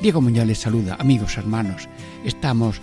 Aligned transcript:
Diego 0.00 0.20
Muñoz 0.20 0.46
les 0.46 0.58
saluda, 0.58 0.96
amigos, 0.98 1.36
hermanos. 1.36 1.88
Estamos 2.24 2.80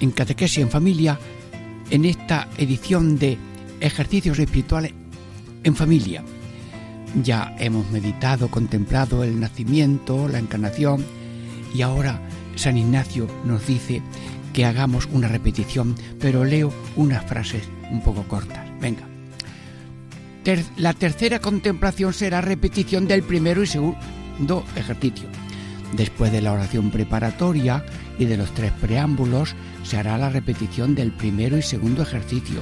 en 0.00 0.10
Catequesis 0.10 0.58
en 0.58 0.70
familia 0.70 1.18
en 1.90 2.04
esta 2.04 2.48
edición 2.58 3.18
de 3.18 3.38
ejercicios 3.80 4.38
espirituales 4.38 4.92
en 5.62 5.76
familia. 5.76 6.24
Ya 7.22 7.54
hemos 7.58 7.90
meditado, 7.90 8.48
contemplado 8.48 9.22
el 9.22 9.38
nacimiento, 9.38 10.28
la 10.28 10.38
encarnación 10.38 11.04
y 11.74 11.82
ahora 11.82 12.20
San 12.56 12.76
Ignacio 12.76 13.28
nos 13.44 13.66
dice 13.66 14.02
que 14.52 14.64
hagamos 14.64 15.08
una 15.12 15.28
repetición, 15.28 15.94
pero 16.20 16.44
leo 16.44 16.72
unas 16.96 17.24
frases 17.24 17.62
un 17.90 18.02
poco 18.02 18.24
cortas. 18.24 18.66
Venga 18.80 19.14
la 20.76 20.92
tercera 20.92 21.38
contemplación 21.38 22.12
será 22.12 22.40
repetición 22.42 23.06
del 23.06 23.22
primero 23.22 23.62
y 23.62 23.66
segundo 23.66 24.64
ejercicio. 24.76 25.28
Después 25.96 26.32
de 26.32 26.42
la 26.42 26.52
oración 26.52 26.90
preparatoria 26.90 27.84
y 28.18 28.24
de 28.24 28.36
los 28.36 28.52
tres 28.52 28.72
preámbulos, 28.72 29.54
se 29.84 29.96
hará 29.96 30.18
la 30.18 30.28
repetición 30.28 30.94
del 30.94 31.12
primero 31.12 31.56
y 31.56 31.62
segundo 31.62 32.02
ejercicio, 32.02 32.60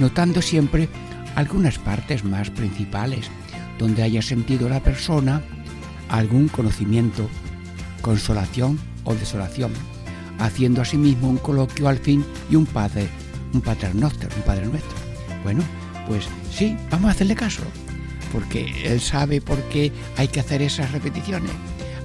notando 0.00 0.42
siempre 0.42 0.88
algunas 1.36 1.78
partes 1.78 2.24
más 2.24 2.50
principales, 2.50 3.30
donde 3.78 4.02
haya 4.02 4.22
sentido 4.22 4.68
la 4.68 4.80
persona 4.80 5.42
algún 6.08 6.48
conocimiento, 6.48 7.28
consolación 8.02 8.78
o 9.04 9.14
desolación, 9.14 9.72
haciendo 10.38 10.82
asimismo 10.82 11.28
un 11.28 11.38
coloquio 11.38 11.88
al 11.88 11.98
fin 11.98 12.24
y 12.50 12.56
un 12.56 12.66
padre, 12.66 13.08
un 13.52 13.60
paternoster, 13.60 14.28
un 14.36 14.42
padre 14.42 14.66
nuestro. 14.66 14.96
Bueno, 15.44 15.62
pues 16.08 16.24
sí, 16.50 16.76
vamos 16.90 17.08
a 17.08 17.12
hacerle 17.12 17.36
caso, 17.36 17.62
porque 18.32 18.66
él 18.84 19.00
sabe 19.00 19.40
por 19.40 19.60
qué 19.68 19.92
hay 20.16 20.28
que 20.28 20.40
hacer 20.40 20.60
esas 20.60 20.90
repeticiones. 20.90 21.52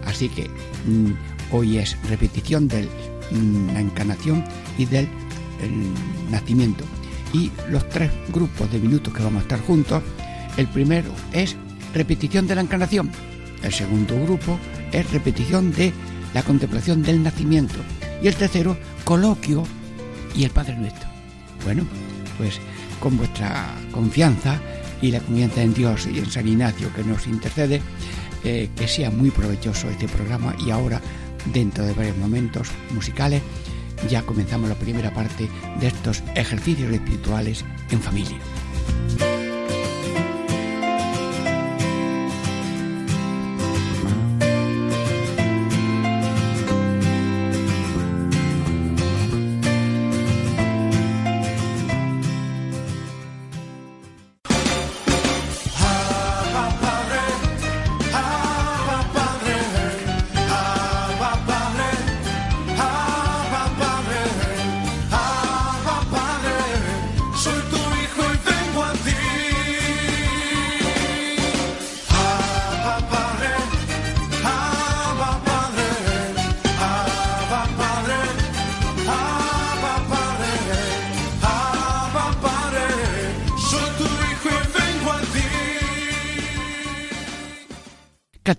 Así 0.10 0.30
que 0.30 0.50
mm, 0.86 1.14
hoy 1.52 1.78
es 1.78 1.98
repetición 2.10 2.68
de 2.68 2.88
mm, 3.32 3.74
la 3.74 3.82
encarnación 3.82 4.44
y 4.78 4.86
del 4.86 5.08
nacimiento. 6.32 6.84
Y 7.34 7.52
los 7.70 7.88
tres 7.90 8.12
grupos 8.34 8.72
de 8.72 8.80
minutos 8.80 9.14
que 9.14 9.24
vamos 9.24 9.42
a 9.42 9.44
estar 9.44 9.62
juntos, 9.62 10.02
el 10.58 10.68
primero 10.68 11.14
es 11.32 11.56
repetición 11.94 12.48
de 12.48 12.56
la 12.56 12.62
encarnación, 12.62 13.12
el 13.64 13.74
segundo 13.74 14.20
grupo 14.24 14.58
es 14.92 15.10
repetición 15.12 15.72
de 15.72 15.94
la 16.34 16.44
contemplación 16.44 17.04
del 17.04 17.22
nacimiento 17.24 17.76
y 18.22 18.28
el 18.28 18.36
tercero 18.36 18.78
coloquio 19.04 19.64
y 20.36 20.44
el 20.44 20.52
Padre 20.52 20.76
Nuestro. 20.76 21.08
Bueno, 21.64 21.84
pues 22.38 22.60
con 23.00 23.18
vuestra 23.18 23.68
confianza 23.92 24.60
y 25.02 25.12
la 25.12 25.20
confianza 25.20 25.62
en 25.62 25.74
Dios 25.74 26.08
y 26.08 26.20
en 26.20 26.30
San 26.30 26.48
Ignacio 26.48 26.94
que 26.94 27.04
nos 27.04 27.28
intercede, 27.28 27.82
eh, 28.44 28.70
que 28.76 28.88
sea 28.88 29.12
muy 29.12 29.32
provechoso 29.32 29.90
este 29.90 30.08
programa 30.08 30.56
y 30.66 30.72
ahora, 30.72 31.02
dentro 31.54 31.86
de 31.86 31.94
varios 31.94 32.18
momentos 32.18 32.70
musicales, 32.92 33.42
ya 34.10 34.22
comenzamos 34.24 34.70
la 34.70 34.76
primera 34.76 35.14
parte 35.14 35.50
de 35.80 35.88
estos 35.88 36.24
ejercicios 36.36 36.92
espirituales 36.92 37.66
en 37.92 38.02
familia. 38.02 38.38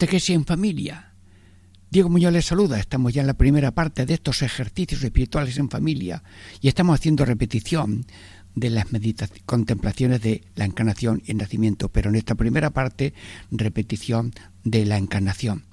Catequesis 0.00 0.34
en 0.34 0.46
familia. 0.46 1.12
Diego 1.90 2.08
Muñoz 2.08 2.32
les 2.32 2.46
saluda. 2.46 2.80
Estamos 2.80 3.12
ya 3.12 3.20
en 3.20 3.26
la 3.26 3.34
primera 3.34 3.72
parte 3.72 4.06
de 4.06 4.14
estos 4.14 4.40
ejercicios 4.40 5.04
espirituales 5.04 5.58
en 5.58 5.68
familia 5.68 6.22
y 6.62 6.68
estamos 6.68 6.98
haciendo 6.98 7.26
repetición 7.26 8.06
de 8.54 8.70
las 8.70 8.86
contemplaciones 9.44 10.22
de 10.22 10.42
la 10.54 10.64
encarnación 10.64 11.22
y 11.26 11.32
el 11.32 11.36
nacimiento, 11.36 11.90
pero 11.90 12.08
en 12.08 12.16
esta 12.16 12.34
primera 12.34 12.70
parte 12.70 13.12
repetición 13.50 14.32
de 14.64 14.86
la 14.86 14.96
encarnación. 14.96 15.64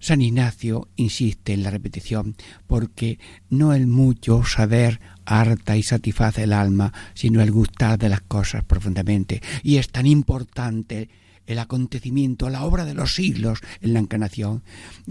San 0.00 0.20
Ignacio 0.20 0.88
insiste 0.96 1.54
en 1.54 1.62
la 1.62 1.70
repetición 1.70 2.36
porque 2.66 3.18
no 3.48 3.72
el 3.72 3.86
mucho 3.86 4.44
saber 4.44 5.00
harta 5.24 5.78
y 5.78 5.82
satisface 5.82 6.42
el 6.42 6.52
alma, 6.52 6.92
sino 7.14 7.40
el 7.40 7.52
gustar 7.52 7.98
de 7.98 8.10
las 8.10 8.20
cosas 8.20 8.64
profundamente. 8.64 9.40
Y 9.62 9.78
es 9.78 9.88
tan 9.88 10.04
importante 10.04 11.08
el 11.46 11.58
acontecimiento, 11.58 12.50
la 12.50 12.64
obra 12.64 12.84
de 12.84 12.94
los 12.94 13.14
siglos 13.14 13.60
en 13.80 13.94
la 13.94 14.00
encarnación, 14.00 14.62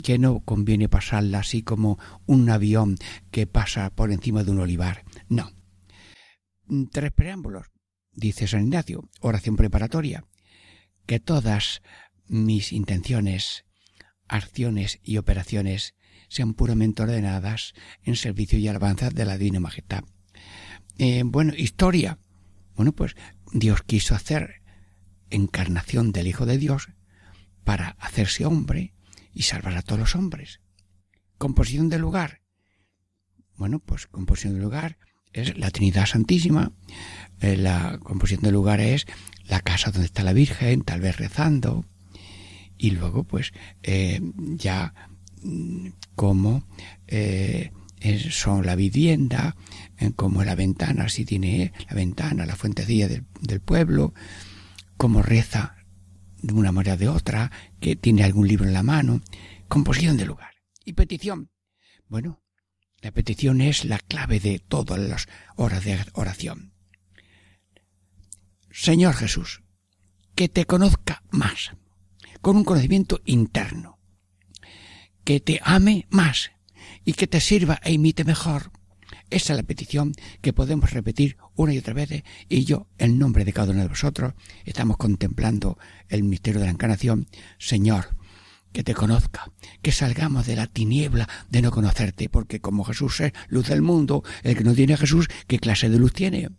que 0.03 0.18
no 0.19 0.41
conviene 0.41 0.90
pasarla 0.90 1.40
así 1.40 1.63
como 1.63 1.97
un 2.25 2.50
avión 2.50 2.97
que 3.31 3.47
pasa 3.47 3.90
por 3.90 4.12
encima 4.12 4.44
de 4.44 4.51
un 4.51 4.59
olivar. 4.59 5.03
No. 5.29 5.51
Tres 6.91 7.12
preámbulos, 7.12 7.68
dice 8.13 8.47
San 8.47 8.63
Ignacio, 8.63 9.09
oración 9.22 9.56
preparatoria, 9.56 10.25
que 11.06 11.19
todas 11.19 11.81
mis 12.28 12.73
intenciones, 12.73 13.66
acciones 14.28 15.00
y 15.03 15.17
operaciones 15.17 15.94
sean 16.28 16.53
puramente 16.53 17.03
ordenadas 17.03 17.73
en 18.03 18.16
servicio 18.16 18.57
y 18.57 18.67
alabanza 18.67 19.09
de 19.09 19.25
la 19.25 19.38
Divina 19.38 19.59
Majestad. 19.59 20.03
Eh, 20.97 21.23
bueno, 21.25 21.53
historia. 21.56 22.17
Bueno, 22.75 22.94
pues 22.94 23.16
Dios 23.53 23.84
quiso 23.84 24.16
hacer 24.16 24.62
encarnación 25.30 26.12
del 26.12 26.28
Hijo 26.28 26.46
de 26.46 26.58
Dios 26.58 26.90
para 27.63 27.90
hacerse 28.00 28.46
hombre 28.46 28.94
y 29.34 29.44
salvar 29.44 29.76
a 29.76 29.82
todos 29.82 29.99
los 29.99 30.16
hombres. 30.16 30.61
Composición 31.38 31.90
del 31.90 32.02
lugar. 32.02 32.41
Bueno, 33.58 33.79
pues 33.79 34.08
composición 34.08 34.53
del 34.53 34.64
lugar 34.64 34.97
es 35.34 35.58
la 35.58 35.70
Trinidad 35.70 36.05
Santísima. 36.05 36.72
Eh, 37.41 37.58
la 37.58 37.99
composición 38.02 38.44
del 38.44 38.53
lugar 38.53 38.79
es 38.79 39.05
la 39.46 39.59
casa 39.59 39.91
donde 39.91 40.05
está 40.05 40.23
la 40.23 40.34
Virgen, 40.34 40.82
tal 40.82 41.02
vez 41.02 41.17
rezando. 41.17 41.85
Y 42.78 42.91
luego, 42.91 43.23
pues, 43.26 43.52
eh, 43.84 44.22
ya 44.38 44.94
mm, 45.44 45.88
como 46.16 46.67
eh, 47.08 47.72
son 48.29 48.66
la 48.66 48.76
vivienda, 48.76 49.55
como 50.16 50.44
la 50.44 50.55
ventana, 50.55 51.09
si 51.09 51.26
tiene 51.26 51.73
la 51.90 51.96
ventana, 51.96 52.46
la 52.46 52.55
fuentecilla 52.55 53.08
del, 53.08 53.26
del 53.41 53.61
pueblo, 53.61 54.14
cómo 54.97 55.22
reza 55.22 55.76
de 56.42 56.53
una 56.53 56.72
manera 56.72 56.96
o 56.96 56.97
de 56.97 57.09
otra, 57.09 57.52
que 57.80 57.96
tiene 57.96 58.24
algún 58.24 58.47
libro 58.47 58.66
en 58.66 58.74
la 58.74 58.84
mano, 58.84 59.22
composición 59.68 60.18
de 60.18 60.26
lugar. 60.26 60.53
Y 60.84 60.94
petición. 60.94 61.50
Bueno, 62.08 62.44
la 63.02 63.12
petición 63.12 63.62
es 63.62 63.86
la 63.86 64.00
clave 64.00 64.40
de 64.40 64.59
todas 64.59 65.00
las 65.00 65.28
horas 65.56 65.84
de 65.84 66.06
oración. 66.14 66.74
Señor 68.72 69.16
Jesús, 69.16 69.64
que 70.36 70.50
te 70.50 70.66
conozca 70.66 71.24
más, 71.32 71.72
con 72.42 72.58
un 72.58 72.64
conocimiento 72.64 73.22
interno, 73.26 74.00
que 75.24 75.40
te 75.40 75.59
ame 75.64 76.06
más 76.09 76.52
y 77.03 77.14
que 77.14 77.26
te 77.26 77.42
sirva 77.42 77.80
e 77.84 77.94
imite 77.94 78.24
mejor 78.24 78.72
esa 79.35 79.52
es 79.52 79.58
la 79.58 79.64
petición 79.64 80.14
que 80.41 80.53
podemos 80.53 80.91
repetir 80.91 81.35
una 81.55 81.73
y 81.73 81.78
otra 81.78 81.93
vez 81.93 82.23
y 82.47 82.64
yo, 82.64 82.87
en 82.97 83.20
nombre 83.20 83.43
de 83.43 83.52
cada 83.52 83.72
uno 83.72 83.82
de 83.82 83.90
vosotros, 83.90 84.34
estamos 84.64 84.96
contemplando 84.96 85.78
el 86.08 86.23
misterio 86.23 86.61
de 86.61 86.67
la 86.67 86.72
encarnación. 86.72 87.28
Señor, 87.59 88.16
que 88.72 88.85
te 88.85 88.93
conozca, 88.93 89.52
que 89.82 89.91
salgamos 89.91 90.47
de 90.47 90.55
la 90.55 90.67
tiniebla 90.67 91.28
de 91.49 91.61
no 91.61 91.72
conocerte, 91.72 92.29
porque 92.29 92.61
como 92.61 92.85
Jesús 92.85 93.20
es 93.20 93.34
luz 93.49 93.67
del 93.67 93.82
mundo, 93.82 94.23
el 94.43 94.55
que 94.55 94.64
no 94.64 94.73
tiene 94.73 94.93
a 94.93 94.97
Jesús, 94.97 95.28
¿qué 95.47 95.59
clase 95.59 95.90
de 95.90 95.99
luz 95.99 96.14
tiene? 96.14 96.52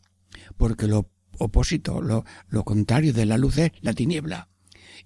Porque 0.58 0.87
lo 0.87 1.11
opósito, 1.38 2.02
lo, 2.02 2.26
lo 2.49 2.64
contrario 2.64 3.14
de 3.14 3.25
la 3.25 3.38
luz 3.38 3.56
es 3.56 3.73
la 3.81 3.94
tiniebla. 3.94 4.50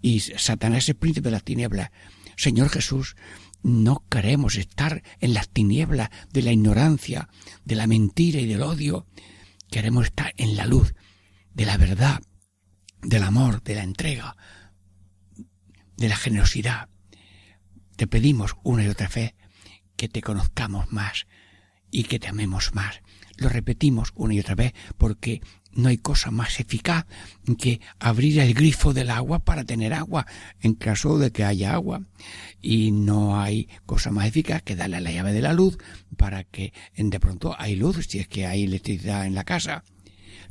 Y 0.02 0.18
Satanás 0.18 0.88
es 0.88 0.96
príncipe 0.96 1.28
de 1.28 1.32
las 1.32 1.44
tinieblas. 1.44 1.92
Señor 2.36 2.68
Jesús, 2.68 3.14
no 3.62 4.04
queremos 4.08 4.56
estar 4.56 5.02
en 5.20 5.34
las 5.34 5.48
tinieblas 5.48 6.10
de 6.32 6.42
la 6.42 6.52
ignorancia, 6.52 7.28
de 7.64 7.76
la 7.76 7.86
mentira 7.86 8.40
y 8.40 8.46
del 8.46 8.62
odio. 8.62 9.06
Queremos 9.70 10.06
estar 10.06 10.32
en 10.36 10.56
la 10.56 10.66
luz 10.66 10.94
de 11.54 11.66
la 11.66 11.76
verdad, 11.76 12.20
del 13.02 13.22
amor, 13.22 13.62
de 13.62 13.74
la 13.74 13.82
entrega, 13.82 14.36
de 15.96 16.08
la 16.08 16.16
generosidad. 16.16 16.88
Te 17.96 18.06
pedimos 18.06 18.56
una 18.62 18.84
y 18.84 18.88
otra 18.88 19.08
vez 19.08 19.34
que 19.96 20.08
te 20.08 20.22
conozcamos 20.22 20.90
más 20.90 21.26
y 21.90 22.04
que 22.04 22.18
te 22.18 22.28
amemos 22.28 22.74
más. 22.74 23.00
Lo 23.36 23.48
repetimos 23.48 24.12
una 24.14 24.34
y 24.34 24.40
otra 24.40 24.54
vez 24.54 24.72
porque 24.96 25.42
no 25.72 25.88
hay 25.88 25.98
cosa 25.98 26.30
más 26.30 26.60
eficaz 26.60 27.06
que 27.58 27.80
abrir 27.98 28.38
el 28.40 28.54
grifo 28.54 28.92
del 28.92 29.10
agua 29.10 29.40
para 29.40 29.64
tener 29.64 29.94
agua 29.94 30.26
en 30.60 30.74
caso 30.74 31.18
de 31.18 31.30
que 31.30 31.44
haya 31.44 31.74
agua. 31.74 32.02
Y 32.60 32.90
no 32.90 33.40
hay 33.40 33.68
cosa 33.86 34.10
más 34.10 34.26
eficaz 34.26 34.62
que 34.62 34.76
darle 34.76 35.00
la 35.00 35.12
llave 35.12 35.32
de 35.32 35.42
la 35.42 35.52
luz 35.52 35.78
para 36.16 36.44
que 36.44 36.72
de 36.96 37.20
pronto 37.20 37.54
hay 37.58 37.76
luz 37.76 38.06
si 38.06 38.18
es 38.18 38.28
que 38.28 38.46
hay 38.46 38.64
electricidad 38.64 39.26
en 39.26 39.34
la 39.34 39.44
casa. 39.44 39.84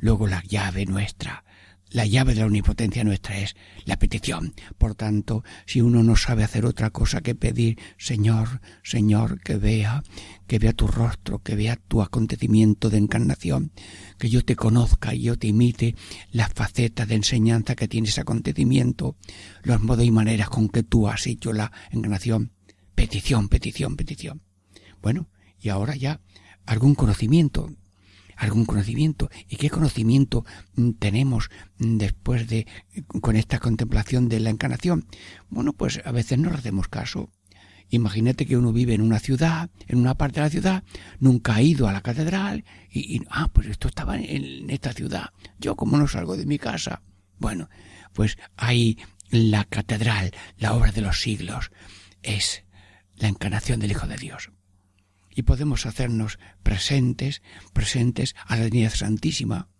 Luego 0.00 0.26
la 0.26 0.42
llave 0.42 0.86
nuestra 0.86 1.44
la 1.90 2.06
llave 2.06 2.34
de 2.34 2.40
la 2.40 2.46
omnipotencia 2.46 3.04
nuestra 3.04 3.38
es 3.38 3.56
la 3.84 3.98
petición. 3.98 4.54
Por 4.78 4.94
tanto, 4.94 5.44
si 5.66 5.80
uno 5.80 6.02
no 6.02 6.16
sabe 6.16 6.44
hacer 6.44 6.64
otra 6.64 6.90
cosa 6.90 7.20
que 7.20 7.34
pedir, 7.34 7.78
Señor, 7.98 8.60
Señor, 8.82 9.40
que 9.40 9.56
vea, 9.56 10.02
que 10.46 10.58
vea 10.58 10.72
tu 10.72 10.86
rostro, 10.86 11.40
que 11.40 11.56
vea 11.56 11.76
tu 11.76 12.02
acontecimiento 12.02 12.90
de 12.90 12.98
encarnación, 12.98 13.72
que 14.18 14.30
yo 14.30 14.44
te 14.44 14.56
conozca 14.56 15.14
y 15.14 15.22
yo 15.22 15.38
te 15.38 15.48
imite 15.48 15.96
las 16.30 16.52
facetas 16.52 17.08
de 17.08 17.16
enseñanza 17.16 17.74
que 17.74 17.88
tiene 17.88 18.08
ese 18.08 18.20
acontecimiento, 18.20 19.16
los 19.62 19.80
modos 19.80 20.04
y 20.04 20.10
maneras 20.10 20.48
con 20.48 20.68
que 20.68 20.82
tú 20.82 21.08
has 21.08 21.26
hecho 21.26 21.52
la 21.52 21.72
encarnación. 21.90 22.52
Petición, 22.94 23.48
petición, 23.48 23.96
petición. 23.96 24.42
Bueno, 25.00 25.28
y 25.58 25.70
ahora 25.70 25.96
ya 25.96 26.20
algún 26.66 26.94
conocimiento 26.94 27.74
algún 28.40 28.64
conocimiento. 28.64 29.30
¿Y 29.48 29.56
qué 29.56 29.70
conocimiento 29.70 30.44
mm, 30.74 30.92
tenemos 30.92 31.50
mm, 31.78 31.98
después 31.98 32.48
de, 32.48 32.66
con 33.20 33.36
esta 33.36 33.58
contemplación 33.58 34.28
de 34.28 34.40
la 34.40 34.50
encarnación? 34.50 35.06
Bueno, 35.50 35.74
pues 35.74 36.00
a 36.04 36.10
veces 36.10 36.38
no 36.38 36.50
le 36.50 36.56
hacemos 36.56 36.88
caso. 36.88 37.30
Imagínate 37.90 38.46
que 38.46 38.56
uno 38.56 38.72
vive 38.72 38.94
en 38.94 39.02
una 39.02 39.18
ciudad, 39.18 39.68
en 39.88 39.98
una 39.98 40.14
parte 40.14 40.40
de 40.40 40.46
la 40.46 40.50
ciudad, 40.50 40.84
nunca 41.18 41.56
ha 41.56 41.62
ido 41.62 41.86
a 41.86 41.92
la 41.92 42.00
catedral 42.00 42.64
y, 42.90 43.20
ah, 43.28 43.48
pues 43.52 43.66
esto 43.66 43.88
estaba 43.88 44.16
en, 44.16 44.70
esta 44.70 44.92
ciudad. 44.92 45.30
Yo 45.58 45.76
como 45.76 45.98
no 45.98 46.08
salgo 46.08 46.36
de 46.36 46.46
mi 46.46 46.58
casa. 46.58 47.02
Bueno, 47.38 47.68
pues 48.14 48.38
hay 48.56 48.98
la 49.30 49.64
catedral, 49.64 50.32
la 50.56 50.74
obra 50.74 50.92
de 50.92 51.02
los 51.02 51.20
siglos, 51.20 51.72
es 52.22 52.64
la 53.16 53.28
encarnación 53.28 53.80
del 53.80 53.90
Hijo 53.90 54.06
de 54.06 54.16
Dios 54.16 54.50
y 55.40 55.42
podemos 55.42 55.86
hacernos 55.86 56.38
presentes, 56.62 57.40
presentes 57.72 58.36
a 58.44 58.56
la 58.56 58.68
Trinidad 58.68 58.94
Santísima, 58.94 59.70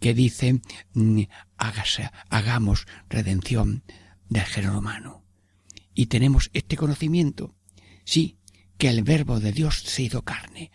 que 0.00 0.14
dice, 0.14 0.60
mm, 0.94 1.22
hágase, 1.56 2.10
hagamos 2.28 2.86
redención 3.08 3.84
del 4.28 4.42
género 4.42 4.80
humano. 4.80 5.24
Y 5.94 6.06
tenemos 6.06 6.50
este 6.54 6.76
conocimiento, 6.76 7.54
sí, 8.04 8.38
que 8.78 8.88
el 8.88 9.04
verbo 9.04 9.38
de 9.38 9.52
Dios 9.52 9.80
se 9.86 10.02
hizo 10.02 10.22
carne, 10.22 10.72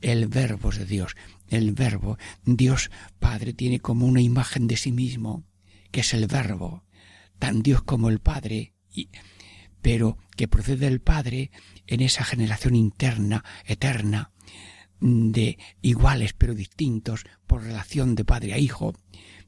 el 0.00 0.28
verbo 0.28 0.70
de 0.70 0.86
Dios, 0.86 1.14
el 1.48 1.72
verbo, 1.72 2.16
Dios 2.46 2.90
Padre 3.18 3.52
tiene 3.52 3.80
como 3.80 4.06
una 4.06 4.22
imagen 4.22 4.66
de 4.66 4.78
sí 4.78 4.92
mismo, 4.92 5.44
que 5.90 6.00
es 6.00 6.14
el 6.14 6.26
verbo, 6.26 6.86
tan 7.38 7.62
Dios 7.62 7.82
como 7.82 8.08
el 8.08 8.18
Padre, 8.18 8.72
y, 8.90 9.10
pero 9.82 10.16
que 10.36 10.48
procede 10.48 10.86
del 10.86 11.02
Padre 11.02 11.50
en 11.86 12.00
esa 12.00 12.24
generación 12.24 12.74
interna, 12.74 13.44
eterna, 13.64 14.30
de 15.00 15.58
iguales 15.82 16.32
pero 16.32 16.54
distintos 16.54 17.24
por 17.46 17.62
relación 17.62 18.14
de 18.14 18.24
padre 18.24 18.54
a 18.54 18.58
hijo. 18.58 18.94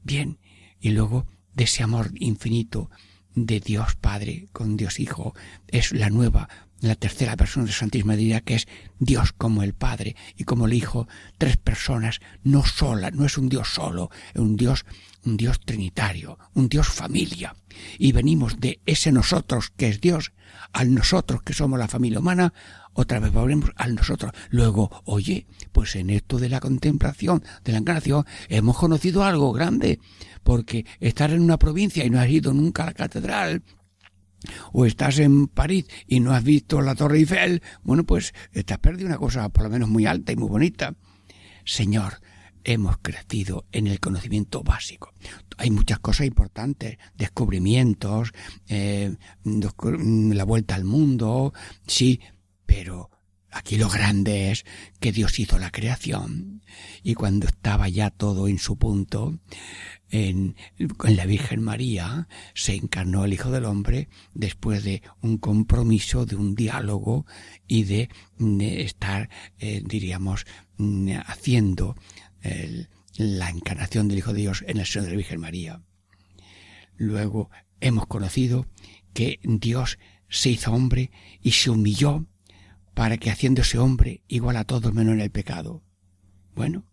Bien, 0.03 0.39
y 0.79 0.91
luego 0.91 1.25
de 1.53 1.63
ese 1.63 1.83
amor 1.83 2.11
infinito 2.15 2.89
de 3.33 3.59
Dios 3.59 3.95
Padre 3.95 4.47
con 4.51 4.77
Dios 4.77 4.99
Hijo 4.99 5.35
es 5.67 5.91
la 5.91 6.09
nueva, 6.09 6.49
la 6.79 6.95
tercera 6.95 7.35
persona 7.35 7.65
de 7.65 7.71
Santísima 7.71 8.13
Trinidad 8.13 8.43
que 8.43 8.55
es 8.55 8.67
Dios 8.99 9.31
como 9.31 9.63
el 9.63 9.73
Padre 9.73 10.15
y 10.35 10.43
como 10.43 10.65
el 10.65 10.73
Hijo, 10.73 11.07
tres 11.37 11.57
personas, 11.57 12.19
no 12.43 12.65
sola, 12.65 13.11
no 13.11 13.25
es 13.25 13.37
un 13.37 13.49
Dios 13.49 13.69
solo, 13.73 14.09
es 14.33 14.41
un 14.41 14.55
Dios 14.55 14.85
un 15.27 15.37
Dios 15.37 15.59
trinitario, 15.59 16.39
un 16.53 16.69
Dios 16.69 16.87
familia. 16.87 17.55
Y 17.99 18.13
venimos 18.13 18.59
de 18.59 18.79
ese 18.85 19.11
nosotros 19.11 19.71
que 19.75 19.89
es 19.89 20.01
Dios 20.01 20.31
al 20.73 20.93
nosotros 20.93 21.43
que 21.43 21.53
somos 21.53 21.77
la 21.77 21.87
familia 21.87 22.19
humana, 22.19 22.53
otra 22.93 23.19
vez 23.19 23.31
volvemos 23.31 23.71
al 23.75 23.93
nosotros. 23.93 24.31
Luego, 24.49 24.89
oye, 25.05 25.45
pues 25.71 25.95
en 25.95 26.09
esto 26.09 26.39
de 26.39 26.49
la 26.49 26.59
contemplación, 26.59 27.43
de 27.63 27.73
la 27.73 27.77
encarnación, 27.79 28.25
hemos 28.49 28.77
conocido 28.77 29.23
algo 29.23 29.51
grande, 29.51 29.99
porque 30.43 30.85
estar 30.99 31.31
en 31.31 31.41
una 31.41 31.59
provincia 31.59 32.05
y 32.05 32.09
no 32.09 32.19
has 32.19 32.29
ido 32.29 32.53
nunca 32.53 32.83
a 32.83 32.87
la 32.87 32.93
catedral, 32.93 33.63
o 34.73 34.85
estás 34.85 35.19
en 35.19 35.47
París 35.47 35.85
y 36.07 36.19
no 36.19 36.33
has 36.33 36.43
visto 36.43 36.81
la 36.81 36.95
Torre 36.95 37.17
Eiffel, 37.19 37.61
bueno, 37.83 38.03
pues 38.03 38.33
estás 38.51 38.79
perdido 38.79 39.07
una 39.07 39.17
cosa 39.17 39.49
por 39.49 39.63
lo 39.63 39.69
menos 39.69 39.89
muy 39.89 40.05
alta 40.05 40.31
y 40.31 40.35
muy 40.35 40.49
bonita. 40.49 40.95
Señor, 41.65 42.21
hemos 42.63 42.97
crecido 42.99 43.65
en 43.71 43.87
el 43.87 43.99
conocimiento 43.99 44.63
básico. 44.63 45.13
Hay 45.57 45.71
muchas 45.71 45.99
cosas 45.99 46.27
importantes, 46.27 46.97
descubrimientos, 47.15 48.31
eh, 48.67 49.15
la 49.43 50.43
vuelta 50.43 50.75
al 50.75 50.83
mundo, 50.83 51.53
sí, 51.85 52.19
pero 52.65 53.09
aquí 53.51 53.77
lo 53.77 53.89
grande 53.89 54.51
es 54.51 54.65
que 54.99 55.11
Dios 55.11 55.39
hizo 55.39 55.57
la 55.59 55.71
creación 55.71 56.61
y 57.03 57.13
cuando 57.13 57.47
estaba 57.47 57.89
ya 57.89 58.09
todo 58.09 58.47
en 58.47 58.59
su 58.59 58.77
punto, 58.77 59.39
en, 60.09 60.55
la 61.03 61.25
Virgen 61.25 61.61
María 61.61 62.27
se 62.53 62.75
encarnó 62.75 63.25
el 63.25 63.33
Hijo 63.33 63.51
del 63.51 63.65
Hombre 63.65 64.09
después 64.33 64.83
de 64.83 65.01
un 65.21 65.37
compromiso, 65.37 66.25
de 66.25 66.35
un 66.35 66.55
diálogo 66.55 67.25
y 67.67 67.83
de, 67.83 68.09
estar, 68.83 69.29
eh, 69.59 69.81
diríamos, 69.85 70.45
haciendo 71.25 71.95
la 73.17 73.49
encarnación 73.49 74.07
del 74.07 74.19
Hijo 74.19 74.31
de 74.31 74.41
Dios 74.41 74.63
en 74.67 74.77
el 74.77 74.85
seno 74.85 75.05
de 75.05 75.11
la 75.11 75.17
Virgen 75.17 75.41
María. 75.41 75.81
Luego 76.95 77.49
hemos 77.79 78.07
conocido 78.07 78.67
que 79.13 79.39
Dios 79.43 79.99
se 80.29 80.51
hizo 80.51 80.71
hombre 80.71 81.11
y 81.41 81.51
se 81.51 81.69
humilló 81.69 82.25
para 82.97 83.17
que 83.17 83.29
haciéndose 83.29 83.77
hombre 83.77 84.23
igual 84.27 84.57
a 84.57 84.63
todos 84.63 84.91
menos 84.91 85.13
en 85.13 85.21
el 85.21 85.29
pecado. 85.29 85.83
Bueno, 86.55 86.83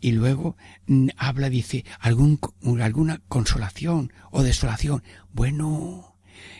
y 0.00 0.12
luego 0.12 0.56
mm, 0.86 1.08
habla, 1.16 1.50
dice, 1.50 1.84
algún, 1.98 2.38
alguna 2.80 3.20
consolación 3.26 4.12
o 4.30 4.44
desolación. 4.44 5.02
Bueno, 5.32 6.16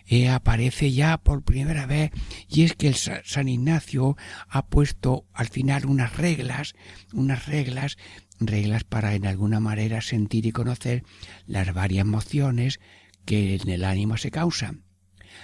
eh, 0.08 0.28
aparece 0.28 0.90
ya 0.90 1.18
por 1.18 1.44
primera 1.44 1.86
vez 1.86 2.10
y 2.48 2.64
es 2.64 2.74
que 2.74 2.88
el 2.88 2.96
San 2.96 3.46
Ignacio 3.46 4.16
ha 4.48 4.66
puesto 4.66 5.24
al 5.34 5.46
final 5.46 5.86
unas 5.86 6.16
reglas, 6.16 6.74
unas 7.12 7.46
reglas, 7.46 7.96
reglas 8.40 8.82
para 8.82 9.14
en 9.14 9.24
alguna 9.24 9.60
manera 9.60 10.00
sentir 10.00 10.46
y 10.46 10.50
conocer 10.50 11.04
las 11.46 11.72
varias 11.72 12.00
emociones 12.00 12.80
que 13.24 13.54
en 13.54 13.68
el 13.68 13.84
ánimo 13.84 14.16
se 14.16 14.32
causan 14.32 14.87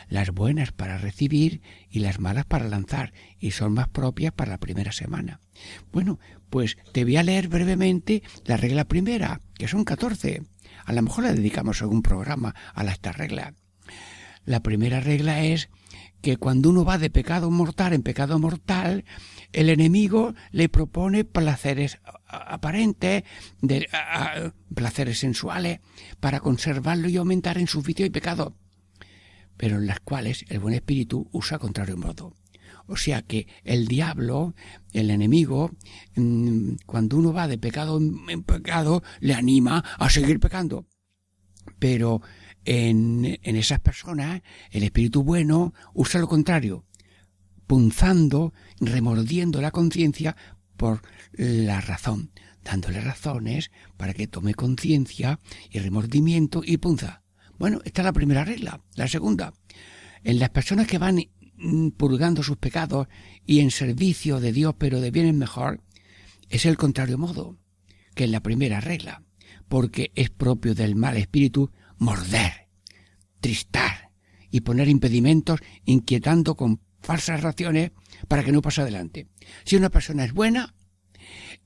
las 0.08 0.30
buenas 0.30 0.72
para 0.72 0.98
recibir 0.98 1.62
y 1.90 2.00
las 2.00 2.20
malas 2.20 2.44
para 2.46 2.68
lanzar, 2.68 3.12
y 3.38 3.52
son 3.52 3.74
más 3.74 3.88
propias 3.88 4.32
para 4.32 4.52
la 4.52 4.58
primera 4.58 4.92
semana. 4.92 5.40
Bueno, 5.92 6.18
pues 6.50 6.76
te 6.92 7.04
voy 7.04 7.16
a 7.16 7.22
leer 7.22 7.48
brevemente 7.48 8.22
la 8.44 8.56
regla 8.56 8.86
primera, 8.86 9.40
que 9.54 9.68
son 9.68 9.84
catorce. 9.84 10.42
A 10.84 10.92
lo 10.92 11.02
mejor 11.02 11.24
le 11.24 11.34
dedicamos 11.34 11.82
algún 11.82 12.02
programa 12.02 12.54
a 12.74 12.84
esta 12.84 13.12
regla. 13.12 13.54
La 14.44 14.60
primera 14.60 15.00
regla 15.00 15.42
es 15.42 15.70
que 16.20 16.36
cuando 16.36 16.70
uno 16.70 16.84
va 16.84 16.98
de 16.98 17.10
pecado 17.10 17.50
mortal 17.50 17.92
en 17.92 18.02
pecado 18.02 18.38
mortal, 18.38 19.04
el 19.52 19.68
enemigo 19.68 20.34
le 20.50 20.68
propone 20.68 21.24
placeres 21.24 21.98
aparentes, 22.26 23.24
de, 23.60 23.88
placeres 24.74 25.18
sensuales, 25.18 25.80
para 26.20 26.40
conservarlo 26.40 27.08
y 27.08 27.16
aumentar 27.16 27.58
en 27.58 27.66
su 27.66 27.82
vicio 27.82 28.06
y 28.06 28.10
pecado, 28.10 28.56
pero 29.56 29.78
en 29.78 29.86
las 29.86 30.00
cuales 30.00 30.44
el 30.48 30.60
buen 30.60 30.74
espíritu 30.74 31.28
usa 31.32 31.58
contrario 31.58 31.96
modo. 31.96 32.34
O 32.86 32.96
sea 32.96 33.22
que 33.22 33.46
el 33.62 33.86
diablo, 33.86 34.54
el 34.92 35.10
enemigo, 35.10 35.70
mm, 36.16 36.74
cuando 36.86 37.16
uno 37.16 37.32
va 37.32 37.48
de 37.48 37.58
pecado 37.58 37.98
en 37.98 38.42
pecado, 38.42 39.02
le 39.20 39.34
anima 39.34 39.78
a 39.98 40.10
seguir 40.10 40.38
pecando. 40.38 40.86
Pero 41.78 42.20
en, 42.64 43.38
en 43.42 43.56
esas 43.56 43.80
personas, 43.80 44.42
el 44.70 44.82
espíritu 44.82 45.22
bueno 45.22 45.72
usa 45.94 46.20
lo 46.20 46.28
contrario, 46.28 46.84
punzando, 47.66 48.52
remordiendo 48.80 49.62
la 49.62 49.70
conciencia 49.70 50.36
por 50.76 51.00
la 51.32 51.80
razón, 51.80 52.32
dándole 52.62 53.00
razones 53.00 53.70
para 53.96 54.12
que 54.12 54.26
tome 54.26 54.54
conciencia 54.54 55.40
y 55.70 55.78
remordimiento 55.78 56.62
y 56.64 56.76
punza. 56.76 57.23
Bueno, 57.58 57.80
esta 57.84 58.02
es 58.02 58.04
la 58.06 58.12
primera 58.12 58.44
regla. 58.44 58.80
La 58.94 59.08
segunda, 59.08 59.52
en 60.22 60.38
las 60.38 60.50
personas 60.50 60.86
que 60.86 60.98
van 60.98 61.20
mm, 61.56 61.88
purgando 61.90 62.42
sus 62.42 62.56
pecados 62.56 63.08
y 63.46 63.60
en 63.60 63.70
servicio 63.70 64.40
de 64.40 64.52
Dios 64.52 64.74
pero 64.78 65.00
de 65.00 65.10
bien 65.10 65.38
mejor, 65.38 65.80
es 66.48 66.66
el 66.66 66.76
contrario 66.76 67.18
modo 67.18 67.58
que 68.14 68.24
en 68.24 68.32
la 68.32 68.40
primera 68.40 68.80
regla, 68.80 69.22
porque 69.68 70.12
es 70.14 70.30
propio 70.30 70.74
del 70.74 70.96
mal 70.96 71.16
espíritu 71.16 71.70
morder, 71.98 72.68
tristar 73.40 74.10
y 74.50 74.60
poner 74.60 74.88
impedimentos 74.88 75.60
inquietando 75.84 76.54
con 76.54 76.80
falsas 77.00 77.42
razones 77.42 77.90
para 78.28 78.44
que 78.44 78.52
no 78.52 78.62
pase 78.62 78.82
adelante. 78.82 79.28
Si 79.64 79.76
una 79.76 79.90
persona 79.90 80.24
es 80.24 80.32
buena, 80.32 80.74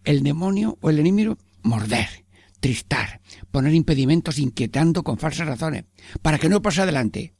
el 0.04 0.22
demonio 0.22 0.78
o 0.80 0.90
el 0.90 0.98
enemigo 0.98 1.38
morder, 1.62 2.24
tristar, 2.60 3.20
poner 3.50 3.74
impedimentos 3.74 4.38
inquietando 4.38 5.02
con 5.02 5.18
falsas 5.18 5.46
razones 5.46 5.84
para 6.22 6.38
que 6.38 6.48
no 6.48 6.62
pase 6.62 6.82
adelante. 6.82 7.34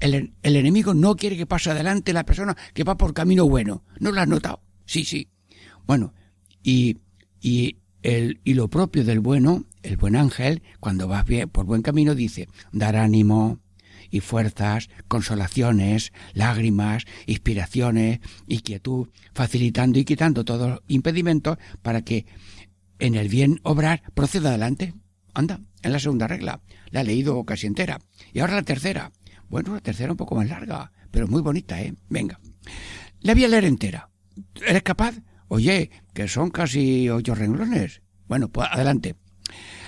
El, 0.00 0.34
el, 0.42 0.56
enemigo 0.56 0.94
no 0.94 1.16
quiere 1.16 1.36
que 1.36 1.46
pase 1.46 1.70
adelante 1.70 2.12
la 2.12 2.26
persona 2.26 2.56
que 2.74 2.84
va 2.84 2.96
por 2.96 3.14
camino 3.14 3.48
bueno. 3.48 3.84
¿No 3.98 4.12
lo 4.12 4.20
has 4.20 4.28
notado? 4.28 4.62
Sí, 4.84 5.04
sí. 5.04 5.28
Bueno, 5.86 6.12
y, 6.62 6.98
y, 7.40 7.78
el, 8.02 8.40
y 8.44 8.54
lo 8.54 8.68
propio 8.68 9.04
del 9.04 9.20
bueno, 9.20 9.64
el 9.82 9.96
buen 9.96 10.16
ángel, 10.16 10.62
cuando 10.80 11.08
va 11.08 11.22
bien, 11.22 11.48
por 11.48 11.64
buen 11.64 11.82
camino, 11.82 12.14
dice, 12.14 12.48
dar 12.72 12.96
ánimo, 12.96 13.60
y 14.10 14.20
fuerzas, 14.20 14.90
consolaciones, 15.08 16.12
lágrimas, 16.34 17.04
inspiraciones 17.26 18.20
y 18.46 18.60
quietud, 18.60 19.08
facilitando 19.32 19.98
y 19.98 20.04
quitando 20.04 20.44
todos 20.44 20.70
los 20.70 20.80
impedimentos 20.88 21.58
para 21.82 22.02
que 22.02 22.26
en 23.00 23.14
el 23.14 23.28
bien 23.28 23.60
obrar 23.62 24.02
proceda 24.14 24.50
adelante. 24.50 24.94
Anda, 25.34 25.60
en 25.82 25.92
la 25.92 25.98
segunda 25.98 26.26
regla. 26.26 26.60
La 26.90 27.00
he 27.00 27.04
leído 27.04 27.44
casi 27.44 27.66
entera. 27.66 28.00
Y 28.32 28.40
ahora 28.40 28.54
la 28.54 28.62
tercera. 28.62 29.12
Bueno, 29.48 29.74
la 29.74 29.80
tercera 29.80 30.12
un 30.12 30.16
poco 30.16 30.36
más 30.36 30.48
larga, 30.48 30.92
pero 31.10 31.26
muy 31.26 31.42
bonita, 31.42 31.80
¿eh? 31.80 31.94
Venga. 32.08 32.40
La 33.20 33.34
voy 33.34 33.44
a 33.44 33.48
leer 33.48 33.64
entera. 33.64 34.10
¿Eres 34.66 34.82
capaz? 34.82 35.16
Oye, 35.48 35.90
que 36.14 36.28
son 36.28 36.50
casi 36.50 37.08
ocho 37.08 37.34
renglones. 37.34 38.02
Bueno, 38.28 38.48
pues 38.48 38.68
adelante. 38.70 39.16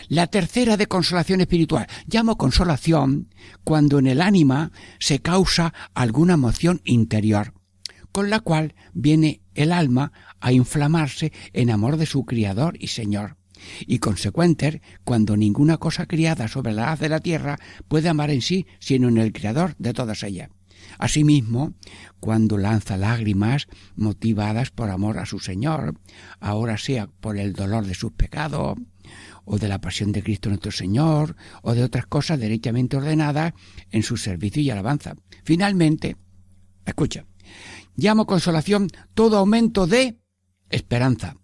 La 0.09 0.27
tercera 0.27 0.77
de 0.77 0.89
consolación 0.89 1.41
espiritual. 1.41 1.87
Llamo 2.07 2.37
consolación 2.37 3.29
cuando 3.65 3.99
en 3.99 4.09
el 4.09 4.21
ánima 4.21 4.73
se 4.99 5.21
causa 5.21 5.73
alguna 5.95 6.35
emoción 6.35 6.81
interior, 6.85 7.55
con 8.13 8.31
la 8.31 8.41
cual 8.41 8.75
viene 8.93 9.41
el 9.55 9.73
alma 9.73 10.13
a 10.41 10.53
inflamarse 10.53 11.33
en 11.53 11.71
amor 11.71 11.97
de 11.97 12.07
su 12.07 12.25
Criador 12.25 12.77
y 12.79 12.89
Señor, 12.89 13.37
y 13.87 13.99
consecuente 13.99 14.83
cuando 15.05 15.37
ninguna 15.37 15.79
cosa 15.79 16.07
criada 16.07 16.49
sobre 16.49 16.73
la 16.73 16.93
haz 16.93 17.01
de 17.01 17.09
la 17.09 17.21
tierra 17.21 17.59
puede 17.89 18.09
amar 18.09 18.31
en 18.31 18.43
sí 18.43 18.67
sino 18.79 19.09
en 19.09 19.19
el 19.19 19.33
Creador 19.33 19.75
de 19.79 19.93
todas 19.93 20.23
ellas. 20.23 20.51
Asimismo, 20.99 21.75
cuando 22.21 22.59
lanza 22.59 22.97
lágrimas 22.97 23.67
motivadas 23.97 24.71
por 24.71 24.91
amor 24.91 25.19
a 25.19 25.27
su 25.27 25.39
Señor, 25.39 25.99
ahora 26.41 26.77
sea 26.77 27.07
por 27.07 27.39
el 27.39 27.53
dolor 27.53 27.87
de 27.87 27.95
sus 27.95 28.13
pecados, 28.13 28.77
o 29.45 29.59
de 29.59 29.69
la 29.69 29.81
pasión 29.81 30.13
de 30.13 30.23
Cristo 30.23 30.49
nuestro 30.49 30.71
Señor, 30.71 31.37
o 31.63 31.75
de 31.75 31.83
otras 31.83 32.07
cosas 32.07 32.39
derechamente 32.39 32.97
ordenadas 32.97 33.53
en 33.91 34.03
su 34.03 34.17
servicio 34.17 34.63
y 34.63 34.71
alabanza. 34.71 35.15
Finalmente, 35.45 36.17
escucha, 36.85 37.25
llamo 37.97 38.27
consolación 38.27 38.89
todo 39.15 39.39
aumento 39.39 39.87
de 39.87 40.19
esperanza, 40.71 41.37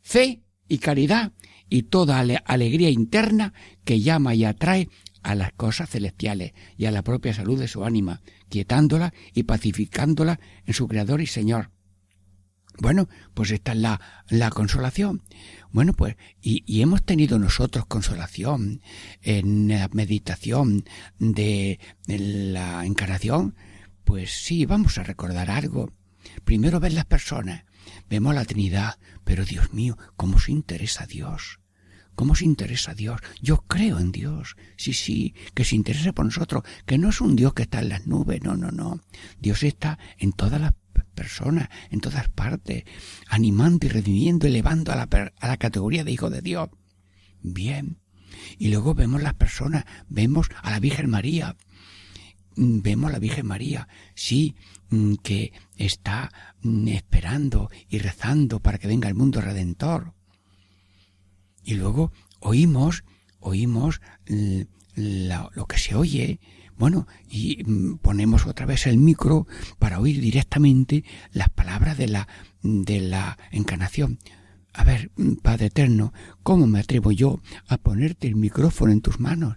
fe 0.00 0.42
y 0.68 0.78
caridad 0.78 1.32
y 1.68 1.84
toda 1.84 2.20
alegría 2.44 2.90
interna 2.90 3.52
que 3.84 4.00
llama 4.00 4.34
y 4.34 4.44
atrae 4.44 4.88
a 5.22 5.34
las 5.34 5.52
cosas 5.52 5.90
celestiales 5.90 6.52
y 6.76 6.86
a 6.86 6.92
la 6.92 7.02
propia 7.02 7.34
salud 7.34 7.58
de 7.58 7.66
su 7.66 7.84
ánima, 7.84 8.22
quietándola 8.48 9.12
y 9.34 9.42
pacificándola 9.42 10.38
en 10.64 10.74
su 10.74 10.86
Creador 10.86 11.20
y 11.20 11.26
Señor. 11.26 11.70
Bueno, 12.78 13.08
pues 13.34 13.50
esta 13.50 13.72
es 13.72 13.78
la, 13.78 14.00
la 14.28 14.50
consolación. 14.50 15.22
Bueno, 15.72 15.94
pues, 15.94 16.16
y, 16.40 16.62
y, 16.66 16.82
hemos 16.82 17.02
tenido 17.02 17.38
nosotros 17.38 17.86
consolación 17.86 18.82
en 19.22 19.68
la 19.68 19.88
meditación 19.92 20.84
de, 21.18 21.80
de 22.06 22.18
la 22.18 22.84
encarnación. 22.84 23.56
Pues 24.06 24.30
sí, 24.30 24.66
vamos 24.66 24.98
a 24.98 25.02
recordar 25.02 25.50
algo. 25.50 25.92
Primero 26.44 26.78
ver 26.78 26.92
las 26.92 27.06
personas, 27.06 27.64
vemos 28.08 28.36
la 28.36 28.44
Trinidad, 28.44 29.00
pero 29.24 29.44
Dios 29.44 29.74
mío, 29.74 29.98
¿cómo 30.16 30.38
se 30.38 30.52
interesa 30.52 31.02
a 31.02 31.06
Dios? 31.08 31.58
¿Cómo 32.14 32.36
se 32.36 32.44
interesa 32.44 32.92
a 32.92 32.94
Dios? 32.94 33.20
Yo 33.42 33.64
creo 33.66 33.98
en 33.98 34.12
Dios. 34.12 34.54
Sí, 34.76 34.92
sí, 34.92 35.34
que 35.54 35.64
se 35.64 35.74
interesa 35.74 36.12
por 36.12 36.24
nosotros, 36.24 36.62
que 36.86 36.98
no 36.98 37.08
es 37.08 37.20
un 37.20 37.34
Dios 37.34 37.52
que 37.52 37.64
está 37.64 37.80
en 37.80 37.88
las 37.88 38.06
nubes, 38.06 38.44
no, 38.44 38.56
no, 38.56 38.70
no. 38.70 39.00
Dios 39.40 39.64
está 39.64 39.98
en 40.18 40.30
todas 40.32 40.60
las 40.60 40.74
personas, 41.16 41.68
en 41.90 42.00
todas 42.00 42.28
partes, 42.28 42.84
animando 43.28 43.86
y 43.86 43.88
redimiendo, 43.88 44.46
elevando 44.46 44.92
a 44.92 44.96
la, 44.96 45.08
a 45.40 45.48
la 45.48 45.56
categoría 45.56 46.04
de 46.04 46.12
hijo 46.12 46.30
de 46.30 46.42
Dios. 46.42 46.68
Bien. 47.42 47.98
Y 48.56 48.68
luego 48.68 48.94
vemos 48.94 49.20
las 49.20 49.34
personas, 49.34 49.84
vemos 50.08 50.48
a 50.62 50.70
la 50.70 50.78
Virgen 50.78 51.10
María, 51.10 51.56
vemos 52.56 53.10
a 53.10 53.12
la 53.12 53.18
Virgen 53.18 53.46
María, 53.46 53.88
sí, 54.14 54.56
mm, 54.90 55.14
que 55.22 55.52
está 55.76 56.32
mm, 56.62 56.88
esperando 56.88 57.70
y 57.88 57.98
rezando 57.98 58.60
para 58.60 58.78
que 58.78 58.88
venga 58.88 59.08
el 59.08 59.14
mundo 59.14 59.40
redentor. 59.40 60.14
Y 61.62 61.74
luego 61.74 62.12
oímos, 62.40 63.04
oímos 63.40 64.00
lo 64.96 65.66
que 65.66 65.78
se 65.78 65.94
oye, 65.94 66.40
bueno, 66.78 67.06
y 67.28 67.62
mm, 67.64 67.98
ponemos 67.98 68.46
otra 68.46 68.66
vez 68.66 68.86
el 68.86 68.98
micro 68.98 69.46
para 69.78 70.00
oír 70.00 70.20
directamente 70.20 71.04
las 71.32 71.48
palabras 71.48 71.96
de 71.96 72.08
la, 72.08 72.28
de 72.62 73.00
la 73.00 73.38
encarnación. 73.50 74.18
A 74.72 74.84
ver, 74.84 75.10
mm, 75.16 75.36
Padre 75.36 75.66
Eterno, 75.66 76.12
¿cómo 76.42 76.66
me 76.66 76.80
atrevo 76.80 77.12
yo 77.12 77.40
a 77.68 77.78
ponerte 77.78 78.26
el 78.28 78.36
micrófono 78.36 78.92
en 78.92 79.00
tus 79.00 79.20
manos 79.20 79.56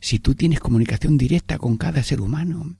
si 0.00 0.18
tú 0.18 0.34
tienes 0.34 0.60
comunicación 0.60 1.18
directa 1.18 1.58
con 1.58 1.76
cada 1.76 2.02
ser 2.02 2.20
humano? 2.20 2.76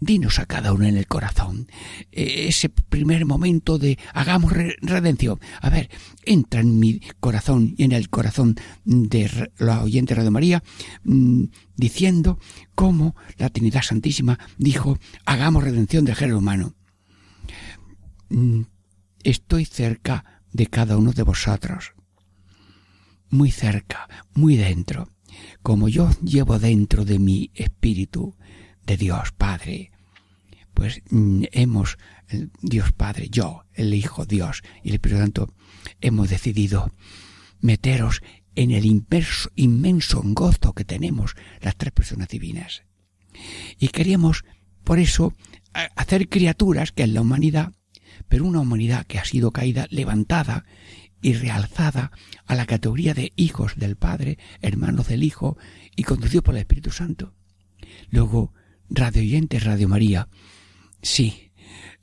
Dinos 0.00 0.38
a 0.38 0.46
cada 0.46 0.72
uno 0.72 0.86
en 0.86 0.96
el 0.96 1.06
corazón 1.06 1.68
e, 2.10 2.48
ese 2.48 2.68
primer 2.68 3.24
momento 3.24 3.78
de 3.78 3.98
hagamos 4.12 4.52
redención. 4.80 5.38
A 5.60 5.70
ver, 5.70 5.90
entra 6.24 6.60
en 6.60 6.78
mi 6.78 7.00
corazón 7.20 7.74
y 7.76 7.84
en 7.84 7.92
el 7.92 8.10
corazón 8.10 8.56
de 8.84 9.50
la 9.58 9.82
oyente 9.82 10.14
Radio 10.14 10.30
María 10.30 10.62
mm, 11.04 11.44
diciendo 11.76 12.38
cómo 12.74 13.14
la 13.38 13.50
Trinidad 13.50 13.82
Santísima 13.82 14.38
dijo 14.58 14.98
hagamos 15.24 15.64
redención 15.64 16.04
del 16.04 16.16
género 16.16 16.38
humano. 16.38 16.74
Mm, 18.28 18.62
estoy 19.22 19.64
cerca 19.64 20.42
de 20.52 20.66
cada 20.66 20.96
uno 20.96 21.12
de 21.12 21.22
vosotros. 21.22 21.92
Muy 23.30 23.50
cerca, 23.50 24.08
muy 24.34 24.56
dentro. 24.56 25.08
Como 25.62 25.88
yo 25.88 26.10
llevo 26.22 26.58
dentro 26.58 27.04
de 27.04 27.18
mi 27.18 27.50
espíritu 27.54 28.36
de 28.86 28.96
Dios 28.96 29.32
Padre. 29.32 29.90
Pues 30.74 31.02
mm, 31.10 31.44
hemos, 31.52 31.98
Dios 32.60 32.92
Padre, 32.92 33.28
yo, 33.30 33.64
el 33.74 33.94
Hijo 33.94 34.24
Dios 34.24 34.62
y 34.82 34.88
el 34.88 34.94
Espíritu 34.94 35.20
Santo, 35.20 35.54
hemos 36.00 36.30
decidido 36.30 36.92
meteros 37.60 38.22
en 38.54 38.70
el 38.70 38.84
inmenso, 38.84 39.50
inmenso 39.54 40.22
gozo 40.24 40.72
que 40.72 40.84
tenemos 40.84 41.34
las 41.60 41.76
tres 41.76 41.92
personas 41.92 42.28
divinas. 42.28 42.82
Y 43.78 43.88
queríamos, 43.88 44.44
por 44.84 44.98
eso, 44.98 45.32
hacer 45.72 46.28
criaturas 46.28 46.92
que 46.92 47.04
es 47.04 47.08
la 47.08 47.22
humanidad, 47.22 47.72
pero 48.28 48.44
una 48.44 48.60
humanidad 48.60 49.06
que 49.06 49.18
ha 49.18 49.24
sido 49.24 49.52
caída, 49.52 49.86
levantada 49.90 50.64
y 51.22 51.34
realzada 51.34 52.12
a 52.46 52.54
la 52.54 52.66
categoría 52.66 53.14
de 53.14 53.32
hijos 53.36 53.76
del 53.76 53.96
Padre, 53.96 54.38
hermanos 54.60 55.08
del 55.08 55.22
Hijo 55.22 55.56
y 55.96 56.02
conducidos 56.02 56.44
por 56.44 56.54
el 56.54 56.60
Espíritu 56.60 56.90
Santo. 56.90 57.32
Luego, 58.10 58.52
Radio 58.90 59.22
Oyentes, 59.22 59.64
Radio 59.64 59.88
María. 59.88 60.28
Sí, 61.00 61.52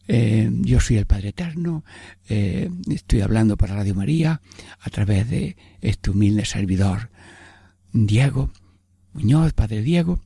eh, 0.07 0.49
yo 0.51 0.79
soy 0.79 0.97
el 0.97 1.05
Padre 1.05 1.29
Eterno, 1.29 1.83
eh, 2.29 2.69
estoy 2.89 3.21
hablando 3.21 3.57
para 3.57 3.75
Radio 3.75 3.93
María 3.93 4.41
a 4.79 4.89
través 4.89 5.29
de 5.29 5.55
este 5.81 6.09
humilde 6.09 6.45
servidor 6.45 7.11
Diego 7.91 8.51
Muñoz, 9.13 9.53
Padre 9.53 9.81
Diego, 9.81 10.19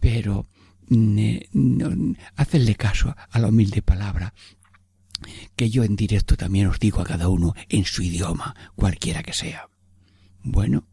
pero 0.00 0.46
no, 0.88 2.16
hacenle 2.36 2.74
caso 2.74 3.14
a 3.30 3.38
la 3.38 3.48
humilde 3.48 3.82
palabra 3.82 4.34
que 5.56 5.70
yo 5.70 5.84
en 5.84 5.96
directo 5.96 6.36
también 6.36 6.66
os 6.66 6.78
digo 6.78 7.00
a 7.00 7.04
cada 7.04 7.28
uno 7.28 7.54
en 7.68 7.84
su 7.84 8.02
idioma, 8.02 8.54
cualquiera 8.74 9.22
que 9.22 9.32
sea. 9.32 9.68
Bueno, 10.42 10.86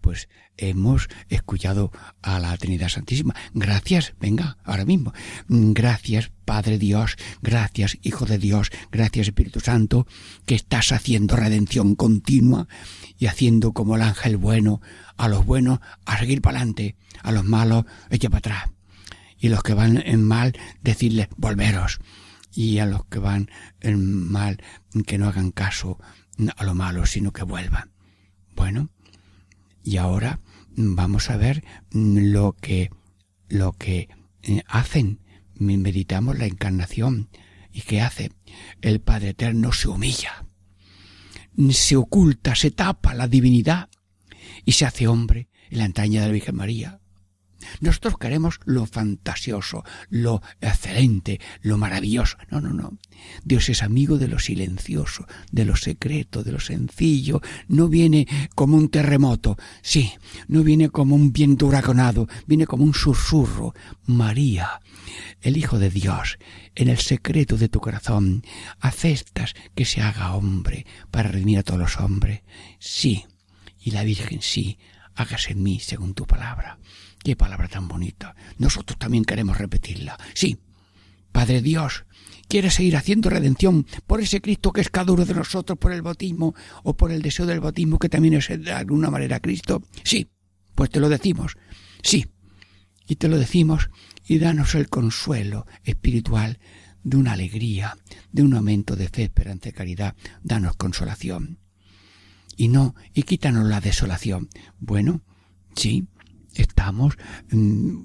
pues 0.00 0.28
hemos 0.56 1.08
escuchado 1.28 1.90
a 2.22 2.38
la 2.38 2.56
Trinidad 2.56 2.88
Santísima. 2.88 3.34
Gracias, 3.54 4.14
venga, 4.20 4.56
ahora 4.64 4.84
mismo. 4.84 5.12
Gracias, 5.48 6.30
Padre 6.44 6.78
Dios, 6.78 7.16
gracias, 7.42 7.98
Hijo 8.02 8.24
de 8.24 8.38
Dios, 8.38 8.70
gracias, 8.90 9.28
Espíritu 9.28 9.60
Santo, 9.60 10.06
que 10.46 10.54
estás 10.54 10.92
haciendo 10.92 11.36
redención 11.36 11.94
continua 11.94 12.68
y 13.18 13.26
haciendo 13.26 13.72
como 13.72 13.96
el 13.96 14.02
ángel 14.02 14.36
bueno 14.36 14.80
a 15.16 15.28
los 15.28 15.44
buenos 15.44 15.80
a 16.04 16.18
seguir 16.18 16.40
para 16.40 16.58
adelante, 16.58 16.96
a 17.22 17.32
los 17.32 17.44
malos 17.44 17.84
echa 18.10 18.28
para 18.28 18.38
atrás. 18.38 18.70
Y 19.38 19.48
los 19.48 19.62
que 19.62 19.74
van 19.74 19.98
en 19.98 20.22
mal, 20.22 20.54
decirles, 20.82 21.28
volveros. 21.36 22.00
Y 22.56 22.78
a 22.78 22.86
los 22.86 23.04
que 23.04 23.18
van 23.18 23.50
en 23.80 24.30
mal, 24.32 24.60
que 25.06 25.18
no 25.18 25.28
hagan 25.28 25.52
caso 25.52 26.00
a 26.56 26.64
lo 26.64 26.74
malo, 26.74 27.06
sino 27.06 27.32
que 27.32 27.44
vuelvan. 27.44 27.92
Bueno, 28.56 28.88
y 29.84 29.98
ahora 29.98 30.40
vamos 30.70 31.30
a 31.30 31.36
ver 31.36 31.62
lo 31.92 32.56
que, 32.58 32.90
lo 33.48 33.72
que 33.72 34.08
eh, 34.42 34.62
hacen. 34.66 35.20
Meditamos 35.54 36.38
la 36.38 36.46
encarnación. 36.46 37.28
¿Y 37.72 37.82
qué 37.82 38.00
hace? 38.00 38.32
El 38.80 39.00
Padre 39.00 39.30
Eterno 39.30 39.70
se 39.72 39.88
humilla, 39.88 40.46
se 41.70 41.96
oculta, 41.96 42.54
se 42.54 42.70
tapa 42.70 43.12
la 43.14 43.28
divinidad 43.28 43.90
y 44.64 44.72
se 44.72 44.86
hace 44.86 45.08
hombre 45.08 45.48
en 45.70 45.78
la 45.78 45.84
entraña 45.84 46.22
de 46.22 46.28
la 46.28 46.32
Virgen 46.32 46.56
María. 46.56 47.00
Nosotros 47.80 48.18
queremos 48.18 48.60
lo 48.64 48.86
fantasioso, 48.86 49.84
lo 50.08 50.42
excelente, 50.60 51.40
lo 51.62 51.78
maravilloso. 51.78 52.36
No, 52.50 52.60
no, 52.60 52.72
no. 52.72 52.98
Dios 53.44 53.68
es 53.68 53.82
amigo 53.82 54.18
de 54.18 54.28
lo 54.28 54.38
silencioso, 54.38 55.26
de 55.50 55.64
lo 55.64 55.76
secreto, 55.76 56.42
de 56.42 56.52
lo 56.52 56.60
sencillo. 56.60 57.40
No 57.68 57.88
viene 57.88 58.26
como 58.54 58.76
un 58.76 58.88
terremoto, 58.88 59.56
sí, 59.82 60.12
no 60.48 60.62
viene 60.62 60.90
como 60.90 61.14
un 61.14 61.32
viento 61.32 61.66
huracanado, 61.66 62.28
viene 62.46 62.66
como 62.66 62.84
un 62.84 62.94
susurro. 62.94 63.74
María, 64.04 64.80
el 65.40 65.56
Hijo 65.56 65.78
de 65.78 65.90
Dios, 65.90 66.38
en 66.74 66.88
el 66.88 66.98
secreto 66.98 67.56
de 67.56 67.68
tu 67.68 67.80
corazón, 67.80 68.42
aceptas 68.80 69.54
que 69.74 69.84
se 69.84 70.00
haga 70.00 70.34
hombre 70.34 70.86
para 71.10 71.30
redimir 71.30 71.58
a 71.58 71.62
todos 71.62 71.80
los 71.80 72.00
hombres. 72.00 72.42
Sí, 72.78 73.24
y 73.80 73.92
la 73.92 74.04
Virgen 74.04 74.42
sí, 74.42 74.78
hágase 75.14 75.52
en 75.52 75.62
mí 75.62 75.80
según 75.80 76.14
tu 76.14 76.26
palabra. 76.26 76.78
Qué 77.26 77.34
palabra 77.34 77.66
tan 77.66 77.88
bonita. 77.88 78.36
Nosotros 78.56 79.00
también 79.00 79.24
queremos 79.24 79.58
repetirla. 79.58 80.16
Sí, 80.32 80.58
Padre 81.32 81.60
Dios, 81.60 82.04
¿quieres 82.46 82.74
seguir 82.74 82.96
haciendo 82.96 83.30
redención 83.30 83.84
por 84.06 84.20
ese 84.20 84.40
Cristo 84.40 84.72
que 84.72 84.80
es 84.80 84.90
cada 84.90 85.12
de 85.12 85.34
nosotros, 85.34 85.76
por 85.76 85.90
el 85.90 86.02
bautismo 86.02 86.54
o 86.84 86.96
por 86.96 87.10
el 87.10 87.22
deseo 87.22 87.44
del 87.44 87.58
bautismo 87.58 87.98
que 87.98 88.08
también 88.08 88.34
es 88.34 88.46
de 88.46 88.70
alguna 88.70 89.10
manera 89.10 89.40
Cristo? 89.40 89.82
Sí, 90.04 90.30
pues 90.76 90.88
te 90.90 91.00
lo 91.00 91.08
decimos. 91.08 91.56
Sí, 92.00 92.26
y 93.08 93.16
te 93.16 93.26
lo 93.26 93.38
decimos 93.38 93.90
y 94.24 94.38
danos 94.38 94.76
el 94.76 94.88
consuelo 94.88 95.66
espiritual 95.82 96.60
de 97.02 97.16
una 97.16 97.32
alegría, 97.32 97.98
de 98.30 98.44
un 98.44 98.54
aumento 98.54 98.94
de 98.94 99.08
fe, 99.08 99.24
esperanza 99.24 99.70
y 99.70 99.72
caridad. 99.72 100.14
Danos 100.44 100.76
consolación. 100.76 101.58
Y 102.56 102.68
no, 102.68 102.94
y 103.14 103.24
quítanos 103.24 103.66
la 103.66 103.80
desolación. 103.80 104.48
Bueno, 104.78 105.22
sí, 105.74 106.06
estamos 106.56 107.16
mm, 107.50 107.98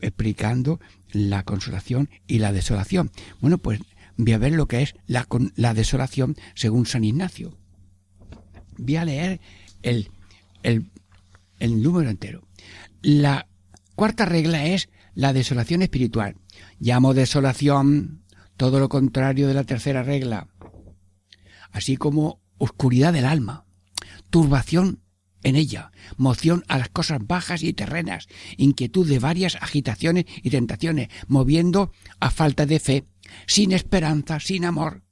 explicando 0.00 0.80
la 1.12 1.42
consolación 1.42 2.10
y 2.26 2.38
la 2.38 2.52
desolación. 2.52 3.10
Bueno, 3.40 3.58
pues 3.58 3.80
voy 4.16 4.32
a 4.32 4.38
ver 4.38 4.52
lo 4.52 4.66
que 4.66 4.82
es 4.82 4.94
la, 5.06 5.26
la 5.54 5.74
desolación 5.74 6.36
según 6.54 6.86
San 6.86 7.04
Ignacio. 7.04 7.56
Voy 8.78 8.96
a 8.96 9.04
leer 9.04 9.40
el, 9.82 10.10
el, 10.62 10.90
el 11.58 11.82
número 11.82 12.10
entero. 12.10 12.46
La 13.02 13.48
cuarta 13.94 14.24
regla 14.24 14.66
es 14.66 14.88
la 15.14 15.32
desolación 15.32 15.82
espiritual. 15.82 16.36
Llamo 16.78 17.14
desolación 17.14 18.22
todo 18.56 18.80
lo 18.80 18.88
contrario 18.88 19.48
de 19.48 19.54
la 19.54 19.64
tercera 19.64 20.02
regla, 20.02 20.48
así 21.72 21.96
como 21.96 22.40
oscuridad 22.58 23.12
del 23.12 23.26
alma, 23.26 23.66
turbación 24.30 25.00
en 25.46 25.54
ella, 25.54 25.92
moción 26.16 26.64
a 26.66 26.76
las 26.76 26.88
cosas 26.88 27.20
bajas 27.24 27.62
y 27.62 27.72
terrenas, 27.72 28.26
inquietud 28.56 29.08
de 29.08 29.20
varias 29.20 29.54
agitaciones 29.60 30.24
y 30.42 30.50
tentaciones, 30.50 31.08
moviendo 31.28 31.92
a 32.18 32.30
falta 32.32 32.66
de 32.66 32.80
fe, 32.80 33.04
sin 33.46 33.70
esperanza, 33.70 34.40
sin 34.40 34.64
amor, 34.64 35.04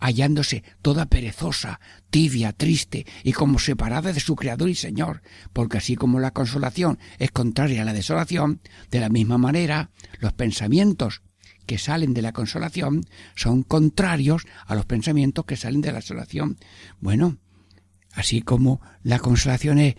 hallándose 0.00 0.64
toda 0.82 1.06
perezosa, 1.06 1.78
tibia, 2.10 2.52
triste 2.52 3.06
y 3.22 3.32
como 3.32 3.60
separada 3.60 4.12
de 4.12 4.18
su 4.18 4.34
Creador 4.34 4.68
y 4.68 4.74
Señor, 4.74 5.22
porque 5.52 5.78
así 5.78 5.94
como 5.94 6.18
la 6.18 6.32
consolación 6.32 6.98
es 7.20 7.30
contraria 7.30 7.82
a 7.82 7.84
la 7.84 7.92
desolación, 7.92 8.60
de 8.90 8.98
la 8.98 9.10
misma 9.10 9.38
manera 9.38 9.90
los 10.18 10.32
pensamientos 10.32 11.22
que 11.66 11.78
salen 11.78 12.14
de 12.14 12.22
la 12.22 12.32
consolación 12.32 13.04
son 13.36 13.62
contrarios 13.62 14.42
a 14.66 14.74
los 14.74 14.86
pensamientos 14.86 15.44
que 15.44 15.56
salen 15.56 15.82
de 15.82 15.92
la 15.92 16.00
desolación. 16.00 16.58
Bueno, 16.98 17.38
así 18.12 18.42
como 18.42 18.80
la 19.02 19.18
consolación 19.18 19.78
es 19.78 19.96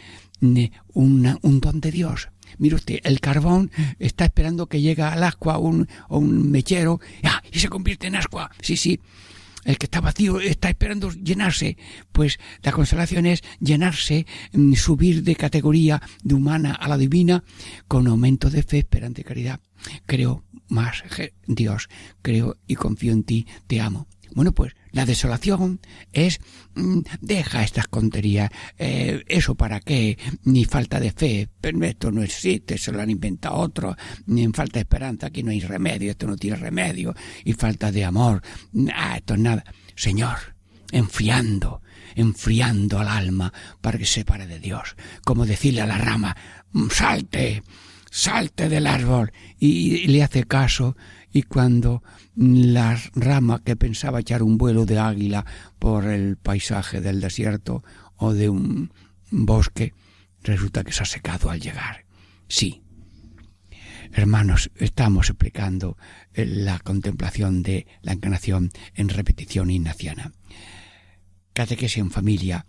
un 0.93 1.37
don 1.61 1.81
de 1.81 1.91
Dios. 1.91 2.29
Mire 2.57 2.75
usted, 2.75 2.99
el 3.03 3.19
carbón 3.19 3.71
está 3.99 4.25
esperando 4.25 4.67
que 4.67 4.81
llegue 4.81 5.03
al 5.03 5.23
agua 5.23 5.57
un, 5.57 5.87
un 6.09 6.51
mechero 6.51 6.99
¡ah! 7.23 7.41
y 7.51 7.59
se 7.59 7.69
convierte 7.69 8.07
en 8.07 8.15
agua. 8.15 8.51
Sí, 8.61 8.77
sí. 8.77 8.99
El 9.63 9.77
que 9.77 9.85
está 9.85 10.01
vacío 10.01 10.39
está 10.39 10.69
esperando 10.69 11.11
llenarse. 11.11 11.77
Pues 12.11 12.39
la 12.63 12.71
consolación 12.71 13.27
es 13.27 13.43
llenarse, 13.59 14.25
mm, 14.53 14.73
subir 14.73 15.23
de 15.23 15.35
categoría 15.35 16.01
de 16.23 16.35
humana 16.35 16.73
a 16.73 16.87
la 16.87 16.97
divina 16.97 17.43
con 17.87 18.07
aumento 18.07 18.49
de 18.49 18.63
fe, 18.63 18.79
esperanza 18.79 19.21
y 19.21 19.23
caridad. 19.23 19.59
Creo 20.05 20.43
más, 20.67 21.03
Dios, 21.45 21.89
creo 22.21 22.57
y 22.65 22.75
confío 22.75 23.13
en 23.13 23.23
ti, 23.23 23.45
te 23.67 23.81
amo. 23.81 24.07
Bueno, 24.33 24.51
pues 24.51 24.73
la 24.91 25.05
desolación 25.05 25.79
es 26.11 26.39
mm, 26.75 26.99
deja 27.21 27.63
estas 27.63 27.87
conterías, 27.87 28.49
eh, 28.77 29.23
eso 29.27 29.55
para 29.55 29.79
qué, 29.79 30.17
ni 30.43 30.65
falta 30.65 30.99
de 30.99 31.11
fe, 31.11 31.49
pero 31.59 31.83
esto 31.85 32.11
no 32.11 32.21
existe, 32.21 32.77
se 32.77 32.91
lo 32.91 33.01
han 33.01 33.09
inventado 33.09 33.55
otros, 33.55 33.95
ni 34.25 34.47
falta 34.47 34.79
de 34.79 34.81
esperanza, 34.81 35.27
aquí 35.27 35.43
no 35.43 35.51
hay 35.51 35.61
remedio, 35.61 36.11
esto 36.11 36.27
no 36.27 36.35
tiene 36.35 36.57
remedio, 36.57 37.13
y 37.43 37.53
falta 37.53 37.91
de 37.91 38.05
amor, 38.05 38.41
ah, 38.93 39.17
esto 39.17 39.35
es 39.35 39.39
nada. 39.39 39.63
Señor, 39.95 40.37
enfriando, 40.91 41.81
enfriando 42.15 42.99
al 42.99 43.07
alma 43.07 43.53
para 43.79 43.97
que 43.97 44.05
se 44.05 44.25
pare 44.25 44.47
de 44.47 44.59
Dios, 44.59 44.95
como 45.23 45.45
decirle 45.45 45.81
a 45.81 45.87
la 45.87 45.97
rama, 45.97 46.35
mm, 46.71 46.89
salte, 46.89 47.63
salte 48.09 48.67
del 48.67 48.87
árbol, 48.87 49.31
y 49.57 50.07
le 50.07 50.23
hace 50.23 50.43
caso, 50.43 50.97
y 51.31 51.43
cuando 51.43 52.03
la 52.35 52.99
rama 53.15 53.61
que 53.63 53.75
pensaba 53.75 54.19
echar 54.19 54.43
un 54.43 54.57
vuelo 54.57 54.85
de 54.85 54.99
águila 54.99 55.45
por 55.79 56.05
el 56.05 56.37
paisaje 56.37 57.01
del 57.01 57.21
desierto 57.21 57.83
o 58.17 58.33
de 58.33 58.49
un 58.49 58.93
bosque, 59.29 59.93
resulta 60.43 60.83
que 60.83 60.91
se 60.91 61.03
ha 61.03 61.05
secado 61.05 61.49
al 61.49 61.61
llegar. 61.61 62.05
Sí. 62.47 62.81
Hermanos, 64.13 64.71
estamos 64.75 65.29
explicando 65.29 65.97
eh, 66.33 66.45
la 66.45 66.79
contemplación 66.79 67.63
de 67.63 67.87
la 68.01 68.11
encarnación 68.11 68.71
en 68.93 69.07
repetición 69.07 69.71
ignaciana. 69.71 70.33
Catequesis 71.53 71.97
en 71.97 72.11
familia. 72.11 72.65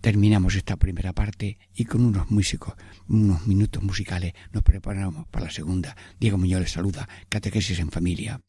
Terminamos 0.00 0.54
esta 0.54 0.76
primera 0.76 1.12
parte 1.12 1.58
y 1.74 1.84
con 1.84 2.04
unos 2.04 2.30
músicos, 2.30 2.74
unos 3.08 3.46
minutos 3.46 3.82
musicales, 3.82 4.34
nos 4.52 4.62
preparamos 4.62 5.26
para 5.28 5.46
la 5.46 5.50
segunda. 5.50 5.96
Diego 6.20 6.38
Muñoz 6.38 6.60
les 6.60 6.72
saluda. 6.72 7.08
Catequesis 7.28 7.78
en 7.78 7.90
familia. 7.90 8.40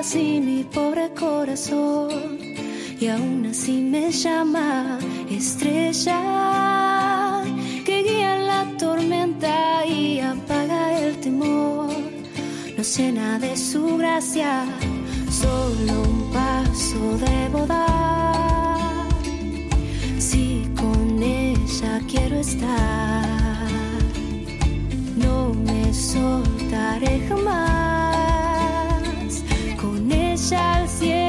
Y 0.00 0.40
mi 0.40 0.64
pobre 0.64 1.10
corazón 1.12 2.38
y 2.98 3.06
aún 3.08 3.46
así 3.50 3.82
me 3.82 4.10
llama 4.10 4.98
estrella 5.30 6.22
que 7.84 8.02
guía 8.02 8.38
la 8.38 8.64
tormenta 8.78 9.84
y 9.84 10.20
apaga 10.20 10.98
el 10.98 11.20
temor. 11.20 11.90
No 12.78 12.82
llena 12.82 13.38
de 13.38 13.54
su 13.58 13.98
gracia, 13.98 14.64
solo 15.30 16.00
un 16.00 16.32
paso 16.32 17.18
debo 17.18 17.66
dar. 17.66 19.06
Si 20.18 20.66
con 20.80 21.22
ella 21.22 22.00
quiero 22.08 22.36
estar, 22.36 23.68
no 25.18 25.52
me 25.52 25.92
soltaré 25.92 27.20
jamás. 27.28 27.99
shall 30.50 30.88
see. 30.88 31.19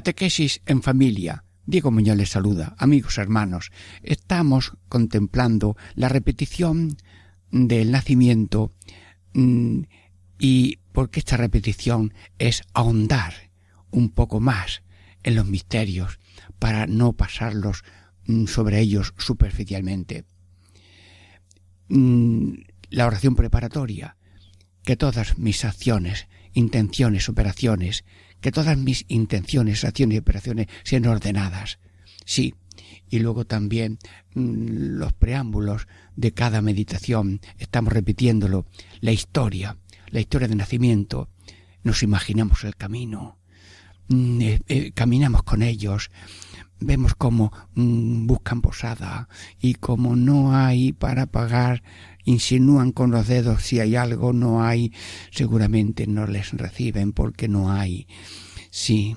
Catequesis 0.00 0.62
en 0.64 0.80
familia. 0.80 1.44
Diego 1.66 1.90
Muñoz 1.90 2.16
les 2.16 2.30
saluda, 2.30 2.74
amigos 2.78 3.18
hermanos. 3.18 3.70
Estamos 4.02 4.72
contemplando 4.88 5.76
la 5.94 6.08
repetición 6.08 6.96
del 7.50 7.90
nacimiento 7.90 8.72
mm, 9.34 9.80
y 10.38 10.78
porque 10.92 11.20
esta 11.20 11.36
repetición 11.36 12.14
es 12.38 12.62
ahondar 12.72 13.50
un 13.90 14.08
poco 14.08 14.40
más 14.40 14.82
en 15.22 15.34
los 15.34 15.44
misterios 15.44 16.18
para 16.58 16.86
no 16.86 17.12
pasarlos 17.12 17.84
mm, 18.24 18.46
sobre 18.46 18.80
ellos 18.80 19.12
superficialmente. 19.18 20.24
Mm, 21.88 22.54
la 22.88 23.06
oración 23.06 23.36
preparatoria, 23.36 24.16
que 24.82 24.96
todas 24.96 25.36
mis 25.36 25.62
acciones, 25.66 26.26
intenciones, 26.54 27.28
operaciones, 27.28 28.06
que 28.40 28.52
todas 28.52 28.76
mis 28.76 29.04
intenciones, 29.08 29.84
acciones 29.84 30.16
y 30.16 30.18
operaciones 30.18 30.66
sean 30.82 31.06
ordenadas. 31.06 31.78
Sí, 32.24 32.54
y 33.08 33.18
luego 33.18 33.44
también 33.44 33.98
mm, 34.34 34.98
los 34.98 35.12
preámbulos 35.12 35.88
de 36.16 36.32
cada 36.32 36.62
meditación, 36.62 37.40
estamos 37.58 37.92
repitiéndolo, 37.92 38.66
la 39.00 39.12
historia, 39.12 39.76
la 40.10 40.20
historia 40.20 40.48
de 40.48 40.56
nacimiento, 40.56 41.28
nos 41.82 42.02
imaginamos 42.02 42.64
el 42.64 42.76
camino, 42.76 43.38
mm, 44.08 44.40
eh, 44.40 44.60
eh, 44.68 44.92
caminamos 44.92 45.42
con 45.42 45.62
ellos, 45.62 46.10
vemos 46.78 47.14
cómo 47.14 47.52
mm, 47.74 48.26
buscan 48.26 48.62
posada 48.62 49.28
y 49.60 49.74
como 49.74 50.16
no 50.16 50.54
hay 50.56 50.92
para 50.92 51.26
pagar, 51.26 51.82
insinúan 52.24 52.92
con 52.92 53.10
los 53.10 53.26
dedos 53.26 53.62
si 53.62 53.80
hay 53.80 53.96
algo, 53.96 54.32
no 54.32 54.62
hay, 54.62 54.92
seguramente 55.30 56.06
no 56.06 56.26
les 56.26 56.52
reciben 56.52 57.12
porque 57.12 57.48
no 57.48 57.72
hay. 57.72 58.06
Sí. 58.70 59.16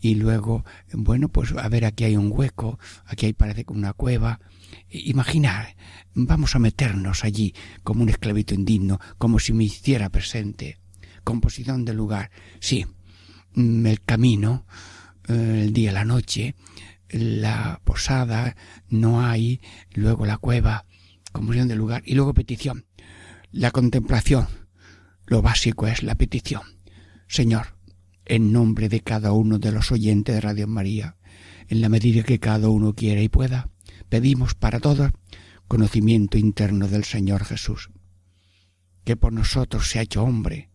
Y 0.00 0.14
luego, 0.14 0.64
bueno, 0.92 1.28
pues 1.28 1.52
a 1.52 1.68
ver, 1.68 1.84
aquí 1.84 2.04
hay 2.04 2.16
un 2.16 2.32
hueco, 2.32 2.78
aquí 3.04 3.26
hay 3.26 3.32
parece 3.34 3.64
como 3.64 3.80
una 3.80 3.92
cueva. 3.92 4.40
Imaginar, 4.88 5.76
vamos 6.14 6.56
a 6.56 6.58
meternos 6.58 7.22
allí 7.22 7.54
como 7.82 8.02
un 8.02 8.08
esclavito 8.08 8.54
indigno, 8.54 8.98
como 9.18 9.38
si 9.38 9.52
me 9.52 9.64
hiciera 9.64 10.08
presente. 10.08 10.78
Composición 11.22 11.84
del 11.84 11.98
lugar. 11.98 12.30
Sí, 12.60 12.86
mm, 13.54 13.86
el 13.86 14.00
camino, 14.00 14.64
eh, 15.28 15.62
el 15.64 15.72
día, 15.74 15.92
la 15.92 16.06
noche, 16.06 16.54
la 17.10 17.80
posada, 17.84 18.56
no 18.88 19.22
hay, 19.22 19.60
luego 19.92 20.24
la 20.24 20.38
cueva, 20.38 20.86
composición 21.32 21.68
del 21.68 21.78
lugar, 21.78 22.02
y 22.04 22.14
luego 22.14 22.34
petición. 22.34 22.86
La 23.52 23.70
contemplación, 23.70 24.46
lo 25.26 25.42
básico 25.42 25.86
es 25.86 26.02
la 26.02 26.14
petición. 26.14 26.62
Señor, 27.26 27.76
en 28.24 28.52
nombre 28.52 28.88
de 28.88 29.00
cada 29.00 29.32
uno 29.32 29.58
de 29.58 29.72
los 29.72 29.92
oyentes 29.92 30.34
de 30.34 30.40
Radio 30.40 30.66
María, 30.66 31.16
en 31.68 31.80
la 31.80 31.88
medida 31.88 32.22
que 32.22 32.38
cada 32.40 32.68
uno 32.68 32.94
quiera 32.94 33.22
y 33.22 33.28
pueda, 33.28 33.70
pedimos 34.08 34.54
para 34.54 34.80
todos 34.80 35.12
conocimiento 35.68 36.36
interno 36.36 36.88
del 36.88 37.04
Señor 37.04 37.44
Jesús, 37.44 37.90
que 39.04 39.16
por 39.16 39.32
nosotros 39.32 39.88
se 39.88 40.00
ha 40.00 40.02
hecho 40.02 40.24
hombre, 40.24 40.68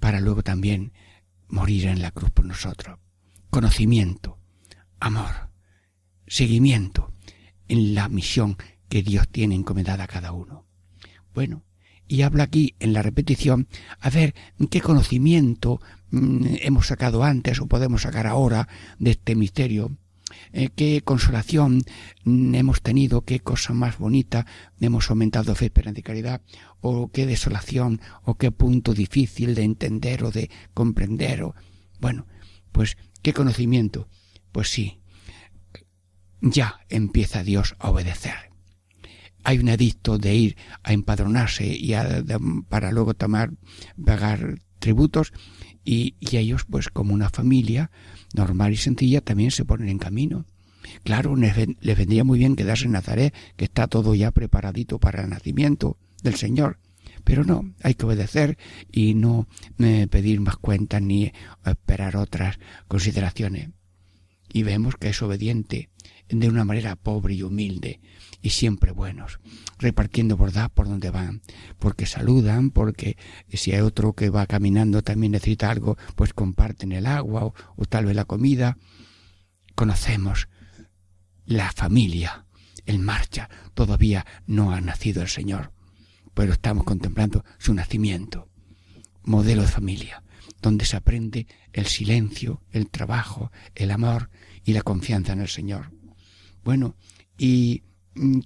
para 0.00 0.20
luego 0.20 0.42
también 0.42 0.92
morir 1.48 1.86
en 1.86 2.00
la 2.00 2.10
cruz 2.10 2.30
por 2.30 2.46
nosotros. 2.46 2.98
Conocimiento, 3.50 4.38
amor, 5.00 5.50
seguimiento 6.26 7.12
en 7.68 7.94
la 7.94 8.08
misión 8.08 8.56
que 8.88 9.02
Dios 9.02 9.28
tiene 9.28 9.54
encomendada 9.54 10.04
a 10.04 10.08
cada 10.08 10.32
uno. 10.32 10.66
Bueno, 11.34 11.64
y 12.06 12.22
habla 12.22 12.44
aquí 12.44 12.74
en 12.80 12.94
la 12.94 13.02
repetición 13.02 13.68
a 14.00 14.10
ver 14.10 14.34
qué 14.70 14.80
conocimiento 14.80 15.80
mm, 16.10 16.46
hemos 16.62 16.86
sacado 16.86 17.22
antes 17.22 17.60
o 17.60 17.66
podemos 17.66 18.02
sacar 18.02 18.26
ahora 18.26 18.68
de 18.98 19.10
este 19.12 19.34
misterio 19.34 19.96
eh, 20.52 20.70
qué 20.74 21.02
consolación 21.02 21.82
mm, 22.24 22.54
hemos 22.54 22.82
tenido, 22.82 23.22
qué 23.22 23.40
cosa 23.40 23.72
más 23.72 23.98
bonita 23.98 24.46
hemos 24.80 25.10
aumentado 25.10 25.54
fe, 25.54 25.66
esperanza 25.66 26.00
y 26.00 26.02
caridad, 26.02 26.42
o 26.80 27.10
qué 27.10 27.26
desolación, 27.26 28.00
o 28.24 28.36
qué 28.36 28.50
punto 28.50 28.94
difícil 28.94 29.54
de 29.54 29.62
entender 29.62 30.24
o 30.24 30.30
de 30.30 30.50
comprender, 30.74 31.42
o 31.42 31.54
bueno, 32.00 32.26
pues 32.72 32.96
qué 33.22 33.32
conocimiento, 33.32 34.08
pues 34.52 34.68
sí, 34.68 35.00
ya 36.40 36.80
empieza 36.88 37.42
Dios 37.42 37.74
a 37.78 37.90
obedecer. 37.90 38.47
Hay 39.44 39.58
un 39.58 39.68
edicto 39.68 40.18
de 40.18 40.34
ir 40.34 40.56
a 40.82 40.92
empadronarse 40.92 41.66
y 41.66 41.92
para 42.68 42.92
luego 42.92 43.14
tomar, 43.14 43.52
pagar 44.04 44.58
tributos 44.78 45.32
y, 45.84 46.16
y 46.20 46.36
ellos 46.36 46.64
pues 46.68 46.88
como 46.88 47.14
una 47.14 47.30
familia 47.30 47.90
normal 48.34 48.72
y 48.72 48.76
sencilla 48.76 49.20
también 49.20 49.50
se 49.50 49.64
ponen 49.64 49.88
en 49.88 49.98
camino. 49.98 50.44
Claro, 51.02 51.36
les, 51.36 51.54
vendría 51.96 52.24
muy 52.24 52.38
bien 52.38 52.56
quedarse 52.56 52.86
en 52.86 52.92
Nazaret, 52.92 53.34
que 53.56 53.64
está 53.64 53.86
todo 53.86 54.14
ya 54.14 54.30
preparadito 54.30 54.98
para 54.98 55.22
el 55.22 55.30
nacimiento 55.30 55.98
del 56.22 56.34
Señor. 56.34 56.78
Pero 57.24 57.44
no, 57.44 57.74
hay 57.82 57.94
que 57.94 58.06
obedecer 58.06 58.58
y 58.90 59.14
no 59.14 59.48
eh, 59.78 60.06
pedir 60.10 60.40
más 60.40 60.56
cuentas 60.56 61.02
ni 61.02 61.32
esperar 61.64 62.16
otras 62.16 62.58
consideraciones. 62.86 63.70
Y 64.52 64.62
vemos 64.62 64.96
que 64.96 65.10
es 65.10 65.22
obediente 65.22 65.90
de 66.28 66.48
una 66.48 66.64
manera 66.64 66.96
pobre 66.96 67.34
y 67.34 67.42
humilde 67.42 68.00
y 68.40 68.50
siempre 68.50 68.92
buenos, 68.92 69.40
repartiendo 69.78 70.36
bondad 70.36 70.70
por 70.70 70.88
donde 70.88 71.10
van, 71.10 71.42
porque 71.78 72.06
saludan, 72.06 72.70
porque 72.70 73.16
si 73.52 73.72
hay 73.72 73.80
otro 73.80 74.12
que 74.12 74.30
va 74.30 74.46
caminando 74.46 75.02
también 75.02 75.32
necesita 75.32 75.70
algo, 75.70 75.96
pues 76.14 76.32
comparten 76.32 76.92
el 76.92 77.06
agua 77.06 77.44
o, 77.44 77.54
o 77.76 77.84
tal 77.84 78.06
vez 78.06 78.14
la 78.14 78.24
comida. 78.24 78.78
Conocemos 79.74 80.48
la 81.46 81.72
familia 81.72 82.46
en 82.86 83.04
marcha, 83.04 83.48
todavía 83.74 84.24
no 84.46 84.72
ha 84.72 84.80
nacido 84.80 85.22
el 85.22 85.28
Señor, 85.28 85.72
pero 86.34 86.52
estamos 86.52 86.84
contemplando 86.84 87.44
su 87.58 87.74
nacimiento, 87.74 88.48
modelo 89.24 89.62
de 89.62 89.68
familia, 89.68 90.22
donde 90.62 90.84
se 90.84 90.96
aprende 90.96 91.46
el 91.72 91.86
silencio, 91.86 92.62
el 92.70 92.88
trabajo, 92.88 93.52
el 93.74 93.90
amor 93.90 94.30
y 94.64 94.72
la 94.72 94.82
confianza 94.82 95.32
en 95.32 95.40
el 95.40 95.48
Señor. 95.48 95.90
Bueno, 96.64 96.96
y 97.36 97.82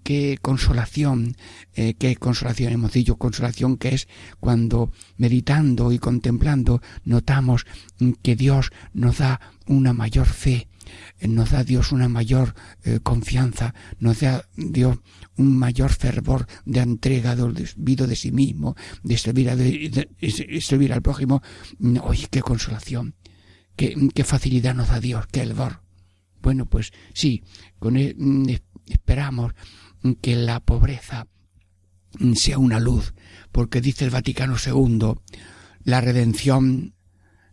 qué 0.03 0.39
consolación, 0.41 1.37
eh, 1.75 1.95
qué 1.95 2.17
consolación 2.17 2.73
hemos 2.73 2.93
dicho, 2.93 3.17
consolación 3.17 3.77
que 3.77 3.95
es 3.95 4.09
cuando 4.41 4.93
meditando 5.17 5.93
y 5.93 5.99
contemplando 5.99 6.83
notamos 7.05 7.67
mm, 7.99 8.13
que 8.23 8.37
Dios 8.37 8.71
nos 8.93 9.19
da 9.19 9.41
una 9.67 9.93
mayor 9.93 10.27
fe, 10.27 10.69
eh, 11.19 11.29
nos 11.29 11.51
da 11.51 11.65
Dios 11.65 11.93
una 11.93 12.09
mayor 12.09 12.55
eh, 12.85 13.01
confianza, 13.03 13.75
nos 13.99 14.21
da 14.21 14.49
Dios 14.57 14.99
un 15.37 15.57
mayor 15.57 15.93
fervor 15.93 16.47
de 16.65 16.81
entrega, 16.81 17.37
de 17.37 17.43
olvido 17.43 18.07
de 18.07 18.17
sí 18.17 18.33
mismo, 18.33 18.77
de 19.03 19.17
servir, 19.19 19.51
a, 19.51 19.57
servir 20.61 20.93
al 20.93 21.03
prójimo. 21.03 21.43
Mm, 21.79 21.99
oye, 22.03 22.29
qué 22.31 22.41
consolación, 22.41 23.15
qué, 23.77 23.97
qué 24.15 24.25
facilidad 24.25 24.75
nos 24.75 24.89
da 24.89 25.01
Dios, 25.01 25.27
qué 25.31 25.43
elvor. 25.43 25.83
Bueno, 26.43 26.67
pues 26.67 26.93
sí, 27.15 27.45
con 27.79 27.97
e, 27.97 28.15
mm, 28.19 28.47
esperamos 28.87 29.53
que 30.21 30.37
la 30.37 30.61
pobreza 30.61 31.27
sea 32.35 32.59
una 32.59 32.81
luz, 32.81 33.15
porque 33.53 33.81
dice 33.81 34.05
el 34.05 34.11
Vaticano 34.11 34.57
II, 34.65 35.15
la 35.85 36.01
redención 36.01 36.95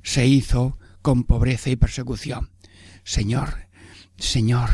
se 0.04 0.28
hizo 0.28 0.78
con 1.02 1.24
pobreza 1.24 1.70
y 1.70 1.76
persecución. 1.76 2.50
Señor, 3.04 3.68
Señor, 4.18 4.70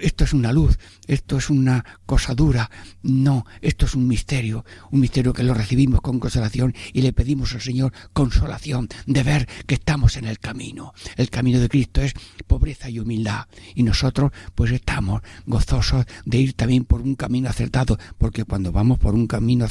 esto 0.00 0.24
es 0.24 0.32
una 0.32 0.52
luz, 0.52 0.78
esto 1.06 1.38
es 1.38 1.50
una 1.50 1.84
cosa 2.06 2.34
dura. 2.34 2.70
No, 3.02 3.44
esto 3.60 3.86
es 3.86 3.94
un 3.94 4.06
misterio, 4.06 4.64
un 4.90 5.00
misterio 5.00 5.32
que 5.32 5.42
lo 5.42 5.54
recibimos 5.54 6.00
con 6.00 6.18
consolación 6.18 6.74
y 6.92 7.02
le 7.02 7.12
pedimos 7.12 7.54
al 7.54 7.60
Señor 7.60 7.92
consolación 8.12 8.88
de 9.06 9.22
ver 9.22 9.48
que 9.66 9.74
estamos 9.74 10.16
en 10.16 10.26
el 10.26 10.38
camino. 10.38 10.92
El 11.16 11.30
camino 11.30 11.60
de 11.60 11.68
Cristo 11.68 12.02
es 12.02 12.14
pobreza 12.46 12.90
y 12.90 12.98
humildad 12.98 13.46
y 13.74 13.82
nosotros 13.82 14.32
pues 14.54 14.70
estamos 14.72 15.22
gozosos 15.46 16.06
de 16.24 16.38
ir 16.38 16.52
también 16.54 16.84
por 16.84 17.02
un 17.02 17.14
camino 17.14 17.48
acertado, 17.48 17.98
porque 18.18 18.44
cuando 18.44 18.72
vamos 18.72 18.98
por 18.98 19.14
un 19.14 19.26
camino 19.26 19.66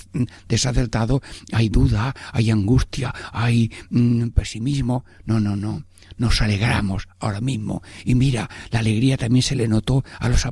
desacertado 0.47 1.21
hay 1.52 1.69
duda, 1.69 2.13
hay 2.34 2.52
angustia, 2.52 3.13
hay 3.32 3.71
mm, 3.89 4.30
pesimismo. 4.30 5.06
No, 5.26 5.39
no, 5.39 5.56
no 5.56 5.84
nos 6.17 6.41
alegramos 6.41 7.08
ahora 7.19 7.41
mismo. 7.41 7.82
Y 8.06 8.15
mira, 8.15 8.50
la 8.69 8.80
alegría 8.80 9.17
también 9.17 9.43
se 9.43 9.56
le 9.56 9.67
notó 9.67 10.04
a 10.19 10.30
los 10.30 10.45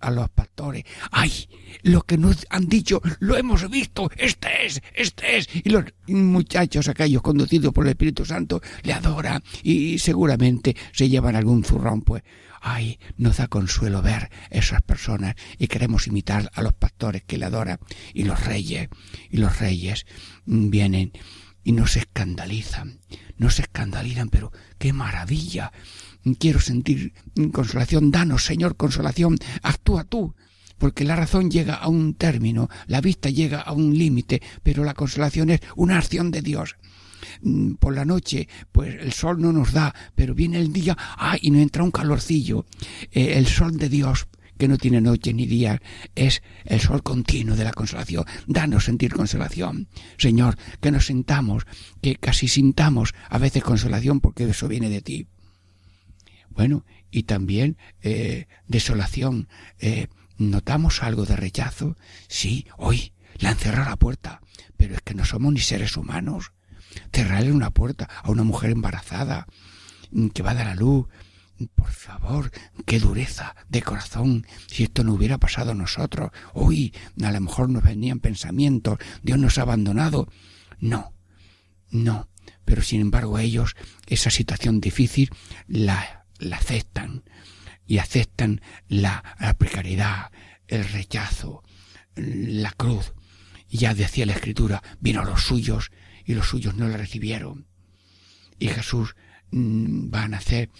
a 0.00 0.10
los 0.10 0.30
pastores. 0.30 0.84
¡Ay! 1.10 1.48
Lo 1.82 2.02
que 2.02 2.18
nos 2.18 2.46
han 2.50 2.68
dicho, 2.68 3.00
lo 3.18 3.36
hemos 3.36 3.68
visto, 3.70 4.10
este 4.16 4.66
es, 4.66 4.82
este 4.94 5.38
es. 5.38 5.48
Y 5.64 5.70
los 5.70 5.84
muchachos 6.06 6.88
aquellos 6.88 7.22
conducidos 7.22 7.72
por 7.72 7.84
el 7.84 7.90
Espíritu 7.90 8.24
Santo 8.24 8.60
le 8.82 8.92
adoran 8.92 9.42
y 9.62 9.98
seguramente 9.98 10.76
se 10.92 11.08
llevan 11.08 11.36
algún 11.36 11.64
zurrón, 11.64 12.02
pues. 12.02 12.22
Ay, 12.64 13.00
nos 13.16 13.38
da 13.38 13.48
consuelo 13.48 14.02
ver 14.02 14.30
esas 14.50 14.82
personas 14.82 15.34
y 15.58 15.66
queremos 15.66 16.06
imitar 16.06 16.48
a 16.54 16.62
los 16.62 16.72
pastores 16.72 17.24
que 17.24 17.36
le 17.36 17.46
adoran 17.46 17.80
y 18.14 18.22
los 18.22 18.44
reyes, 18.46 18.88
y 19.30 19.38
los 19.38 19.58
reyes 19.58 20.06
vienen 20.46 21.10
y 21.64 21.72
no 21.72 21.86
se 21.86 22.00
escandalizan, 22.00 22.98
no 23.36 23.50
se 23.50 23.62
escandalizan, 23.62 24.28
pero 24.28 24.52
qué 24.78 24.92
maravilla. 24.92 25.72
Quiero 26.38 26.60
sentir 26.60 27.12
consolación, 27.52 28.10
danos, 28.10 28.44
Señor, 28.44 28.76
consolación, 28.76 29.38
actúa 29.62 30.04
tú, 30.04 30.34
porque 30.78 31.04
la 31.04 31.16
razón 31.16 31.50
llega 31.50 31.74
a 31.74 31.88
un 31.88 32.14
término, 32.14 32.68
la 32.86 33.00
vista 33.00 33.30
llega 33.30 33.60
a 33.60 33.72
un 33.72 33.96
límite, 33.96 34.42
pero 34.62 34.84
la 34.84 34.94
consolación 34.94 35.50
es 35.50 35.60
una 35.76 35.98
acción 35.98 36.30
de 36.30 36.42
Dios. 36.42 36.76
Mm, 37.40 37.74
por 37.74 37.94
la 37.94 38.04
noche, 38.04 38.48
pues 38.72 38.96
el 39.00 39.12
sol 39.12 39.40
no 39.40 39.52
nos 39.52 39.72
da, 39.72 39.94
pero 40.14 40.34
viene 40.34 40.58
el 40.58 40.72
día, 40.72 40.96
ah, 40.98 41.36
y 41.40 41.50
nos 41.50 41.62
entra 41.62 41.84
un 41.84 41.90
calorcillo. 41.90 42.66
Eh, 43.10 43.34
el 43.36 43.46
sol 43.46 43.78
de 43.78 43.88
Dios 43.88 44.26
que 44.62 44.68
no 44.68 44.78
tiene 44.78 45.00
noche 45.00 45.34
ni 45.34 45.44
día, 45.44 45.82
es 46.14 46.40
el 46.64 46.78
sol 46.78 47.02
continuo 47.02 47.56
de 47.56 47.64
la 47.64 47.72
consolación. 47.72 48.24
Danos 48.46 48.84
sentir 48.84 49.12
consolación. 49.12 49.88
Señor, 50.18 50.56
que 50.80 50.92
nos 50.92 51.06
sintamos, 51.06 51.64
que 52.00 52.14
casi 52.14 52.46
sintamos 52.46 53.12
a 53.28 53.38
veces 53.38 53.64
consolación 53.64 54.20
porque 54.20 54.48
eso 54.48 54.68
viene 54.68 54.88
de 54.88 55.00
ti. 55.00 55.26
Bueno, 56.48 56.84
y 57.10 57.24
también 57.24 57.76
eh, 58.02 58.46
desolación. 58.68 59.48
Eh, 59.80 60.06
¿Notamos 60.38 61.02
algo 61.02 61.26
de 61.26 61.34
rechazo? 61.34 61.96
Sí, 62.28 62.68
hoy 62.76 63.12
la 63.38 63.50
encerra 63.50 63.90
la 63.90 63.96
puerta, 63.96 64.42
pero 64.76 64.94
es 64.94 65.00
que 65.00 65.14
no 65.14 65.24
somos 65.24 65.52
ni 65.52 65.58
seres 65.58 65.96
humanos. 65.96 66.52
Cerrarle 67.12 67.50
una 67.50 67.70
puerta 67.70 68.08
a 68.22 68.30
una 68.30 68.44
mujer 68.44 68.70
embarazada 68.70 69.48
mm, 70.12 70.28
que 70.28 70.44
va 70.44 70.52
a 70.52 70.54
dar 70.54 70.68
a 70.68 70.76
luz, 70.76 71.08
por 71.68 71.90
favor, 71.90 72.50
qué 72.86 72.98
dureza 72.98 73.54
de 73.68 73.82
corazón 73.82 74.46
si 74.66 74.84
esto 74.84 75.04
no 75.04 75.14
hubiera 75.14 75.38
pasado 75.38 75.72
a 75.72 75.74
nosotros. 75.74 76.30
Hoy 76.54 76.94
a 77.22 77.32
lo 77.32 77.40
mejor 77.40 77.68
nos 77.68 77.82
venían 77.82 78.20
pensamientos, 78.20 78.98
Dios 79.22 79.38
nos 79.38 79.58
ha 79.58 79.62
abandonado. 79.62 80.28
No, 80.78 81.14
no, 81.90 82.28
pero 82.64 82.82
sin 82.82 83.00
embargo 83.00 83.38
ellos 83.38 83.76
esa 84.06 84.30
situación 84.30 84.80
difícil 84.80 85.30
la, 85.66 86.26
aceptan 86.52 87.24
y 87.86 87.98
aceptan 87.98 88.60
la, 88.88 89.36
la 89.38 89.54
precariedad, 89.54 90.30
el 90.68 90.84
rechazo, 90.84 91.62
la 92.16 92.72
cruz. 92.72 93.12
Ya 93.68 93.94
decía 93.94 94.26
la 94.26 94.34
escritura, 94.34 94.82
vino 95.00 95.22
a 95.22 95.24
los 95.24 95.42
suyos 95.42 95.90
y 96.24 96.34
los 96.34 96.46
suyos 96.46 96.74
no 96.74 96.88
la 96.88 96.96
recibieron. 96.96 97.66
Y 98.58 98.68
Jesús 98.68 99.16
mm, 99.50 100.12
va 100.12 100.24
a 100.24 100.28
nacer 100.28 100.70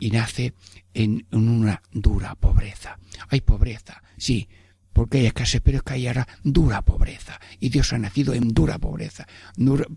y 0.00 0.10
nace 0.10 0.54
en, 0.94 1.26
una 1.30 1.82
dura 1.92 2.34
pobreza. 2.34 2.98
Hay 3.28 3.42
pobreza, 3.42 4.02
sí, 4.16 4.48
porque 4.92 5.18
hay 5.18 5.26
escasez, 5.26 5.60
pero 5.62 5.78
es 5.78 5.82
que 5.84 5.92
hay 5.92 6.08
ahora 6.08 6.26
dura 6.42 6.82
pobreza. 6.82 7.38
Y 7.60 7.68
Dios 7.68 7.92
ha 7.92 7.98
nacido 7.98 8.34
en 8.34 8.48
dura 8.48 8.78
pobreza. 8.78 9.26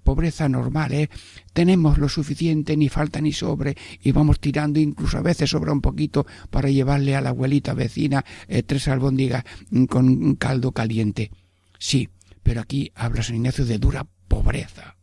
pobreza 0.04 0.48
normal, 0.48 0.94
¿eh? 0.94 1.10
Tenemos 1.54 1.98
lo 1.98 2.10
suficiente, 2.10 2.78
ni 2.78 2.90
falta 2.90 3.20
ni 3.20 3.34
sobre, 3.34 3.76
y 4.02 4.12
vamos 4.12 4.40
tirando, 4.40 4.80
incluso 4.80 5.18
a 5.18 5.22
veces 5.22 5.50
sobra 5.50 5.72
un 5.72 5.82
poquito 5.82 6.28
para 6.52 6.70
llevarle 6.70 7.16
a 7.16 7.22
la 7.22 7.30
abuelita 7.30 7.74
vecina 7.74 8.24
eh, 8.48 8.62
tres 8.62 8.88
albóndigas 8.88 9.44
mm, 9.72 9.86
con 9.86 10.36
caldo 10.36 10.72
caliente. 10.72 11.32
Sí, 11.80 12.10
pero 12.44 12.62
aquí 12.62 12.92
habla 12.94 13.24
San 13.24 13.38
Ignacio 13.38 13.66
de 13.66 13.80
dura 13.80 14.06
pobreza 14.28 14.96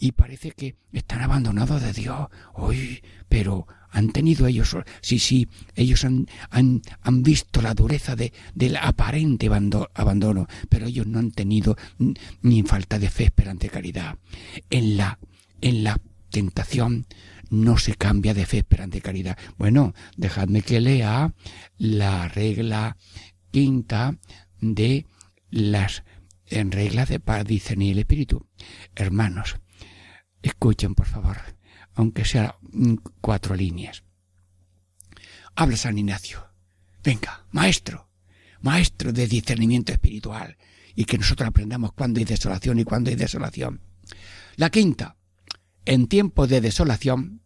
y 0.00 0.12
parece 0.12 0.52
que 0.52 0.76
están 0.92 1.20
abandonados 1.20 1.82
de 1.82 1.92
Dios. 1.92 2.28
Hoy, 2.54 3.02
pero 3.28 3.66
han 3.90 4.10
tenido 4.10 4.46
ellos, 4.46 4.76
sí, 5.02 5.18
sí, 5.18 5.46
ellos 5.74 6.04
han, 6.04 6.26
han, 6.48 6.80
han 7.02 7.22
visto 7.22 7.60
la 7.60 7.74
dureza 7.74 8.16
de, 8.16 8.32
del 8.54 8.76
aparente 8.76 9.50
abandono, 9.94 10.46
pero 10.70 10.86
ellos 10.86 11.06
no 11.06 11.18
han 11.18 11.32
tenido 11.32 11.76
ni 12.40 12.62
falta 12.62 12.98
de 12.98 13.10
fe, 13.10 13.24
esperanza 13.24 13.68
caridad. 13.68 14.16
En 14.70 14.96
la, 14.96 15.18
en 15.60 15.84
la 15.84 16.00
tentación 16.30 17.06
no 17.50 17.76
se 17.76 17.94
cambia 17.94 18.32
de 18.32 18.46
fe, 18.46 18.58
esperanza 18.58 19.00
caridad. 19.00 19.36
Bueno, 19.58 19.92
dejadme 20.16 20.62
que 20.62 20.80
lea 20.80 21.34
la 21.76 22.28
regla 22.28 22.96
quinta 23.50 24.16
de 24.60 25.04
las 25.50 26.04
en 26.46 26.72
reglas 26.72 27.08
de 27.08 27.20
para 27.20 27.44
discernir 27.44 27.92
el 27.92 28.00
espíritu. 28.00 28.46
Hermanos, 28.96 29.56
Escuchen, 30.42 30.94
por 30.94 31.06
favor, 31.06 31.36
aunque 31.94 32.24
sea 32.24 32.56
cuatro 33.20 33.54
líneas. 33.54 34.02
Habla 35.54 35.76
San 35.76 35.98
Ignacio. 35.98 36.46
Venga, 37.02 37.46
maestro, 37.50 38.08
maestro 38.60 39.12
de 39.12 39.26
discernimiento 39.26 39.92
espiritual, 39.92 40.56
y 40.94 41.04
que 41.04 41.18
nosotros 41.18 41.48
aprendamos 41.48 41.92
cuándo 41.92 42.18
hay 42.18 42.24
desolación 42.24 42.78
y 42.78 42.84
cuándo 42.84 43.10
hay 43.10 43.16
desolación. 43.16 43.80
La 44.56 44.70
quinta, 44.70 45.16
en 45.84 46.08
tiempo 46.08 46.46
de 46.46 46.60
desolación, 46.60 47.42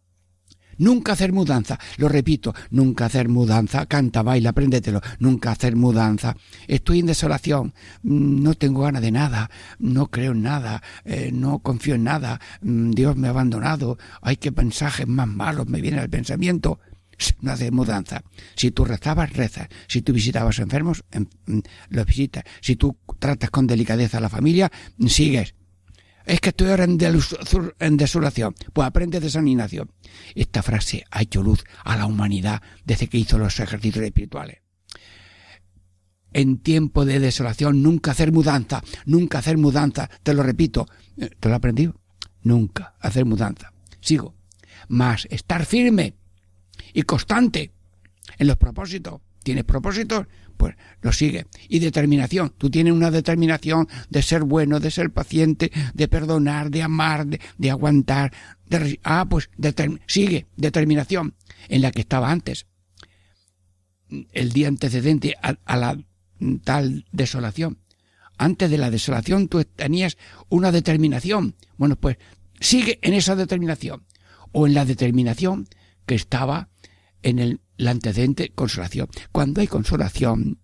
Nunca 0.77 1.13
hacer 1.13 1.31
mudanza. 1.31 1.79
Lo 1.97 2.09
repito, 2.09 2.53
nunca 2.71 3.05
hacer 3.05 3.29
mudanza. 3.29 3.85
Canta, 3.85 4.23
baila, 4.23 4.49
apréndetelo. 4.49 5.01
Nunca 5.19 5.51
hacer 5.51 5.75
mudanza. 5.75 6.35
Estoy 6.67 6.99
en 6.99 7.07
desolación. 7.07 7.73
Mm, 8.03 8.43
no 8.43 8.53
tengo 8.55 8.81
ganas 8.81 9.01
de 9.01 9.11
nada. 9.11 9.49
No 9.79 10.07
creo 10.07 10.33
en 10.33 10.41
nada. 10.41 10.81
Eh, 11.05 11.31
no 11.33 11.59
confío 11.59 11.95
en 11.95 12.03
nada. 12.03 12.39
Mm, 12.61 12.91
Dios 12.91 13.15
me 13.15 13.27
ha 13.27 13.31
abandonado. 13.31 13.97
Hay 14.21 14.37
que 14.37 14.51
mensajes 14.51 15.07
más 15.07 15.27
malos 15.27 15.67
me 15.67 15.81
vienen 15.81 15.99
al 15.99 16.09
pensamiento. 16.09 16.79
No 17.41 17.51
hacer 17.51 17.71
mudanza. 17.71 18.23
Si 18.55 18.71
tú 18.71 18.83
rezabas, 18.83 19.31
rezas. 19.31 19.69
Si 19.87 20.01
tú 20.01 20.11
visitabas 20.11 20.59
enfermos, 20.59 21.03
mm, 21.13 21.59
los 21.89 22.05
visitas. 22.05 22.43
Si 22.61 22.75
tú 22.75 22.97
tratas 23.19 23.49
con 23.49 23.67
delicadeza 23.67 24.17
a 24.17 24.21
la 24.21 24.29
familia, 24.29 24.71
sigues 25.07 25.54
es 26.25 26.39
que 26.39 26.49
estoy 26.49 26.69
ahora 26.69 26.85
en, 26.85 27.97
desolación. 27.97 28.55
Pues 28.73 28.87
aprende 28.87 29.19
de 29.19 29.29
San 29.29 29.47
Ignacio. 29.47 29.87
Esta 30.33 30.63
frase 30.63 31.03
ha 31.11 31.21
hecho 31.21 31.43
luz 31.43 31.63
a 31.83 31.95
la 31.95 32.05
humanidad 32.05 32.61
desde 32.83 33.07
que 33.07 33.17
hizo 33.17 33.37
los 33.37 33.59
ejercicios 33.59 34.03
espirituales. 34.03 34.57
En 36.33 36.57
tiempo 36.57 37.05
de 37.05 37.19
desolación, 37.19 37.81
nunca 37.81 38.11
hacer 38.11 38.31
mudanza, 38.31 38.83
nunca 39.05 39.39
hacer 39.39 39.57
mudanza. 39.57 40.09
Te 40.23 40.33
lo 40.33 40.43
repito. 40.43 40.87
Eh, 41.17 41.29
¿Te 41.39 41.47
lo 41.47 41.55
he 41.55 41.57
aprendido? 41.57 42.01
Nunca 42.41 42.95
hacer 42.99 43.25
mudanza. 43.25 43.71
Sigo. 44.01 44.35
Más 44.89 45.27
estar 45.31 45.65
firme 45.65 46.15
y 46.93 47.03
constante 47.03 47.71
en 48.37 48.47
los 48.47 48.57
propósitos. 48.57 49.21
¿Tienes 49.43 49.63
propósitos? 49.63 50.25
Pues 50.57 50.75
lo 51.01 51.11
sigue. 51.11 51.45
Y 51.69 51.79
determinación. 51.79 52.53
Tú 52.57 52.69
tienes 52.69 52.93
una 52.93 53.11
determinación 53.11 53.87
de 54.09 54.21
ser 54.21 54.43
bueno, 54.43 54.79
de 54.79 54.91
ser 54.91 55.11
paciente, 55.11 55.71
de 55.93 56.07
perdonar, 56.07 56.69
de 56.71 56.83
amar, 56.83 57.27
de, 57.27 57.71
aguantar. 57.71 58.33
De, 58.67 58.99
ah, 59.03 59.25
pues 59.29 59.49
sigue. 60.07 60.47
Determinación. 60.55 61.35
En 61.67 61.81
la 61.81 61.91
que 61.91 62.01
estaba 62.01 62.31
antes. 62.31 62.67
El 64.31 64.51
día 64.51 64.67
antecedente 64.67 65.35
a, 65.41 65.55
a 65.65 65.77
la 65.77 65.97
tal 66.63 67.05
desolación. 67.11 67.79
Antes 68.37 68.69
de 68.69 68.77
la 68.77 68.91
desolación 68.91 69.47
tú 69.47 69.63
tenías 69.63 70.17
una 70.49 70.71
determinación. 70.71 71.55
Bueno, 71.77 71.95
pues 71.95 72.17
sigue 72.59 72.99
en 73.01 73.13
esa 73.13 73.35
determinación. 73.35 74.05
O 74.51 74.67
en 74.67 74.73
la 74.73 74.85
determinación 74.85 75.67
que 76.05 76.15
estaba 76.15 76.69
en 77.23 77.39
el 77.39 77.59
la 77.77 77.91
antecedente 77.91 78.51
consolación. 78.53 79.07
Cuando 79.31 79.61
hay 79.61 79.67
consolación, 79.67 80.59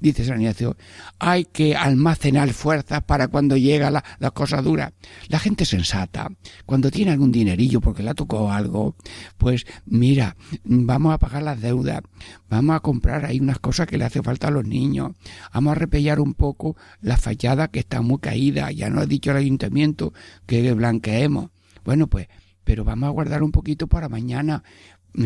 dice 0.00 0.24
San 0.24 0.40
Ignacio, 0.40 0.76
hay 1.18 1.44
que 1.44 1.74
almacenar 1.74 2.52
fuerzas 2.52 3.02
para 3.02 3.28
cuando 3.28 3.56
llega 3.56 3.90
la, 3.90 4.04
la, 4.18 4.30
cosa 4.30 4.60
dura. 4.60 4.92
La 5.28 5.38
gente 5.38 5.64
sensata, 5.64 6.28
cuando 6.64 6.90
tiene 6.90 7.12
algún 7.12 7.32
dinerillo 7.32 7.80
porque 7.80 8.02
le 8.02 8.10
ha 8.10 8.14
tocado 8.14 8.50
algo, 8.50 8.94
pues 9.38 9.66
mira, 9.84 10.36
vamos 10.64 11.14
a 11.14 11.18
pagar 11.18 11.42
las 11.42 11.60
deudas, 11.60 12.02
vamos 12.48 12.76
a 12.76 12.80
comprar 12.80 13.24
ahí 13.24 13.40
unas 13.40 13.58
cosas 13.58 13.86
que 13.86 13.98
le 13.98 14.04
hace 14.04 14.22
falta 14.22 14.48
a 14.48 14.50
los 14.52 14.66
niños, 14.66 15.12
vamos 15.52 15.72
a 15.72 15.76
repellar 15.76 16.20
un 16.20 16.34
poco 16.34 16.76
la 17.00 17.16
fachada 17.16 17.68
que 17.68 17.80
está 17.80 18.02
muy 18.02 18.18
caída, 18.18 18.70
ya 18.70 18.90
no 18.90 19.00
ha 19.00 19.06
dicho 19.06 19.30
el 19.30 19.38
ayuntamiento 19.38 20.12
que 20.46 20.72
blanqueemos. 20.72 21.50
Bueno, 21.84 22.08
pues, 22.08 22.28
pero 22.64 22.84
vamos 22.84 23.06
a 23.06 23.10
guardar 23.10 23.44
un 23.44 23.52
poquito 23.52 23.86
para 23.86 24.08
mañana, 24.08 24.64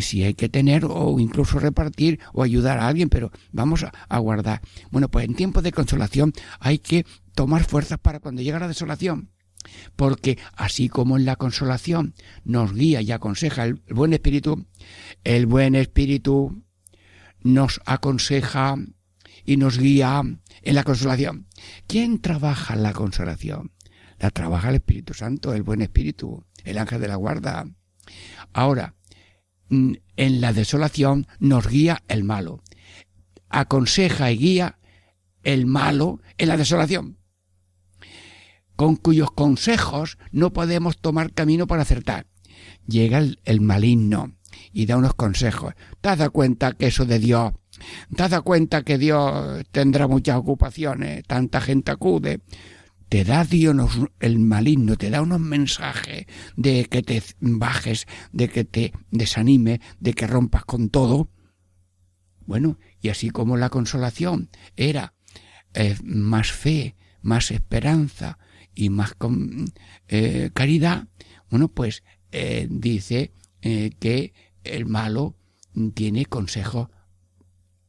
si 0.00 0.22
hay 0.22 0.34
que 0.34 0.48
tener 0.48 0.84
o 0.84 1.18
incluso 1.18 1.58
repartir 1.58 2.20
o 2.32 2.42
ayudar 2.42 2.78
a 2.78 2.88
alguien, 2.88 3.08
pero 3.08 3.30
vamos 3.52 3.84
a, 3.84 4.18
guardar. 4.18 4.60
Bueno, 4.90 5.10
pues 5.10 5.24
en 5.24 5.34
tiempos 5.34 5.62
de 5.62 5.72
consolación 5.72 6.32
hay 6.60 6.78
que 6.78 7.04
tomar 7.34 7.64
fuerzas 7.64 7.98
para 7.98 8.20
cuando 8.20 8.42
llega 8.42 8.58
la 8.58 8.68
desolación. 8.68 9.30
Porque 9.94 10.38
así 10.56 10.88
como 10.88 11.18
en 11.18 11.26
la 11.26 11.36
consolación 11.36 12.14
nos 12.44 12.72
guía 12.72 13.02
y 13.02 13.12
aconseja 13.12 13.64
el 13.64 13.82
buen 13.90 14.12
espíritu, 14.12 14.66
el 15.22 15.46
buen 15.46 15.74
espíritu 15.74 16.64
nos 17.42 17.80
aconseja 17.84 18.76
y 19.44 19.56
nos 19.56 19.78
guía 19.78 20.22
en 20.62 20.74
la 20.74 20.84
consolación. 20.84 21.46
¿Quién 21.86 22.20
trabaja 22.20 22.74
en 22.74 22.82
la 22.82 22.92
consolación? 22.92 23.72
La 24.18 24.30
trabaja 24.30 24.68
el 24.68 24.76
Espíritu 24.76 25.14
Santo, 25.14 25.54
el 25.54 25.62
buen 25.62 25.80
espíritu, 25.80 26.44
el 26.64 26.78
ángel 26.78 27.00
de 27.00 27.08
la 27.08 27.16
guarda. 27.16 27.66
Ahora, 28.52 28.94
en 29.70 30.40
la 30.40 30.52
desolación 30.52 31.26
nos 31.38 31.66
guía 31.66 32.02
el 32.08 32.24
malo. 32.24 32.62
Aconseja 33.48 34.30
y 34.30 34.38
guía 34.38 34.78
el 35.42 35.66
malo 35.66 36.20
en 36.38 36.48
la 36.48 36.56
desolación. 36.56 37.16
con 38.76 38.96
cuyos 38.96 39.30
consejos 39.32 40.16
no 40.32 40.54
podemos 40.54 40.96
tomar 40.98 41.34
camino 41.34 41.66
para 41.66 41.82
acertar. 41.82 42.26
Llega 42.86 43.18
el, 43.18 43.60
maligno 43.60 44.32
y 44.72 44.86
da 44.86 44.96
unos 44.96 45.12
consejos. 45.12 45.74
¿Te 46.00 46.28
cuenta 46.30 46.72
que 46.72 46.86
eso 46.86 47.04
de 47.04 47.18
Dios? 47.18 47.52
¿Te 48.16 48.40
cuenta 48.40 48.82
que 48.82 48.96
Dios 48.96 49.64
tendrá 49.70 50.08
muchas 50.08 50.36
ocupaciones? 50.36 51.24
Tanta 51.26 51.60
gente 51.60 51.90
acude 51.90 52.40
te 53.10 53.24
da 53.24 53.44
Dios 53.44 53.76
el 54.20 54.38
maligno, 54.38 54.96
te 54.96 55.10
da 55.10 55.20
unos 55.20 55.40
mensajes 55.40 56.26
de 56.56 56.84
que 56.84 57.02
te 57.02 57.20
bajes, 57.40 58.06
de 58.32 58.48
que 58.48 58.64
te 58.64 58.92
desanime, 59.10 59.80
de 59.98 60.12
que 60.14 60.28
rompas 60.28 60.64
con 60.64 60.90
todo. 60.90 61.28
Bueno, 62.46 62.78
y 63.00 63.08
así 63.08 63.30
como 63.30 63.56
la 63.56 63.68
consolación 63.68 64.48
era 64.76 65.14
eh, 65.74 65.96
más 66.04 66.52
fe, 66.52 66.94
más 67.20 67.50
esperanza 67.50 68.38
y 68.76 68.90
más 68.90 69.16
eh, 70.06 70.50
caridad, 70.54 71.08
bueno, 71.50 71.66
pues 71.66 72.04
eh, 72.30 72.68
dice 72.70 73.32
que 73.60 74.32
el 74.62 74.86
malo 74.86 75.36
tiene 75.94 76.26
consejos, 76.26 76.88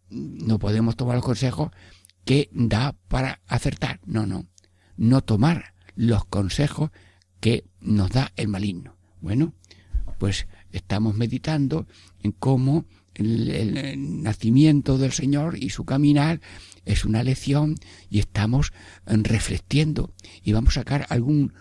no 0.10 0.58
podemos 0.58 0.96
tomar 0.96 1.16
los 1.16 1.24
consejos 1.24 1.70
que 2.26 2.50
da 2.52 2.98
para 3.08 3.42
acertar, 3.48 4.02
no, 4.06 4.26
no 4.26 4.51
no 5.02 5.24
tomar 5.24 5.74
los 5.96 6.26
consejos 6.26 6.92
que 7.40 7.66
nos 7.80 8.12
da 8.12 8.32
el 8.36 8.48
maligno. 8.48 8.96
Bueno, 9.20 9.56
pues 10.20 10.46
estamos 10.72 11.16
meditando 11.16 11.88
en 12.22 12.34
cómo 12.34 12.86
el, 13.16 14.22
nacimiento 14.22 15.00
del 15.00 15.12
Señor 15.12 15.58
y 15.58 15.72
su 15.72 15.86
caminar 15.86 16.40
es 16.86 17.04
una 17.04 17.24
lección 17.24 17.78
y 18.12 18.20
estamos 18.20 18.74
reflexionando 19.08 20.14
y 20.44 20.52
vamos 20.54 20.78
a 20.78 20.82
sacar 20.82 21.08
algún 21.10 21.54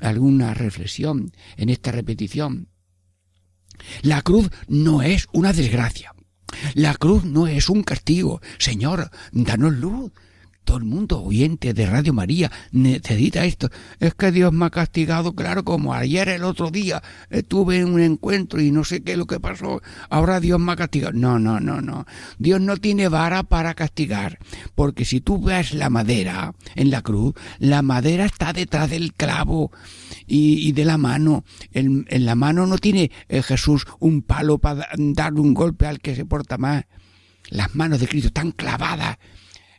alguna 0.00 0.52
reflexión 0.52 1.32
en 1.56 1.70
esta 1.70 1.90
repetición. 1.90 2.68
La 4.02 4.20
cruz 4.20 4.50
no 4.68 5.00
es 5.00 5.26
una 5.32 5.54
desgracia. 5.54 6.12
La 6.74 6.94
cruz 6.94 7.24
no 7.24 7.46
es 7.46 7.70
un 7.70 7.82
castigo. 7.82 8.42
Señor, 8.58 9.10
danos 9.32 9.74
luz, 9.74 10.12
todo 10.66 10.78
el 10.78 10.84
mundo 10.84 11.22
oyente 11.22 11.72
de 11.72 11.86
Radio 11.86 12.12
María 12.12 12.50
necesita 12.72 13.44
esto. 13.44 13.70
Es 14.00 14.14
que 14.14 14.32
Dios 14.32 14.52
me 14.52 14.66
ha 14.66 14.70
castigado, 14.70 15.32
claro, 15.34 15.64
como 15.64 15.94
ayer 15.94 16.28
el 16.28 16.42
otro 16.42 16.70
día 16.70 17.02
estuve 17.30 17.78
en 17.78 17.94
un 17.94 18.00
encuentro 18.00 18.60
y 18.60 18.72
no 18.72 18.84
sé 18.84 19.02
qué 19.02 19.16
lo 19.16 19.26
que 19.26 19.38
pasó. 19.38 19.80
Ahora 20.10 20.40
Dios 20.40 20.58
me 20.58 20.72
ha 20.72 20.76
castigado. 20.76 21.12
No, 21.14 21.38
no, 21.38 21.60
no, 21.60 21.80
no. 21.80 22.04
Dios 22.38 22.60
no 22.60 22.76
tiene 22.76 23.08
vara 23.08 23.44
para 23.44 23.74
castigar. 23.74 24.38
Porque 24.74 25.04
si 25.04 25.20
tú 25.20 25.40
ves 25.40 25.72
la 25.72 25.88
madera 25.88 26.52
en 26.74 26.90
la 26.90 27.00
cruz, 27.00 27.34
la 27.60 27.82
madera 27.82 28.26
está 28.26 28.52
detrás 28.52 28.90
del 28.90 29.14
clavo 29.14 29.70
y, 30.26 30.72
de 30.72 30.84
la 30.84 30.98
mano. 30.98 31.44
En, 31.72 32.06
la 32.10 32.34
mano 32.34 32.66
no 32.66 32.78
tiene 32.78 33.12
eh, 33.28 33.40
Jesús 33.40 33.86
un 34.00 34.22
palo 34.22 34.58
para 34.58 34.88
darle 34.98 35.40
un 35.40 35.54
golpe 35.54 35.86
al 35.86 36.00
que 36.00 36.16
se 36.16 36.24
porta 36.24 36.58
más. 36.58 36.84
Las 37.50 37.76
manos 37.76 38.00
de 38.00 38.08
Cristo 38.08 38.28
están 38.28 38.50
clavadas 38.50 39.18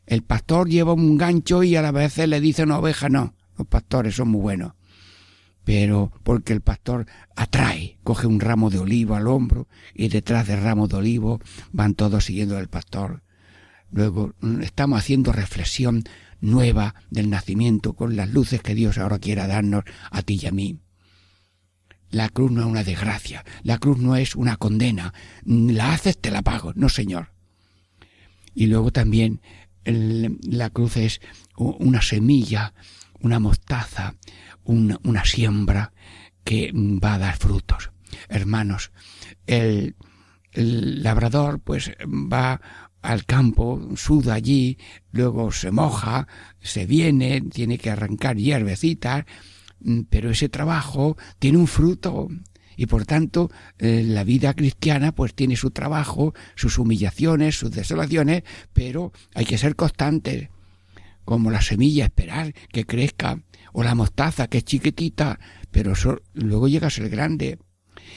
el 0.07 0.23
pastor 0.23 0.69
lleva 0.69 0.93
un 0.93 1.17
gancho 1.17 1.63
y 1.63 1.75
a 1.75 1.81
la 1.81 1.91
vez 1.91 2.17
le 2.17 2.39
dice 2.39 2.63
una 2.63 2.79
oveja 2.79 3.09
no. 3.09 3.35
Los 3.57 3.67
pastores 3.67 4.15
son 4.15 4.29
muy 4.29 4.41
buenos. 4.41 4.73
Pero 5.65 6.13
porque 6.23 6.53
el 6.53 6.61
pastor 6.61 7.05
atrae, 7.35 7.97
coge 8.03 8.25
un 8.25 8.39
ramo 8.39 8.69
de 8.69 8.79
olivo 8.79 9.15
al 9.15 9.27
hombro 9.27 9.67
y 9.93 10.07
detrás 10.07 10.47
del 10.47 10.61
ramo 10.61 10.87
de 10.87 10.95
olivo 10.95 11.41
van 11.73 11.93
todos 11.93 12.23
siguiendo 12.23 12.57
al 12.57 12.69
pastor. 12.69 13.21
Luego 13.91 14.33
mm, 14.39 14.61
estamos 14.61 14.97
haciendo 14.97 15.33
reflexión 15.33 16.03
nueva 16.39 16.95
del 17.09 17.29
nacimiento 17.29 17.93
con 17.93 18.15
las 18.15 18.29
luces 18.29 18.61
que 18.61 18.75
Dios 18.75 18.97
ahora 18.97 19.19
quiera 19.19 19.45
darnos 19.45 19.83
a 20.09 20.21
ti 20.21 20.39
y 20.41 20.47
a 20.47 20.51
mí. 20.51 20.79
La 22.09 22.29
cruz 22.29 22.51
no 22.51 22.61
es 22.61 22.67
una 22.67 22.85
desgracia, 22.85 23.43
la 23.63 23.77
cruz 23.77 23.97
no 23.97 24.15
es 24.15 24.37
una 24.37 24.55
condena. 24.55 25.13
La 25.43 25.91
haces, 25.91 26.17
te 26.17 26.31
la 26.31 26.43
pago, 26.43 26.71
no 26.75 26.87
señor. 26.87 27.33
Y 28.53 28.67
luego 28.67 28.91
también 28.91 29.41
la 29.87 30.69
cruz 30.69 30.97
es 30.97 31.21
una 31.55 32.01
semilla, 32.01 32.73
una 33.19 33.39
mostaza, 33.39 34.15
una, 34.63 35.25
siembra 35.25 35.93
que 36.43 36.71
va 36.73 37.15
a 37.15 37.19
dar 37.19 37.37
frutos. 37.37 37.91
Hermanos, 38.29 38.91
el, 39.45 39.95
el 40.51 41.03
labrador 41.03 41.59
pues 41.59 41.91
va 42.05 42.61
al 43.01 43.25
campo, 43.25 43.89
suda 43.95 44.33
allí, 44.33 44.77
luego 45.11 45.51
se 45.51 45.71
moja, 45.71 46.27
se 46.59 46.85
viene, 46.85 47.41
tiene 47.41 47.77
que 47.77 47.89
arrancar 47.89 48.35
hierbecitas, 48.35 49.25
mm, 49.79 50.01
pero 50.09 50.31
ese 50.31 50.49
trabajo 50.49 51.17
tiene 51.39 51.57
un 51.57 51.67
fruto 51.67 52.27
y 52.77 52.85
por 52.85 53.05
tanto 53.05 53.51
eh, 53.79 54.03
la 54.05 54.23
vida 54.23 54.53
cristiana 54.53 55.11
pues 55.11 55.33
tiene 55.33 55.57
su 55.57 55.71
trabajo, 55.71 56.33
sus 56.55 56.77
humillaciones, 56.77 57.57
sus 57.57 57.71
desolaciones, 57.71 58.43
pero 58.71 59.11
hay 59.33 59.45
que 59.45 59.57
ser 59.57 59.75
constantes, 59.75 60.49
como 61.25 61.51
la 61.51 61.61
semilla, 61.61 62.05
esperar 62.05 62.53
que 62.71 62.85
crezca, 62.85 63.41
o 63.73 63.83
la 63.83 63.95
mostaza 63.95 64.47
que 64.47 64.59
es 64.59 64.65
chiquitita, 64.65 65.39
pero 65.71 65.93
luego 66.33 66.67
llega 66.69 66.87
a 66.87 66.91
ser 66.91 67.09
grande. 67.09 67.59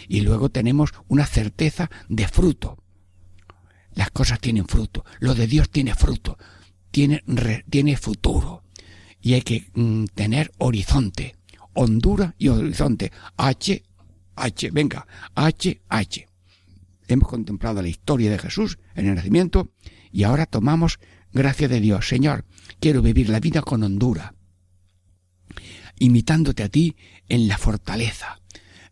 Y 0.06 0.20
luego 0.20 0.50
tenemos 0.50 0.92
una 1.08 1.26
certeza 1.26 1.90
de 2.08 2.28
fruto. 2.28 2.78
Las 3.94 4.10
cosas 4.10 4.38
tienen 4.38 4.66
fruto, 4.66 5.04
lo 5.18 5.34
de 5.34 5.48
Dios 5.48 5.70
tiene 5.70 5.94
fruto, 5.94 6.38
tiene, 6.92 7.24
tiene 7.68 7.96
futuro. 7.96 8.62
Y 9.20 9.34
hay 9.34 9.42
que 9.42 9.68
mm, 9.74 10.04
tener 10.14 10.52
horizonte, 10.58 11.34
hondura 11.74 12.34
y 12.38 12.48
horizonte. 12.48 13.10
H 13.36 13.82
H, 14.40 14.70
venga, 14.70 15.06
H, 15.34 15.82
H. 15.88 16.28
Hemos 17.08 17.28
contemplado 17.28 17.82
la 17.82 17.88
historia 17.88 18.30
de 18.30 18.38
Jesús 18.38 18.78
en 18.94 19.08
el 19.08 19.14
nacimiento 19.14 19.72
y 20.12 20.24
ahora 20.24 20.46
tomamos 20.46 20.98
gracia 21.32 21.68
de 21.68 21.80
Dios. 21.80 22.08
Señor, 22.08 22.44
quiero 22.80 23.02
vivir 23.02 23.28
la 23.28 23.40
vida 23.40 23.62
con 23.62 23.82
hondura, 23.82 24.34
imitándote 25.98 26.62
a 26.62 26.68
ti 26.68 26.96
en 27.28 27.48
la 27.48 27.58
fortaleza, 27.58 28.40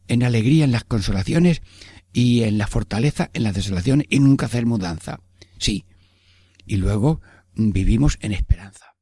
en 0.09 0.23
alegría 0.23 0.65
en 0.65 0.73
las 0.73 0.85
consolaciones 0.85 1.63
y 2.13 2.43
en 2.43 2.59
la 2.59 2.67
fortaleza 2.67 3.31
en 3.33 3.45
las 3.45 3.55
desolaciones 3.55 4.07
y 4.11 4.21
nunca 4.21 4.47
hacer 4.47 4.67
mudanza. 4.67 5.21
Sí. 5.59 5.85
Y 6.67 6.77
luego 6.77 7.21
vivimos 7.55 8.19
en 8.21 8.33
esperanza. 8.33 8.95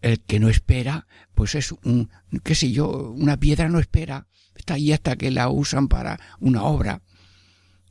El 0.00 0.20
que 0.20 0.38
no 0.38 0.48
espera, 0.48 1.06
pues 1.34 1.54
es 1.54 1.72
un, 1.72 2.10
qué 2.42 2.54
sé 2.54 2.72
yo, 2.72 3.12
una 3.12 3.38
piedra 3.38 3.68
no 3.68 3.78
espera, 3.78 4.26
está 4.54 4.74
allí 4.74 4.92
hasta 4.92 5.16
que 5.16 5.30
la 5.30 5.48
usan 5.48 5.88
para 5.88 6.18
una 6.40 6.64
obra. 6.64 7.02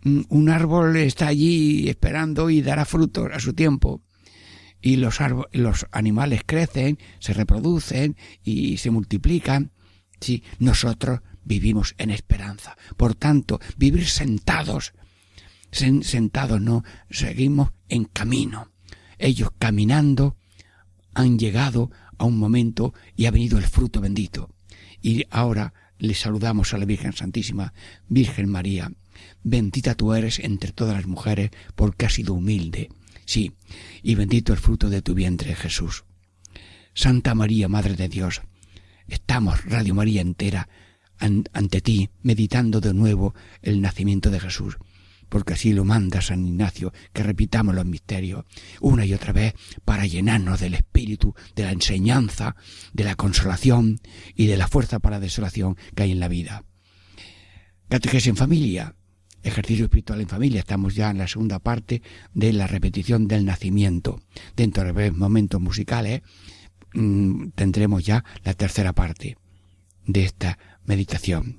Un 0.03 0.49
árbol 0.49 0.97
está 0.97 1.27
allí 1.27 1.87
esperando 1.87 2.49
y 2.49 2.61
dará 2.61 2.83
frutos 2.85 3.29
a 3.33 3.39
su 3.39 3.53
tiempo. 3.53 4.01
Y 4.81 4.97
los, 4.97 5.17
los 5.53 5.87
animales 5.91 6.41
crecen, 6.45 6.99
se 7.19 7.33
reproducen 7.33 8.17
y 8.43 8.77
se 8.77 8.91
multiplican. 8.91 9.71
Sí, 10.19 10.43
nosotros 10.59 11.21
vivimos 11.45 11.95
en 11.97 12.09
esperanza. 12.09 12.75
Por 12.97 13.15
tanto, 13.15 13.59
vivir 13.77 14.07
sentados, 14.07 14.93
sentados 15.71 16.61
no, 16.61 16.83
seguimos 17.09 17.71
en 17.87 18.05
camino. 18.05 18.71
Ellos 19.17 19.51
caminando 19.57 20.35
han 21.13 21.37
llegado 21.39 21.91
a 22.17 22.25
un 22.25 22.37
momento 22.37 22.93
y 23.15 23.25
ha 23.25 23.31
venido 23.31 23.57
el 23.57 23.65
fruto 23.65 24.01
bendito. 24.01 24.49
Y 25.01 25.25
ahora 25.29 25.73
le 26.03 26.15
saludamos 26.15 26.73
a 26.73 26.77
la 26.77 26.83
Virgen 26.83 27.13
Santísima, 27.13 27.73
Virgen 28.09 28.49
María, 28.49 28.91
bendita 29.41 29.95
tú 29.95 30.13
eres 30.13 30.39
entre 30.39 30.73
todas 30.73 30.95
las 30.97 31.07
mujeres 31.07 31.51
porque 31.75 32.05
has 32.05 32.13
sido 32.13 32.33
humilde, 32.33 32.89
sí, 33.23 33.53
y 34.01 34.15
bendito 34.15 34.51
el 34.51 34.59
fruto 34.59 34.89
de 34.89 35.01
tu 35.01 35.13
vientre 35.13 35.55
Jesús. 35.55 36.03
Santa 36.93 37.35
María, 37.35 37.69
Madre 37.69 37.95
de 37.95 38.09
Dios, 38.09 38.41
estamos, 39.07 39.63
Radio 39.63 39.95
María 39.95 40.19
entera, 40.19 40.67
ante 41.19 41.79
ti, 41.79 42.09
meditando 42.21 42.81
de 42.81 42.93
nuevo 42.93 43.33
el 43.61 43.79
nacimiento 43.79 44.29
de 44.29 44.41
Jesús 44.41 44.77
porque 45.33 45.53
así 45.53 45.73
lo 45.73 45.83
manda 45.83 46.21
San 46.21 46.45
Ignacio, 46.45 46.93
que 47.11 47.23
repitamos 47.23 47.73
los 47.73 47.87
misterios 47.87 48.45
una 48.81 49.03
y 49.03 49.15
otra 49.15 49.33
vez 49.33 49.55
para 49.83 50.05
llenarnos 50.05 50.59
del 50.59 50.75
espíritu, 50.75 51.33
de 51.55 51.63
la 51.63 51.71
enseñanza, 51.71 52.55
de 52.93 53.03
la 53.03 53.15
consolación 53.15 53.99
y 54.35 54.45
de 54.45 54.57
la 54.57 54.67
fuerza 54.67 54.99
para 54.99 55.15
la 55.15 55.21
desolación 55.21 55.75
que 55.95 56.03
hay 56.03 56.11
en 56.11 56.19
la 56.19 56.27
vida. 56.27 56.65
Catequesis 57.89 58.27
en 58.27 58.35
familia, 58.35 58.93
ejercicio 59.41 59.85
espiritual 59.85 60.21
en 60.21 60.29
familia. 60.29 60.59
Estamos 60.59 60.93
ya 60.93 61.09
en 61.09 61.17
la 61.17 61.27
segunda 61.27 61.57
parte 61.57 62.03
de 62.35 62.53
la 62.53 62.67
repetición 62.67 63.27
del 63.27 63.43
nacimiento. 63.43 64.21
Dentro 64.55 64.93
de 64.93 65.09
momentos 65.09 65.59
musicales 65.59 66.21
mm, 66.93 67.47
tendremos 67.55 68.05
ya 68.05 68.23
la 68.43 68.53
tercera 68.53 68.93
parte 68.93 69.35
de 70.05 70.25
esta 70.25 70.59
meditación. 70.85 71.57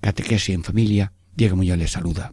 Catequesis 0.00 0.54
en 0.54 0.64
familia, 0.64 1.12
Diego 1.36 1.56
Muñoz 1.56 1.76
les 1.76 1.90
saluda. 1.90 2.32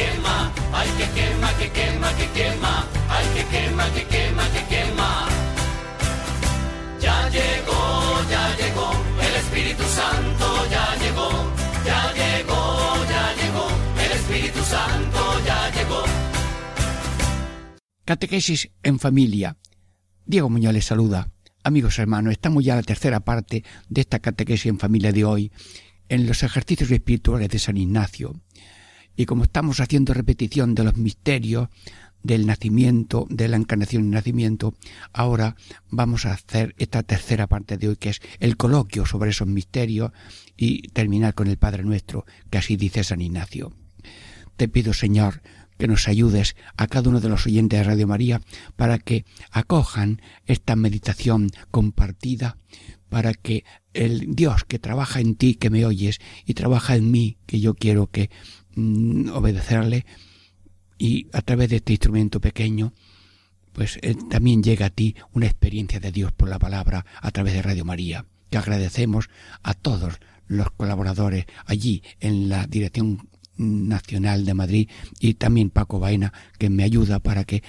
quema, 0.00 0.52
que 0.56 0.66
quema, 0.66 0.78
ay, 0.78 0.88
que 0.98 1.06
quema, 1.16 1.48
que 1.58 1.68
quema, 1.76 2.08
que 2.18 2.26
quema, 2.36 2.74
ay, 3.08 3.26
que 3.34 3.44
quema, 3.52 3.84
que 3.94 4.04
quema, 4.12 4.44
que 4.54 4.62
quema. 4.72 5.28
Ya 7.00 7.28
llegó, 7.36 7.82
ya 8.30 8.44
llegó, 8.60 8.88
el 9.26 9.34
Espíritu 9.42 9.84
Santo 9.98 10.46
ya 10.70 10.86
llegó, 11.02 11.30
ya 11.88 12.00
llegó, 12.20 12.60
ya 13.12 13.24
llegó, 13.40 13.66
el 14.04 14.12
Espíritu 14.18 14.62
Santo 14.64 15.20
ya 15.46 15.70
llegó. 15.76 16.02
Catequesis 18.04 18.70
en 18.82 18.98
familia. 18.98 19.56
Diego 20.26 20.48
Muñoz 20.48 20.74
les 20.74 20.84
saluda. 20.84 21.28
Amigos 21.62 21.98
hermanos, 21.98 22.32
estamos 22.32 22.64
ya 22.64 22.72
en 22.72 22.78
la 22.78 22.82
tercera 22.82 23.20
parte 23.20 23.64
de 23.88 24.00
esta 24.00 24.18
catequesis 24.18 24.66
en 24.66 24.78
familia 24.78 25.12
de 25.12 25.24
hoy, 25.24 25.52
en 26.08 26.26
los 26.26 26.42
ejercicios 26.42 26.90
espirituales 26.90 27.48
de 27.48 27.58
San 27.58 27.76
Ignacio. 27.76 28.40
Y 29.16 29.26
como 29.26 29.44
estamos 29.44 29.80
haciendo 29.80 30.14
repetición 30.14 30.74
de 30.74 30.84
los 30.84 30.96
misterios 30.96 31.68
del 32.22 32.46
nacimiento, 32.46 33.26
de 33.30 33.48
la 33.48 33.56
encarnación 33.56 34.04
y 34.04 34.08
nacimiento, 34.08 34.74
ahora 35.12 35.56
vamos 35.88 36.26
a 36.26 36.32
hacer 36.32 36.74
esta 36.78 37.02
tercera 37.02 37.46
parte 37.46 37.76
de 37.76 37.88
hoy, 37.88 37.96
que 37.96 38.10
es 38.10 38.20
el 38.40 38.56
coloquio 38.56 39.06
sobre 39.06 39.30
esos 39.30 39.48
misterios 39.48 40.12
y 40.56 40.88
terminar 40.88 41.34
con 41.34 41.48
el 41.48 41.56
Padre 41.56 41.84
Nuestro, 41.84 42.26
que 42.50 42.58
así 42.58 42.76
dice 42.76 43.04
San 43.04 43.20
Ignacio. 43.20 43.72
Te 44.56 44.68
pido, 44.68 44.92
Señor, 44.92 45.42
que 45.78 45.88
nos 45.88 46.08
ayudes 46.08 46.56
a 46.76 46.86
cada 46.86 47.08
uno 47.08 47.20
de 47.20 47.30
los 47.30 47.46
oyentes 47.46 47.78
de 47.78 47.84
Radio 47.84 48.06
María 48.06 48.42
para 48.76 48.98
que 48.98 49.24
acojan 49.50 50.20
esta 50.44 50.76
meditación 50.76 51.50
compartida, 51.70 52.58
para 53.08 53.32
que 53.32 53.64
el 53.94 54.36
Dios 54.36 54.64
que 54.64 54.78
trabaja 54.78 55.20
en 55.20 55.34
ti, 55.36 55.54
que 55.54 55.70
me 55.70 55.86
oyes, 55.86 56.20
y 56.44 56.52
trabaja 56.52 56.96
en 56.96 57.10
mí, 57.10 57.38
que 57.46 57.60
yo 57.60 57.74
quiero 57.74 58.08
que 58.08 58.30
mm, 58.74 59.30
obedecerle, 59.30 60.06
y 60.98 61.28
a 61.32 61.40
través 61.40 61.70
de 61.70 61.76
este 61.76 61.94
instrumento 61.94 62.40
pequeño, 62.40 62.92
pues 63.72 63.98
eh, 64.02 64.14
también 64.28 64.62
llega 64.62 64.86
a 64.86 64.90
ti 64.90 65.16
una 65.32 65.46
experiencia 65.46 66.00
de 66.00 66.12
Dios 66.12 66.32
por 66.32 66.48
la 66.48 66.58
palabra 66.58 67.06
a 67.20 67.30
través 67.30 67.54
de 67.54 67.62
Radio 67.62 67.84
María, 67.84 68.26
que 68.50 68.58
agradecemos 68.58 69.30
a 69.62 69.74
todos 69.74 70.20
los 70.46 70.70
colaboradores 70.72 71.46
allí 71.64 72.02
en 72.20 72.48
la 72.48 72.66
Dirección 72.66 73.28
Nacional 73.56 74.44
de 74.44 74.54
Madrid 74.54 74.88
y 75.20 75.34
también 75.34 75.70
Paco 75.70 76.00
Baena 76.00 76.32
que 76.58 76.70
me 76.70 76.82
ayuda 76.82 77.18
para 77.18 77.44
que 77.44 77.62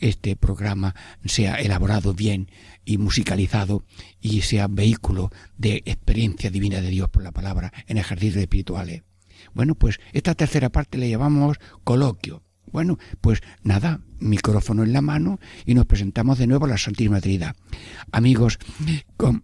este 0.00 0.36
programa 0.36 0.94
sea 1.24 1.54
elaborado 1.56 2.14
bien 2.14 2.50
y 2.84 2.98
musicalizado 2.98 3.84
y 4.20 4.42
sea 4.42 4.68
vehículo 4.68 5.30
de 5.56 5.82
experiencia 5.86 6.50
divina 6.50 6.80
de 6.80 6.90
Dios 6.90 7.08
por 7.08 7.22
la 7.22 7.32
palabra 7.32 7.72
en 7.86 7.98
ejercicios 7.98 8.42
espirituales. 8.42 9.07
Bueno, 9.54 9.74
pues 9.74 10.00
esta 10.12 10.34
tercera 10.34 10.70
parte 10.70 10.98
le 10.98 11.10
llamamos 11.10 11.58
coloquio. 11.84 12.42
Bueno, 12.70 12.98
pues 13.20 13.40
nada, 13.62 14.00
micrófono 14.18 14.82
en 14.82 14.92
la 14.92 15.00
mano 15.00 15.40
y 15.64 15.74
nos 15.74 15.86
presentamos 15.86 16.38
de 16.38 16.46
nuevo 16.46 16.66
a 16.66 16.68
la 16.68 16.78
Santísima 16.78 17.20
Trinidad. 17.20 17.56
Amigos, 18.12 18.58
con, 19.16 19.42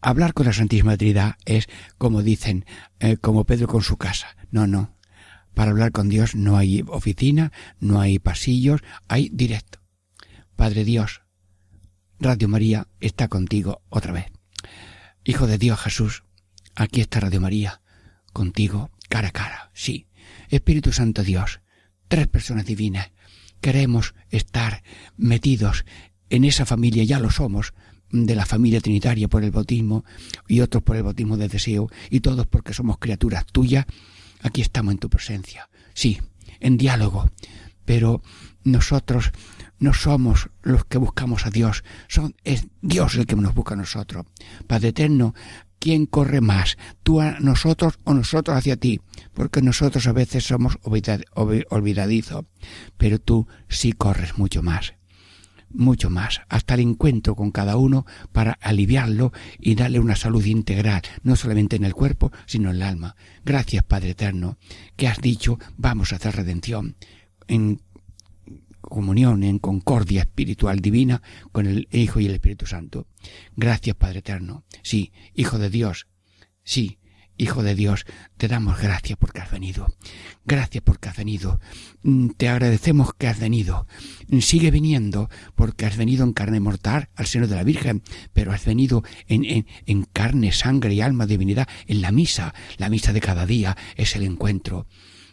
hablar 0.00 0.34
con 0.34 0.46
la 0.46 0.52
Santísima 0.52 0.96
Trinidad 0.96 1.36
es, 1.44 1.68
como 1.96 2.22
dicen, 2.22 2.64
eh, 2.98 3.16
como 3.16 3.44
Pedro 3.44 3.68
con 3.68 3.82
su 3.82 3.96
casa. 3.96 4.36
No, 4.50 4.66
no. 4.66 4.96
Para 5.54 5.70
hablar 5.70 5.92
con 5.92 6.08
Dios 6.08 6.34
no 6.34 6.56
hay 6.56 6.84
oficina, 6.86 7.52
no 7.80 8.00
hay 8.00 8.18
pasillos, 8.18 8.80
hay 9.08 9.28
directo. 9.32 9.80
Padre 10.56 10.84
Dios, 10.84 11.22
Radio 12.20 12.48
María 12.48 12.88
está 13.00 13.28
contigo 13.28 13.82
otra 13.88 14.12
vez. 14.12 14.26
Hijo 15.24 15.46
de 15.46 15.58
Dios 15.58 15.80
Jesús, 15.80 16.24
aquí 16.74 17.00
está 17.00 17.20
Radio 17.20 17.40
María, 17.40 17.80
contigo 18.38 18.90
cara 19.08 19.28
a 19.28 19.32
cara, 19.32 19.70
sí. 19.74 20.06
Espíritu 20.48 20.92
Santo 20.92 21.24
Dios, 21.24 21.60
tres 22.06 22.28
personas 22.28 22.66
divinas. 22.66 23.10
Queremos 23.60 24.14
estar 24.30 24.84
metidos 25.16 25.84
en 26.30 26.44
esa 26.44 26.64
familia, 26.64 27.02
ya 27.02 27.18
lo 27.18 27.32
somos, 27.32 27.74
de 28.10 28.36
la 28.36 28.46
familia 28.46 28.80
trinitaria 28.80 29.26
por 29.26 29.42
el 29.42 29.50
bautismo 29.50 30.04
y 30.46 30.60
otros 30.60 30.84
por 30.84 30.96
el 30.96 31.02
bautismo 31.02 31.36
de 31.36 31.48
deseo 31.48 31.88
y 32.10 32.20
todos 32.20 32.46
porque 32.46 32.72
somos 32.72 32.98
criaturas 32.98 33.44
tuyas, 33.44 33.86
aquí 34.40 34.62
estamos 34.62 34.92
en 34.92 34.98
tu 34.98 35.10
presencia. 35.10 35.68
Sí, 35.92 36.20
en 36.60 36.76
diálogo, 36.76 37.28
pero 37.84 38.22
nosotros 38.62 39.32
no 39.80 39.92
somos 39.94 40.48
los 40.62 40.84
que 40.84 40.98
buscamos 40.98 41.44
a 41.44 41.50
Dios, 41.50 41.82
son, 42.06 42.36
es 42.44 42.68
Dios 42.82 43.16
el 43.16 43.26
que 43.26 43.34
nos 43.34 43.54
busca 43.54 43.74
a 43.74 43.78
nosotros. 43.78 44.26
Padre 44.68 44.90
eterno, 44.90 45.34
¿quién 45.78 46.06
corre 46.06 46.40
más? 46.40 46.76
¿Tú 47.02 47.20
a 47.20 47.38
nosotros 47.40 47.98
o 48.04 48.14
nosotros 48.14 48.56
hacia 48.56 48.76
ti? 48.76 49.00
Porque 49.34 49.62
nosotros 49.62 50.06
a 50.06 50.12
veces 50.12 50.44
somos 50.44 50.78
olvidadizos, 50.82 52.44
pero 52.96 53.18
tú 53.18 53.46
sí 53.68 53.92
corres 53.92 54.38
mucho 54.38 54.62
más 54.62 54.94
mucho 55.70 56.10
más, 56.10 56.40
hasta 56.48 56.74
el 56.74 56.80
encuentro 56.80 57.34
con 57.34 57.50
cada 57.50 57.76
uno 57.76 58.06
para 58.32 58.52
aliviarlo 58.52 59.32
y 59.58 59.74
darle 59.74 60.00
una 60.00 60.16
salud 60.16 60.44
integral, 60.44 61.02
no 61.22 61.36
solamente 61.36 61.76
en 61.76 61.84
el 61.84 61.94
cuerpo, 61.94 62.32
sino 62.46 62.70
en 62.70 62.76
el 62.76 62.82
alma. 62.82 63.16
Gracias, 63.44 63.84
Padre 63.84 64.10
Eterno, 64.10 64.56
que 64.96 65.08
has 65.08 65.18
dicho 65.18 65.58
vamos 65.76 66.12
a 66.12 66.16
hacer 66.16 66.36
redención 66.36 66.96
en 67.48 67.80
comunión, 68.88 69.42
en 69.42 69.58
concordia 69.58 70.22
espiritual 70.22 70.80
divina 70.80 71.22
con 71.52 71.66
el 71.66 71.88
Hijo 71.90 72.20
y 72.20 72.26
el 72.26 72.34
Espíritu 72.34 72.66
Santo. 72.66 73.06
Gracias, 73.56 73.96
Padre 73.96 74.20
Eterno. 74.20 74.64
Sí, 74.82 75.12
Hijo 75.34 75.58
de 75.58 75.70
Dios. 75.70 76.06
Sí, 76.64 76.98
Hijo 77.40 77.62
de 77.62 77.76
Dios, 77.76 78.04
te 78.36 78.48
damos 78.48 78.80
gracias 78.80 79.16
porque 79.16 79.40
has 79.40 79.50
venido. 79.52 79.86
Gracias 80.44 80.82
porque 80.82 81.08
has 81.08 81.16
venido. 81.16 81.60
Mm, 82.02 82.30
te 82.30 82.48
agradecemos 82.48 83.14
que 83.14 83.28
has 83.28 83.38
venido. 83.38 83.86
Mm, 84.26 84.40
sigue 84.40 84.72
viniendo 84.72 85.30
porque 85.54 85.86
has 85.86 85.96
venido 85.96 86.24
en 86.24 86.32
carne 86.32 86.58
mortal 86.58 87.10
al 87.14 87.26
seno 87.26 87.46
de 87.46 87.54
la 87.54 87.62
Virgen, 87.62 88.02
pero 88.32 88.52
has 88.52 88.64
venido 88.64 89.04
en, 89.28 89.44
en, 89.44 89.66
en 89.86 90.02
carne, 90.02 90.50
sangre 90.50 90.94
y 90.94 91.00
alma, 91.00 91.26
divinidad, 91.26 91.68
en 91.86 92.00
la 92.02 92.10
misa. 92.10 92.54
La 92.76 92.90
misa 92.90 93.12
de 93.12 93.20
cada 93.20 93.46
día 93.46 93.76
es 93.94 94.16
el 94.16 94.24
encuentro. 94.24 94.88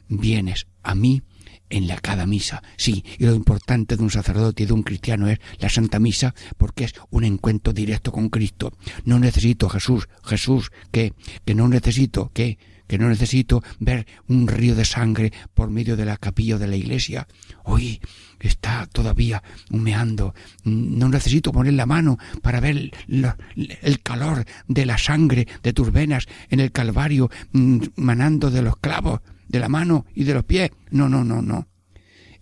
Vienes 0.08 0.68
a 0.84 0.94
mí 0.94 1.24
en 1.70 1.88
la 1.88 1.98
cada 1.98 2.26
misa. 2.26 2.64
Sí, 2.78 3.04
y 3.18 3.26
lo 3.26 3.34
importante 3.34 3.98
de 3.98 4.04
un 4.04 4.12
sacerdote 4.12 4.64
y 4.64 4.66
de 4.66 4.74
un 4.74 4.84
cristiano 4.84 5.28
es 5.28 5.40
la 5.60 5.70
Santa 5.70 6.00
Misa 6.00 6.34
porque 6.58 6.86
es 6.86 6.94
un 7.10 7.24
encuentro 7.24 7.74
directo 7.74 8.12
con 8.12 8.30
Cristo. 8.30 8.74
No 9.04 9.20
necesito 9.20 9.70
Jesús, 9.70 10.08
Jesús, 10.24 10.72
que, 10.92 11.14
que 11.44 11.56
no 11.56 11.68
necesito, 11.68 12.32
que, 12.34 12.58
que 12.88 12.98
no 12.98 13.10
necesito 13.10 13.64
ver 13.80 14.06
un 14.28 14.48
río 14.48 14.76
de 14.76 14.86
sangre 14.86 15.34
por 15.54 15.70
medio 15.70 15.96
de 15.96 16.06
la 16.06 16.18
capilla 16.18 16.58
de 16.58 16.68
la 16.68 16.76
iglesia. 16.76 17.28
Hoy 17.64 18.00
está 18.40 18.86
todavía 18.86 19.42
humeando. 19.72 20.36
No 20.64 21.10
necesito 21.10 21.52
poner 21.52 21.74
la 21.74 21.86
mano 21.86 22.18
para 22.42 22.60
ver 22.60 22.92
el 23.08 24.02
calor 24.02 24.46
de 24.68 24.86
la 24.86 24.98
sangre 24.98 25.48
de 25.64 25.74
tus 25.74 25.92
venas 25.92 26.28
en 26.50 26.60
el 26.60 26.72
Calvario 26.72 27.30
mm, 27.54 27.80
manando 27.96 28.52
de 28.52 28.62
los 28.62 28.78
clavos 28.78 29.22
de 29.48 29.60
la 29.60 29.70
mano 29.70 30.06
y 30.14 30.24
de 30.24 30.34
los 30.34 30.44
pies. 30.44 30.72
No, 30.92 31.10
no, 31.10 31.24
no, 31.24 31.42
no. 31.42 31.68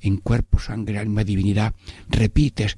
En 0.01 0.17
cuerpo, 0.17 0.59
sangre, 0.59 0.99
alma, 0.99 1.23
divinidad, 1.23 1.73
repites 2.09 2.75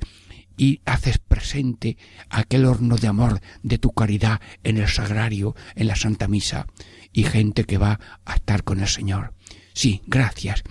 y 0.58 0.82
haces 0.86 1.18
presente 1.18 1.98
aquel 2.30 2.66
horno 2.66 2.96
de 2.96 3.08
amor 3.08 3.42
de 3.64 3.78
tu 3.78 3.92
caridad 3.92 4.40
en 4.64 4.78
el 4.78 4.88
sagrario, 4.88 5.56
en 5.76 5.88
la 5.88 5.96
Santa 5.96 6.28
Misa, 6.28 6.68
y 7.12 7.24
gente 7.24 7.66
que 7.66 7.78
va 7.78 8.00
a 8.26 8.36
estar 8.36 8.64
con 8.64 8.80
el 8.80 8.88
Señor. 8.88 9.34
Sí, 9.74 10.02
gracias. 10.08 10.64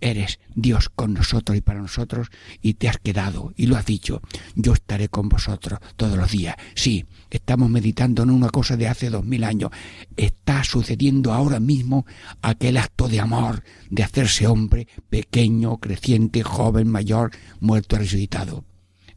Eres 0.00 0.38
Dios 0.54 0.88
con 0.88 1.14
nosotros 1.14 1.56
y 1.56 1.60
para 1.60 1.80
nosotros 1.80 2.28
y 2.60 2.74
te 2.74 2.88
has 2.88 2.98
quedado 2.98 3.52
y 3.56 3.66
lo 3.66 3.76
has 3.76 3.86
dicho, 3.86 4.20
yo 4.54 4.72
estaré 4.72 5.08
con 5.08 5.28
vosotros 5.28 5.78
todos 5.96 6.16
los 6.16 6.30
días. 6.30 6.56
Sí, 6.74 7.06
estamos 7.30 7.70
meditando 7.70 8.22
en 8.22 8.30
una 8.30 8.50
cosa 8.50 8.76
de 8.76 8.88
hace 8.88 9.10
dos 9.10 9.24
mil 9.24 9.44
años. 9.44 9.70
Está 10.16 10.64
sucediendo 10.64 11.32
ahora 11.32 11.60
mismo 11.60 12.06
aquel 12.42 12.76
acto 12.76 13.08
de 13.08 13.20
amor, 13.20 13.62
de 13.90 14.02
hacerse 14.02 14.46
hombre, 14.46 14.88
pequeño, 15.08 15.78
creciente, 15.78 16.42
joven, 16.42 16.88
mayor, 16.88 17.30
muerto, 17.60 17.96
resucitado. 17.96 18.64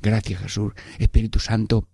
Gracias 0.01 0.41
Jesús, 0.41 0.73
Espíritu 0.99 1.39
Santo, 1.39 1.88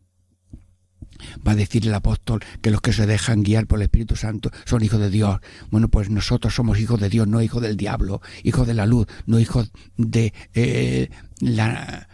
va 1.45 1.53
a 1.53 1.55
decir 1.55 1.88
el 1.88 1.93
apóstol 1.93 2.41
que 2.61 2.71
los 2.71 2.82
que 2.82 2.93
se 2.93 3.05
dejan 3.05 3.43
guiar 3.43 3.67
por 3.67 3.80
el 3.80 3.84
Espíritu 3.84 4.15
Santo 4.15 4.51
son 4.65 4.84
hijos 4.84 4.99
de 4.99 5.09
Dios. 5.09 5.39
Bueno, 5.69 5.88
pues 5.88 6.09
nosotros 6.09 6.55
somos 6.55 6.80
hijos 6.80 6.99
de 6.99 7.09
Dios, 7.09 7.28
no 7.28 7.41
hijos 7.41 7.61
del 7.61 7.78
diablo, 7.78 8.21
hijos 8.43 8.67
de 8.67 8.74
la 8.74 8.86
luz, 8.86 9.07
no 9.26 9.39
hijos 9.39 9.71
de 9.97 10.34
eh, 10.53 11.09
la 11.39 12.07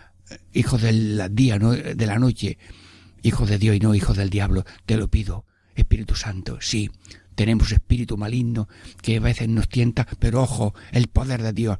hijos 0.53 0.81
del 0.81 1.29
día, 1.31 1.57
no 1.59 1.71
de 1.71 2.05
la 2.05 2.19
noche, 2.19 2.57
hijos 3.23 3.49
de 3.49 3.57
Dios 3.57 3.75
y 3.75 3.79
no 3.79 3.95
hijos 3.95 4.17
del 4.17 4.29
diablo. 4.29 4.65
Te 4.85 4.97
lo 4.97 5.07
pido, 5.09 5.45
Espíritu 5.75 6.15
Santo, 6.15 6.57
sí. 6.61 6.89
Tenemos 7.35 7.71
espíritu 7.71 8.17
maligno 8.17 8.67
que 9.01 9.15
a 9.15 9.21
veces 9.21 9.47
nos 9.47 9.69
tienta, 9.69 10.05
pero 10.19 10.41
ojo, 10.41 10.73
el 10.91 11.07
poder 11.07 11.41
de 11.41 11.53
Dios 11.53 11.77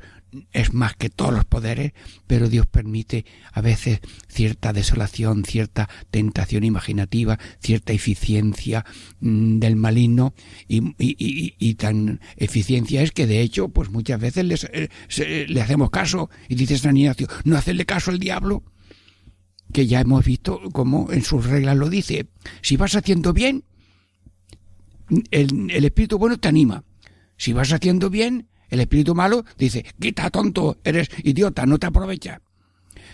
es 0.52 0.74
más 0.74 0.96
que 0.96 1.10
todos 1.10 1.34
los 1.34 1.46
poderes, 1.46 1.94
pero 2.28 2.50
Dios 2.50 2.68
permite 2.68 3.26
a 3.52 3.62
veces 3.62 4.00
cierta 4.28 4.74
desolación, 4.74 5.44
cierta 5.44 5.90
tentación 6.12 6.64
imaginativa, 6.64 7.40
cierta 7.60 7.94
eficiencia 7.94 8.86
mm, 9.20 9.60
del 9.60 9.76
maligno. 9.76 10.34
Y, 10.68 11.76
tan 11.76 12.20
eficiencia 12.36 13.02
es 13.02 13.12
que 13.12 13.26
de 13.26 13.42
hecho 13.42 13.70
pues 13.70 13.90
muchas 13.90 14.20
veces 14.20 14.68
eh, 14.74 15.46
le 15.48 15.62
hacemos 15.62 15.90
caso 15.90 16.30
y 16.50 16.56
dice 16.56 16.78
San 16.78 16.98
Ignacio, 16.98 17.28
no 17.46 17.56
hacerle 17.56 17.86
caso 17.86 18.12
al 18.12 18.20
diablo 18.20 18.64
que 19.72 19.88
ya 19.88 20.02
hemos 20.02 20.26
visto 20.26 20.60
como 20.72 21.12
en 21.12 21.24
sus 21.24 21.46
reglas 21.46 21.78
lo 21.78 21.90
dice, 21.90 22.28
si 22.62 22.76
vas 22.76 22.96
haciendo 22.96 23.34
bien, 23.34 23.64
el 25.32 25.86
espíritu 25.86 26.18
bueno 26.18 26.38
te 26.38 26.48
anima, 26.48 26.84
si 27.38 27.54
vas 27.54 27.72
haciendo 27.72 28.10
bien, 28.10 28.49
el 28.70 28.80
espíritu 28.80 29.16
malo 29.16 29.46
dice, 29.58 29.86
quita 30.00 30.30
tonto, 30.30 30.78
eres 30.84 31.10
idiota, 31.24 31.66
no 31.66 31.78
te 31.80 31.88
aprovecha. 31.88 32.42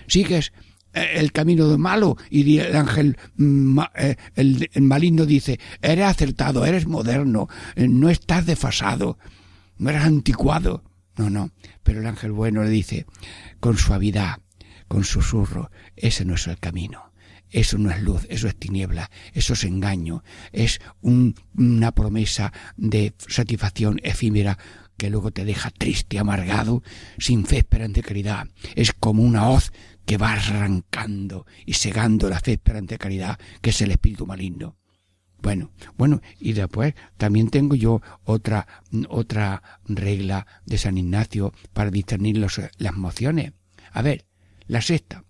Sigues 0.07 0.51
eh, 0.93 1.13
el 1.15 1.31
camino 1.31 1.67
de 1.67 1.77
malo 1.77 2.17
y 2.29 2.57
el 2.59 2.75
ángel 2.75 3.17
mm, 3.35 3.79
eh, 3.95 4.15
el, 4.35 4.69
maligno 4.81 5.25
dice, 5.25 5.59
eres 5.81 6.05
acertado, 6.05 6.65
eres 6.65 6.87
moderno, 6.87 7.47
eh, 7.75 7.87
no 7.87 8.09
estás 8.09 8.45
desfasado, 8.45 9.17
no 9.77 9.89
eres 9.89 10.03
anticuado. 10.03 10.83
No, 11.17 11.29
no, 11.29 11.51
pero 11.83 12.01
el 12.01 12.07
ángel 12.07 12.33
bueno 12.33 12.63
le 12.63 12.69
dice, 12.69 13.05
con 13.61 13.77
suavidad, 13.77 14.39
con 14.89 15.05
susurro, 15.05 15.71
ese 15.95 16.25
no 16.25 16.35
es 16.35 16.47
el 16.47 16.57
camino. 16.59 17.11
Eso 17.51 17.77
no 17.77 17.89
es 17.89 18.01
luz, 18.01 18.25
eso 18.29 18.47
es 18.47 18.55
tiniebla, 18.57 19.09
eso 19.31 19.53
es 19.53 19.63
engaño, 19.63 20.23
es 20.51 20.81
una 21.01 21.93
promesa 21.93 22.51
de 22.75 23.13
satisfacción 23.27 24.01
efímera 24.03 24.57
que 24.97 25.09
luego 25.09 25.31
te 25.31 25.45
deja 25.45 25.69
triste, 25.71 26.19
amargado, 26.19 26.83
sin 27.17 27.45
fe, 27.45 27.59
esperanza 27.59 28.01
caridad. 28.01 28.47
Es 28.75 28.93
como 28.93 29.23
una 29.23 29.49
hoz 29.49 29.71
que 30.05 30.17
va 30.17 30.33
arrancando 30.33 31.45
y 31.65 31.73
segando 31.73 32.29
la 32.29 32.39
fe, 32.39 32.53
esperanza 32.53 32.97
caridad, 32.97 33.39
que 33.61 33.71
es 33.71 33.81
el 33.81 33.91
espíritu 33.91 34.25
maligno. 34.25 34.77
Bueno, 35.41 35.71
bueno, 35.97 36.21
y 36.39 36.53
después 36.53 36.95
también 37.17 37.49
tengo 37.49 37.75
yo 37.75 38.01
otra, 38.23 38.67
otra 39.09 39.61
regla 39.85 40.47
de 40.65 40.77
San 40.77 40.97
Ignacio 40.97 41.53
para 41.73 41.91
discernir 41.91 42.37
las 42.37 42.59
emociones. 42.79 43.53
A 43.91 44.01
ver, 44.01 44.25
la 44.67 44.81
sexta. 44.81 45.23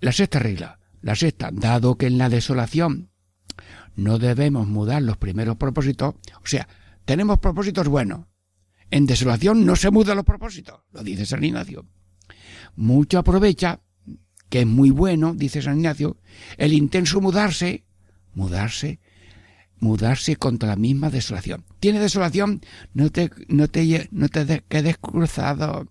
La 0.00 0.12
sexta 0.12 0.38
regla. 0.38 0.78
La 1.02 1.14
sexta, 1.14 1.50
dado 1.52 1.96
que 1.96 2.06
en 2.06 2.18
la 2.18 2.28
desolación 2.28 3.10
no 3.96 4.18
debemos 4.18 4.66
mudar 4.66 5.02
los 5.02 5.16
primeros 5.16 5.56
propósitos, 5.56 6.14
o 6.14 6.46
sea, 6.46 6.68
tenemos 7.08 7.38
propósitos 7.38 7.88
buenos. 7.88 8.26
En 8.90 9.06
desolación 9.06 9.64
no 9.64 9.76
se 9.76 9.90
mudan 9.90 10.16
los 10.16 10.26
propósitos, 10.26 10.82
lo 10.92 11.02
dice 11.02 11.24
San 11.24 11.42
Ignacio. 11.42 11.86
Mucho 12.76 13.18
aprovecha, 13.18 13.80
que 14.50 14.60
es 14.60 14.66
muy 14.66 14.90
bueno, 14.90 15.32
dice 15.32 15.62
San 15.62 15.78
Ignacio, 15.78 16.18
el 16.58 16.74
intenso 16.74 17.22
mudarse, 17.22 17.86
mudarse, 18.34 19.00
mudarse 19.80 20.36
contra 20.36 20.68
la 20.68 20.76
misma 20.76 21.08
desolación. 21.08 21.64
Tiene 21.80 21.98
desolación, 21.98 22.60
no 22.92 23.10
te, 23.10 23.30
no 23.48 23.68
te, 23.68 24.06
no 24.10 24.28
te 24.28 24.64
quedes 24.68 24.98
cruzado, 24.98 25.90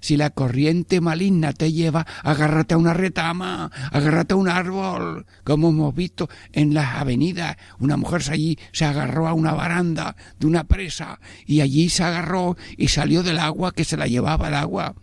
si 0.00 0.16
la 0.16 0.30
corriente 0.30 1.00
maligna 1.00 1.52
te 1.52 1.72
lleva, 1.72 2.06
agárrate 2.22 2.74
a 2.74 2.78
una 2.78 2.94
retama, 2.94 3.70
agárrate 3.90 4.34
a 4.34 4.36
un 4.36 4.48
árbol, 4.48 5.26
como 5.44 5.70
hemos 5.70 5.94
visto 5.94 6.28
en 6.52 6.74
las 6.74 6.96
avenidas. 6.96 7.56
Una 7.78 7.96
mujer 7.96 8.22
allí 8.30 8.58
se 8.72 8.84
agarró 8.84 9.28
a 9.28 9.34
una 9.34 9.52
baranda 9.52 10.16
de 10.38 10.46
una 10.46 10.64
presa 10.64 11.20
y 11.46 11.60
allí 11.60 11.88
se 11.88 12.04
agarró 12.04 12.56
y 12.76 12.88
salió 12.88 13.22
del 13.22 13.38
agua 13.38 13.72
que 13.72 13.84
se 13.84 13.96
la 13.96 14.06
llevaba 14.06 14.48
el 14.48 14.54
agua. 14.54 14.94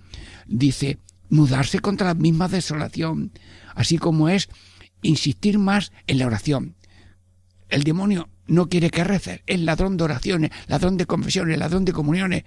Dice, 0.47 0.99
mudarse 1.29 1.79
contra 1.79 2.07
la 2.07 2.13
misma 2.13 2.47
desolación, 2.47 3.31
así 3.73 3.97
como 3.97 4.29
es 4.29 4.49
insistir 5.01 5.57
más 5.57 5.91
en 6.07 6.19
la 6.19 6.27
oración. 6.27 6.75
El 7.69 7.83
demonio 7.83 8.29
no 8.47 8.67
quiere 8.67 8.89
que 8.89 9.03
reces, 9.03 9.41
es 9.47 9.59
ladrón 9.61 9.95
de 9.95 10.03
oraciones, 10.03 10.51
ladrón 10.67 10.97
de 10.97 11.05
confesiones, 11.05 11.57
ladrón 11.57 11.85
de 11.85 11.93
comuniones. 11.93 12.43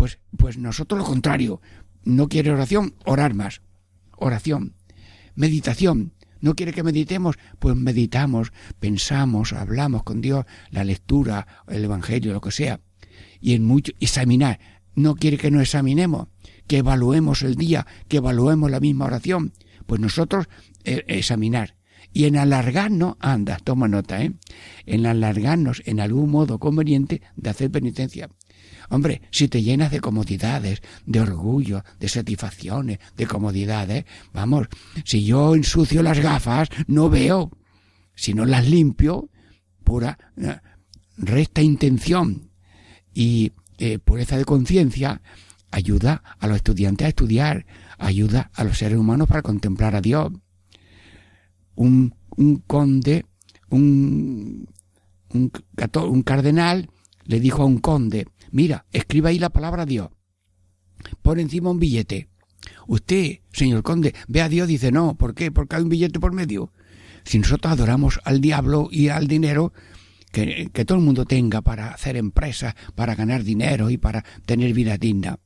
Pues, 0.00 0.18
pues 0.34 0.56
nosotros 0.56 0.98
lo 0.98 1.04
contrario. 1.04 1.60
No 2.04 2.30
quiere 2.30 2.50
oración, 2.50 2.94
orar 3.04 3.34
más. 3.34 3.60
Oración. 4.16 4.72
Meditación. 5.34 6.14
¿No 6.40 6.54
quiere 6.54 6.72
que 6.72 6.82
meditemos? 6.82 7.36
Pues 7.58 7.76
meditamos, 7.76 8.50
pensamos, 8.78 9.52
hablamos 9.52 10.02
con 10.02 10.22
Dios, 10.22 10.46
la 10.70 10.84
lectura, 10.84 11.46
el 11.68 11.84
Evangelio, 11.84 12.32
lo 12.32 12.40
que 12.40 12.50
sea. 12.50 12.80
Y 13.42 13.52
en 13.52 13.66
mucho, 13.66 13.92
examinar. 14.00 14.58
¿No 14.94 15.16
quiere 15.16 15.36
que 15.36 15.50
nos 15.50 15.60
examinemos? 15.60 16.28
Que 16.66 16.78
evaluemos 16.78 17.42
el 17.42 17.56
día, 17.56 17.86
que 18.08 18.16
evaluemos 18.16 18.70
la 18.70 18.80
misma 18.80 19.04
oración. 19.04 19.52
Pues 19.84 20.00
nosotros 20.00 20.48
eh, 20.84 21.04
examinar. 21.08 21.76
Y 22.10 22.24
en 22.24 22.38
alargarnos, 22.38 23.16
anda, 23.20 23.58
toma 23.62 23.86
nota, 23.86 24.22
¿eh? 24.22 24.32
En 24.86 25.04
alargarnos 25.04 25.82
en 25.84 26.00
algún 26.00 26.30
modo 26.30 26.58
conveniente 26.58 27.20
de 27.36 27.50
hacer 27.50 27.70
penitencia. 27.70 28.30
Hombre, 28.90 29.22
si 29.30 29.46
te 29.46 29.62
llenas 29.62 29.92
de 29.92 30.00
comodidades, 30.00 30.82
de 31.06 31.20
orgullo, 31.20 31.84
de 32.00 32.08
satisfacciones, 32.08 32.98
de 33.16 33.26
comodidades, 33.26 34.04
vamos, 34.32 34.66
si 35.04 35.24
yo 35.24 35.54
ensucio 35.54 36.02
las 36.02 36.18
gafas, 36.18 36.68
no 36.88 37.08
veo. 37.08 37.52
Si 38.16 38.34
no 38.34 38.44
las 38.44 38.68
limpio, 38.68 39.30
pura, 39.84 40.18
eh, 40.36 40.58
recta 41.16 41.62
intención 41.62 42.50
y 43.14 43.52
eh, 43.78 44.00
pureza 44.00 44.36
de 44.36 44.44
conciencia, 44.44 45.22
ayuda 45.70 46.22
a 46.40 46.48
los 46.48 46.56
estudiantes 46.56 47.06
a 47.06 47.10
estudiar, 47.10 47.66
ayuda 47.96 48.50
a 48.54 48.64
los 48.64 48.76
seres 48.76 48.98
humanos 48.98 49.28
para 49.28 49.42
contemplar 49.42 49.94
a 49.94 50.00
Dios. 50.00 50.32
Un, 51.76 52.12
conde, 52.66 53.24
un 53.70 54.66
cardenal, 56.24 56.90
le 57.24 57.38
dijo 57.38 57.62
a 57.62 57.66
un 57.66 57.78
conde, 57.78 58.26
Mira, 58.50 58.86
escriba 58.92 59.30
ahí 59.30 59.38
la 59.38 59.50
palabra 59.50 59.86
Dios. 59.86 60.10
Pon 61.22 61.38
encima 61.38 61.70
un 61.70 61.78
billete. 61.78 62.28
Usted, 62.86 63.40
señor 63.52 63.82
conde, 63.82 64.14
ve 64.28 64.42
a 64.42 64.48
Dios, 64.48 64.68
dice 64.68 64.92
no. 64.92 65.14
¿Por 65.16 65.34
qué? 65.34 65.50
Porque 65.50 65.76
hay 65.76 65.82
un 65.82 65.88
billete 65.88 66.20
por 66.20 66.32
medio. 66.32 66.72
Si 67.24 67.38
nosotros 67.38 67.72
adoramos 67.72 68.20
al 68.24 68.40
diablo 68.40 68.88
y 68.90 69.08
al 69.08 69.28
dinero, 69.28 69.72
que, 70.32 70.70
que 70.72 70.84
todo 70.84 70.98
el 70.98 71.04
mundo 71.04 71.24
tenga 71.24 71.62
para 71.62 71.88
hacer 71.88 72.16
empresas, 72.16 72.74
para 72.94 73.14
ganar 73.14 73.44
dinero 73.44 73.90
y 73.90 73.98
para 73.98 74.24
tener 74.46 74.72
vida 74.74 74.96
digna. 74.96 75.38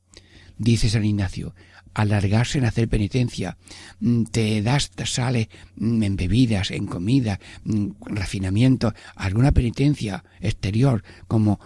Dice 0.57 0.89
San 0.89 1.03
Ignacio, 1.03 1.53
alargarse 1.95 2.59
en 2.59 2.65
hacer 2.65 2.87
penitencia, 2.87 3.57
mm, 3.99 4.23
te 4.25 4.61
das, 4.61 4.91
te 4.91 5.05
sale 5.05 5.49
mm, 5.77 6.03
en 6.03 6.15
bebidas, 6.15 6.71
en 6.71 6.85
comida, 6.85 7.39
mm, 7.63 7.87
refinamiento, 8.05 8.93
alguna 9.15 9.51
penitencia 9.51 10.23
exterior, 10.39 11.03
como 11.27 11.59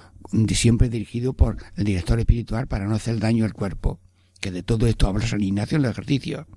siempre 0.49 0.89
dirigido 0.89 1.33
por 1.33 1.57
el 1.75 1.83
director 1.83 2.19
espiritual 2.19 2.67
para 2.67 2.85
no 2.87 2.95
hacer 2.95 3.19
daño 3.19 3.45
al 3.45 3.53
cuerpo. 3.53 3.99
Que 4.39 4.51
de 4.51 4.63
todo 4.63 4.87
esto 4.87 5.07
habla 5.07 5.27
San 5.27 5.41
Ignacio 5.41 5.77
en 5.77 5.85
el 5.85 5.91
ejercicio. 5.91 6.47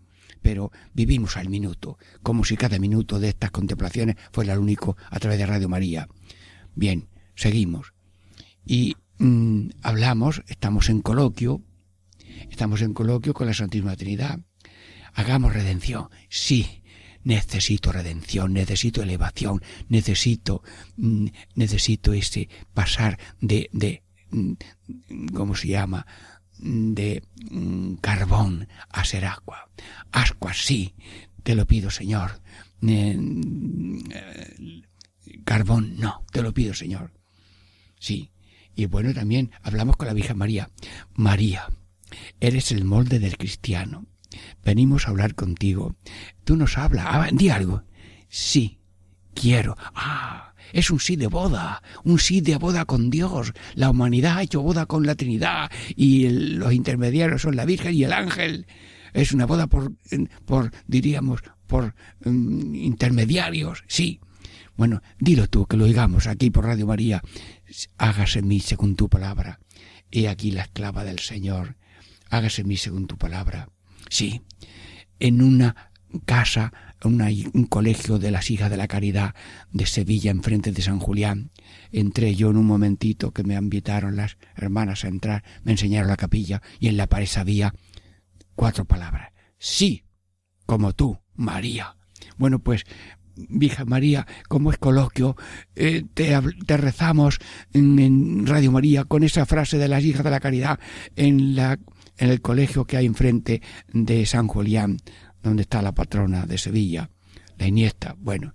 Pero 0.40 0.72
vivimos 0.92 1.36
al 1.36 1.48
minuto, 1.48 1.98
como 2.22 2.44
si 2.44 2.56
cada 2.56 2.78
minuto 2.78 3.20
de 3.20 3.28
estas 3.28 3.50
contemplaciones 3.50 4.16
fuera 4.32 4.54
el 4.54 4.58
único 4.58 4.96
a 5.10 5.20
través 5.20 5.38
de 5.38 5.46
Radio 5.46 5.68
María. 5.68 6.08
Bien, 6.74 7.08
seguimos. 7.34 7.92
Y 8.64 8.96
mm, 9.18 9.68
hablamos, 9.82 10.42
estamos 10.48 10.88
en 10.88 11.00
coloquio, 11.00 11.62
estamos 12.50 12.82
en 12.82 12.92
coloquio 12.92 13.34
con 13.34 13.46
la 13.46 13.54
Santísima 13.54 13.96
Trinidad. 13.96 14.40
Hagamos 15.14 15.52
redención, 15.52 16.08
sí, 16.28 16.81
necesito 17.24 17.92
redención, 17.92 18.52
necesito 18.52 19.02
elevación, 19.02 19.62
necesito, 19.88 20.62
mm, 20.96 21.26
necesito 21.54 22.12
ese 22.12 22.48
pasar 22.74 23.18
de, 23.40 23.68
de, 23.72 24.02
mm, 24.30 24.52
¿cómo 25.34 25.54
se 25.54 25.68
llama? 25.68 26.06
de 26.62 27.24
mm, 27.50 27.94
carbón 27.94 28.68
a 28.90 29.04
ser 29.04 29.24
agua. 29.24 29.68
Ascuas, 30.12 30.58
sí, 30.58 30.94
te 31.42 31.54
lo 31.54 31.66
pido, 31.66 31.90
Señor. 31.90 32.40
Eh, 32.86 33.18
carbón, 35.44 35.96
no, 35.98 36.24
te 36.30 36.42
lo 36.42 36.54
pido, 36.54 36.74
Señor. 36.74 37.12
Sí. 37.98 38.30
Y 38.74 38.86
bueno, 38.86 39.12
también 39.12 39.50
hablamos 39.62 39.96
con 39.96 40.06
la 40.06 40.14
Virgen 40.14 40.38
María. 40.38 40.70
María, 41.14 41.68
eres 42.40 42.72
el 42.72 42.84
molde 42.84 43.18
del 43.18 43.36
cristiano. 43.36 44.06
Venimos 44.64 45.06
a 45.06 45.10
hablar 45.10 45.34
contigo. 45.34 45.96
Tú 46.44 46.56
nos 46.56 46.78
hablas. 46.78 47.06
Ah, 47.08 47.28
di 47.32 47.48
algo. 47.50 47.82
Sí, 48.28 48.78
quiero. 49.34 49.76
Ah, 49.94 50.54
es 50.72 50.90
un 50.90 51.00
sí 51.00 51.16
de 51.16 51.26
boda, 51.26 51.82
un 52.04 52.18
sí 52.18 52.40
de 52.40 52.56
boda 52.56 52.84
con 52.84 53.10
Dios. 53.10 53.52
La 53.74 53.90
humanidad 53.90 54.38
ha 54.38 54.42
hecho 54.42 54.62
boda 54.62 54.86
con 54.86 55.06
la 55.06 55.14
Trinidad 55.14 55.70
y 55.94 56.28
los 56.28 56.72
intermediarios 56.72 57.42
son 57.42 57.56
la 57.56 57.64
Virgen 57.64 57.94
y 57.94 58.04
el 58.04 58.12
ángel. 58.12 58.66
Es 59.12 59.32
una 59.32 59.46
boda 59.46 59.66
por, 59.66 59.92
por 60.46 60.70
diríamos, 60.86 61.42
por 61.66 61.94
mm, 62.24 62.74
intermediarios. 62.74 63.84
Sí. 63.86 64.20
Bueno, 64.74 65.02
dilo 65.18 65.48
tú, 65.48 65.66
que 65.66 65.76
lo 65.76 65.84
oigamos 65.84 66.26
aquí 66.26 66.50
por 66.50 66.64
Radio 66.64 66.86
María. 66.86 67.22
Hágase 67.98 68.40
mí 68.42 68.60
según 68.60 68.96
tu 68.96 69.08
palabra. 69.08 69.60
He 70.10 70.28
aquí 70.28 70.50
la 70.50 70.62
esclava 70.62 71.04
del 71.04 71.18
Señor. 71.18 71.76
Hágase 72.30 72.64
mí 72.64 72.78
según 72.78 73.06
tu 73.06 73.18
palabra. 73.18 73.68
Sí. 74.12 74.42
En 75.20 75.40
una 75.40 75.90
casa 76.26 76.70
un 77.04 77.64
colegio 77.64 78.18
de 78.18 78.30
las 78.30 78.50
hijas 78.50 78.70
de 78.70 78.76
la 78.76 78.86
caridad 78.86 79.34
de 79.72 79.86
Sevilla 79.86 80.30
enfrente 80.30 80.70
de 80.70 80.82
San 80.82 81.00
Julián. 81.00 81.50
Entré 81.90 82.34
yo 82.34 82.50
en 82.50 82.58
un 82.58 82.66
momentito 82.66 83.32
que 83.32 83.42
me 83.42 83.54
invitaron 83.54 84.16
las 84.16 84.36
hermanas 84.54 85.04
a 85.04 85.08
entrar, 85.08 85.42
me 85.64 85.72
enseñaron 85.72 86.08
la 86.08 86.18
capilla 86.18 86.60
y 86.78 86.88
en 86.88 86.98
la 86.98 87.06
pared 87.06 87.28
había 87.36 87.74
cuatro 88.54 88.84
palabras. 88.84 89.32
Sí, 89.58 90.04
como 90.66 90.92
tú, 90.92 91.18
María. 91.34 91.96
Bueno, 92.36 92.58
pues, 92.58 92.84
vieja 93.34 93.86
María, 93.86 94.26
como 94.46 94.70
es 94.70 94.78
coloquio, 94.78 95.36
eh, 95.74 96.04
te, 96.12 96.76
rezamos 96.76 97.38
en, 97.72 98.46
Radio 98.46 98.72
María 98.72 99.04
con 99.04 99.24
esa 99.24 99.46
frase 99.46 99.78
de 99.78 99.88
las 99.88 100.04
hijas 100.04 100.22
de 100.22 100.30
la 100.30 100.40
caridad 100.40 100.78
en, 101.16 101.56
la, 101.56 101.78
en 102.22 102.30
el 102.30 102.40
colegio 102.40 102.84
que 102.84 102.96
hay 102.96 103.06
enfrente 103.06 103.62
de 103.92 104.24
San 104.26 104.46
Julián 104.46 104.98
donde 105.42 105.62
está 105.62 105.82
la 105.82 105.92
patrona 105.92 106.46
de 106.46 106.56
Sevilla, 106.56 107.10
la 107.58 107.66
Iniesta, 107.66 108.14
bueno, 108.16 108.54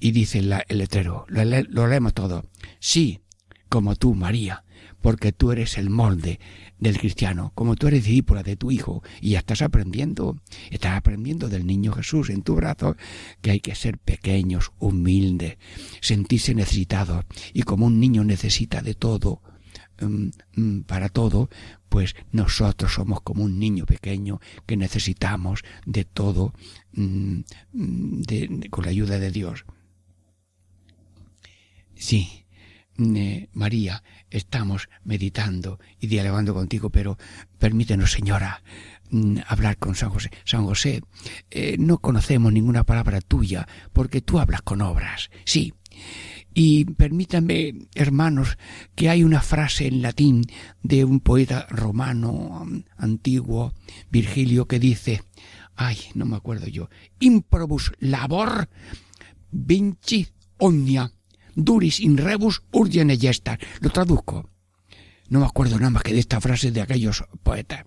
y 0.00 0.10
dice 0.10 0.40
el 0.40 0.52
letrero, 0.76 1.24
lo, 1.28 1.44
lo 1.44 1.86
leemos 1.86 2.12
todo, 2.12 2.44
sí, 2.80 3.20
como 3.68 3.94
tú, 3.94 4.16
María, 4.16 4.64
porque 5.00 5.30
tú 5.30 5.52
eres 5.52 5.78
el 5.78 5.90
molde 5.90 6.40
del 6.80 6.98
cristiano, 6.98 7.52
como 7.54 7.76
tú 7.76 7.86
eres 7.86 8.04
discípula 8.04 8.42
de 8.42 8.56
tu 8.56 8.72
hijo 8.72 9.04
y 9.20 9.30
ya 9.30 9.38
estás 9.38 9.62
aprendiendo, 9.62 10.40
estás 10.72 10.96
aprendiendo 10.96 11.48
del 11.48 11.66
niño 11.66 11.92
Jesús 11.92 12.30
en 12.30 12.42
tu 12.42 12.56
brazo, 12.56 12.96
que 13.42 13.52
hay 13.52 13.60
que 13.60 13.76
ser 13.76 13.98
pequeños, 13.98 14.72
humildes, 14.80 15.56
sentirse 16.00 16.52
necesitados 16.52 17.24
y 17.52 17.62
como 17.62 17.86
un 17.86 18.00
niño 18.00 18.24
necesita 18.24 18.82
de 18.82 18.94
todo, 18.94 19.40
mm, 20.00 20.30
mm, 20.56 20.80
para 20.82 21.08
todo, 21.08 21.48
pues 21.94 22.16
nosotros 22.32 22.92
somos 22.92 23.20
como 23.20 23.44
un 23.44 23.60
niño 23.60 23.86
pequeño 23.86 24.40
que 24.66 24.76
necesitamos 24.76 25.62
de 25.86 26.04
todo 26.04 26.52
mm, 26.94 27.42
con 28.68 28.84
la 28.84 28.90
ayuda 28.90 29.20
de 29.20 29.30
Dios. 29.30 29.64
Sí, 31.94 32.46
mm, 32.96 33.16
eh, 33.16 33.48
María, 33.52 34.02
estamos 34.28 34.88
meditando 35.04 35.78
y 36.00 36.08
dialogando 36.08 36.52
contigo, 36.52 36.90
pero 36.90 37.16
permítenos, 37.60 38.10
señora, 38.10 38.64
mm, 39.10 39.36
hablar 39.46 39.76
con 39.76 39.94
San 39.94 40.10
José. 40.10 40.32
San 40.44 40.64
José, 40.64 41.00
eh, 41.52 41.76
no 41.78 41.98
conocemos 41.98 42.52
ninguna 42.52 42.82
palabra 42.82 43.20
tuya 43.20 43.68
porque 43.92 44.20
tú 44.20 44.40
hablas 44.40 44.62
con 44.62 44.82
obras. 44.82 45.30
Sí, 45.44 45.74
y 46.54 46.84
permítanme, 46.84 47.74
hermanos, 47.96 48.56
que 48.94 49.10
hay 49.10 49.24
una 49.24 49.42
frase 49.42 49.88
en 49.88 50.02
latín 50.02 50.46
de 50.82 51.04
un 51.04 51.18
poeta 51.18 51.66
romano 51.68 52.30
um, 52.30 52.84
antiguo, 52.96 53.74
Virgilio, 54.08 54.66
que 54.66 54.78
dice, 54.78 55.22
ay, 55.74 55.98
no 56.14 56.24
me 56.24 56.36
acuerdo 56.36 56.68
yo, 56.68 56.88
improbus 57.18 57.92
labor 57.98 58.68
vinci 59.50 60.28
omnia, 60.58 61.10
duris 61.56 61.98
in 61.98 62.16
rebus 62.16 62.62
urgene 62.70 63.18
gestas. 63.18 63.58
Lo 63.80 63.90
traduzco. 63.90 64.48
No 65.28 65.40
me 65.40 65.46
acuerdo 65.46 65.76
nada 65.78 65.90
más 65.90 66.02
que 66.04 66.12
de 66.12 66.20
esta 66.20 66.40
frase 66.40 66.70
de 66.70 66.82
aquellos 66.82 67.24
poetas. 67.42 67.84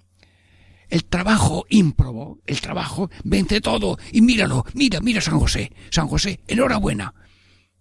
El 0.89 1.05
trabajo 1.05 1.65
ímprobo, 1.69 2.39
el 2.45 2.59
trabajo 2.59 3.09
vence 3.23 3.61
todo. 3.61 3.97
Y 4.11 4.21
míralo, 4.21 4.65
mira, 4.73 4.99
mira 4.99 5.21
San 5.21 5.39
José. 5.39 5.71
San 5.89 6.07
José, 6.07 6.39
enhorabuena 6.47 7.13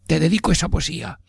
te 0.06 0.20
dedico 0.20 0.52
esa 0.52 0.68
poesía. 0.68 1.20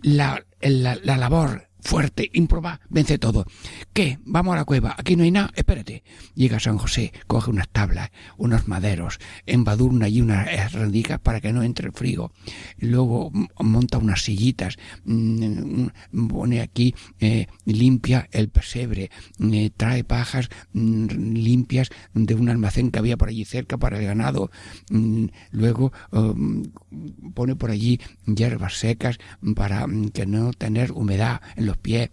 La, 0.00 0.44
la, 0.60 0.96
la 1.02 1.16
labor 1.16 1.68
fuerte, 1.82 2.30
improba, 2.32 2.80
vence 2.88 3.18
todo. 3.18 3.44
¿Qué? 3.92 4.18
Vamos 4.24 4.54
a 4.54 4.58
la 4.58 4.64
cueva, 4.64 4.94
aquí 4.96 5.16
no 5.16 5.24
hay 5.24 5.30
nada, 5.30 5.50
espérate. 5.54 6.04
Llega 6.34 6.60
San 6.60 6.78
José, 6.78 7.12
coge 7.26 7.50
unas 7.50 7.68
tablas, 7.68 8.10
unos 8.38 8.68
maderos, 8.68 9.18
embadurna 9.46 10.06
allí 10.06 10.20
unas 10.20 10.72
rendijas 10.72 11.18
para 11.20 11.40
que 11.40 11.52
no 11.52 11.62
entre 11.62 11.88
el 11.88 11.92
frío. 11.92 12.32
Luego 12.78 13.30
monta 13.58 13.98
unas 13.98 14.22
sillitas, 14.22 14.76
mm, 15.04 15.86
pone 16.28 16.60
aquí, 16.60 16.94
eh, 17.20 17.46
limpia 17.64 18.28
el 18.30 18.48
pesebre, 18.48 19.10
eh, 19.40 19.70
trae 19.76 20.04
pajas 20.04 20.48
mm, 20.72 21.06
limpias 21.34 21.90
de 22.14 22.34
un 22.34 22.48
almacén 22.48 22.90
que 22.90 22.98
había 22.98 23.16
por 23.16 23.28
allí 23.28 23.44
cerca 23.44 23.76
para 23.76 23.98
el 23.98 24.06
ganado. 24.06 24.50
Mm, 24.90 25.26
luego 25.50 25.92
um, 26.12 26.62
pone 27.34 27.56
por 27.56 27.70
allí 27.70 28.00
hierbas 28.26 28.78
secas 28.78 29.18
para 29.54 29.86
que 30.12 30.26
no 30.26 30.52
tener 30.52 30.92
humedad 30.92 31.40
en 31.56 31.66
los 31.66 31.71
pies, 31.78 32.10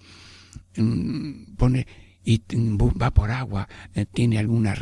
mm, 0.78 1.56
pone 1.56 1.86
y 2.24 2.42
va 2.48 3.12
por 3.12 3.32
agua, 3.32 3.68
eh, 3.94 4.06
tiene 4.06 4.38
alguna 4.38 4.76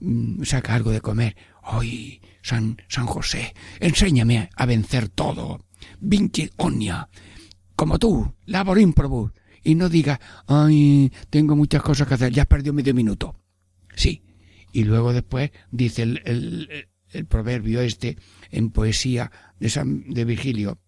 mm, 0.00 0.42
saca 0.42 0.74
algo 0.74 0.90
de 0.90 1.00
comer. 1.00 1.36
¡Ay, 1.62 2.20
San, 2.42 2.76
San 2.88 3.06
José! 3.06 3.54
Enséñame 3.80 4.50
a 4.54 4.66
vencer 4.66 5.08
todo. 5.08 5.64
Vinci 6.00 6.50
onia. 6.56 7.08
Como 7.74 7.98
tú, 7.98 8.34
labor 8.44 8.78
improbo. 8.78 9.32
Y 9.62 9.74
no 9.74 9.88
diga, 9.88 10.20
ay, 10.46 11.12
tengo 11.30 11.56
muchas 11.56 11.82
cosas 11.82 12.06
que 12.06 12.14
hacer, 12.14 12.32
ya 12.32 12.42
has 12.42 12.48
perdido 12.48 12.72
medio 12.72 12.94
minuto. 12.94 13.40
Sí. 13.94 14.22
Y 14.72 14.84
luego 14.84 15.12
después 15.12 15.50
dice 15.70 16.02
el, 16.02 16.22
el, 16.24 16.88
el 17.10 17.26
proverbio 17.26 17.80
este 17.80 18.16
en 18.50 18.70
poesía 18.70 19.30
de, 19.58 19.70
San, 19.70 20.04
de 20.10 20.24
Virgilio, 20.24 20.78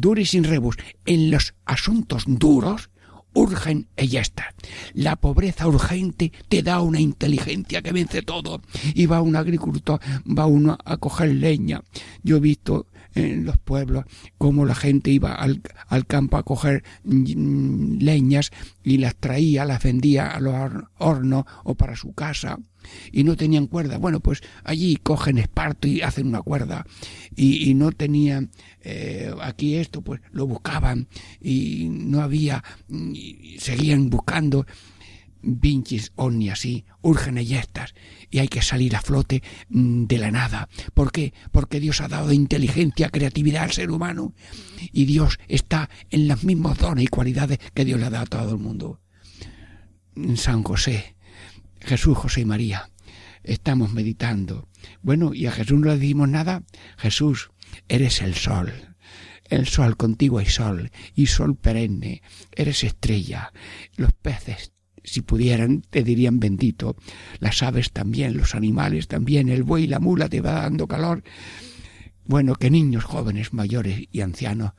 duris 0.00 0.34
in 0.34 0.44
rebus, 0.44 0.76
en 1.06 1.30
los 1.30 1.54
asuntos 1.64 2.24
duros, 2.26 2.90
urgen 3.34 3.88
y 3.96 4.08
ya 4.08 4.20
está. 4.20 4.54
La 4.94 5.16
pobreza 5.16 5.68
urgente 5.68 6.32
te 6.48 6.62
da 6.62 6.80
una 6.80 7.00
inteligencia 7.00 7.82
que 7.82 7.92
vence 7.92 8.22
todo. 8.22 8.60
Y 8.94 9.06
va 9.06 9.20
un 9.20 9.36
agricultor, 9.36 10.00
va 10.26 10.46
uno 10.46 10.78
a 10.84 10.96
coger 10.96 11.34
leña. 11.34 11.82
Yo 12.22 12.36
he 12.36 12.40
visto 12.40 12.86
en 13.14 13.44
los 13.44 13.58
pueblos 13.58 14.04
cómo 14.36 14.64
la 14.64 14.74
gente 14.74 15.10
iba 15.10 15.34
al, 15.34 15.62
al 15.88 16.06
campo 16.06 16.36
a 16.36 16.42
coger 16.42 16.84
mm, 17.04 17.98
leñas 17.98 18.50
y 18.82 18.98
las 18.98 19.16
traía, 19.16 19.64
las 19.64 19.82
vendía 19.82 20.30
a 20.30 20.40
los 20.40 20.54
hornos 20.98 21.44
o 21.64 21.74
para 21.74 21.96
su 21.96 22.12
casa 22.12 22.58
y 23.12 23.24
no 23.24 23.36
tenían 23.36 23.66
cuerda. 23.66 23.98
Bueno, 23.98 24.20
pues 24.20 24.40
allí 24.64 24.96
cogen 24.96 25.38
esparto 25.38 25.88
y 25.88 26.00
hacen 26.02 26.28
una 26.28 26.42
cuerda 26.42 26.86
y, 27.34 27.74
no 27.74 27.92
tenían 27.92 28.50
eh, 28.82 29.32
aquí 29.40 29.76
esto, 29.76 30.02
pues 30.02 30.20
lo 30.32 30.46
buscaban 30.46 31.08
y 31.40 31.88
no 31.90 32.22
había, 32.22 32.64
y 32.88 33.56
seguían 33.60 34.10
buscando. 34.10 34.66
Vincis 35.42 36.12
omnia, 36.16 36.54
así, 36.54 36.84
urgen 37.02 37.38
estas 37.38 37.94
y 38.30 38.38
hay 38.38 38.48
que 38.48 38.62
salir 38.62 38.96
a 38.96 39.00
flote 39.00 39.42
mm, 39.68 40.04
de 40.04 40.18
la 40.18 40.30
nada. 40.30 40.68
¿Por 40.94 41.12
qué? 41.12 41.32
Porque 41.50 41.80
Dios 41.80 42.00
ha 42.00 42.08
dado 42.08 42.32
inteligencia, 42.32 43.10
creatividad 43.10 43.64
al 43.64 43.72
ser 43.72 43.90
humano 43.90 44.34
y 44.92 45.04
Dios 45.04 45.38
está 45.48 45.88
en 46.10 46.28
los 46.28 46.44
mismos 46.44 46.78
dones 46.78 47.04
y 47.04 47.08
cualidades 47.08 47.58
que 47.74 47.84
Dios 47.84 48.00
le 48.00 48.06
ha 48.06 48.10
dado 48.10 48.24
a 48.24 48.26
todo 48.26 48.52
el 48.52 48.58
mundo. 48.58 49.00
San 50.34 50.62
José, 50.62 51.16
Jesús, 51.80 52.16
José 52.18 52.40
y 52.40 52.44
María. 52.44 52.90
Estamos 53.44 53.92
meditando. 53.92 54.68
Bueno, 55.00 55.32
¿y 55.32 55.46
a 55.46 55.52
Jesús 55.52 55.78
no 55.78 55.86
le 55.86 55.98
decimos 55.98 56.28
nada? 56.28 56.64
Jesús, 56.98 57.50
eres 57.88 58.20
el 58.20 58.34
sol. 58.34 58.72
El 59.44 59.66
sol, 59.66 59.96
contigo 59.96 60.38
hay 60.38 60.46
sol, 60.46 60.90
y 61.14 61.26
sol 61.26 61.56
perenne. 61.56 62.22
Eres 62.52 62.84
estrella. 62.84 63.52
Los 63.96 64.12
peces, 64.12 64.72
si 65.04 65.22
pudieran, 65.22 65.82
te 65.82 66.02
dirían 66.02 66.40
bendito. 66.40 66.96
Las 67.40 67.62
aves 67.62 67.92
también, 67.92 68.36
los 68.36 68.54
animales 68.54 69.08
también, 69.08 69.48
el 69.48 69.62
buey 69.62 69.84
y 69.84 69.88
la 69.88 70.00
mula 70.00 70.28
te 70.28 70.40
va 70.40 70.62
dando 70.62 70.86
calor. 70.86 71.22
Bueno, 72.24 72.54
que 72.54 72.70
niños, 72.70 73.04
jóvenes, 73.04 73.52
mayores 73.52 74.08
y 74.12 74.20
ancianos 74.20 74.72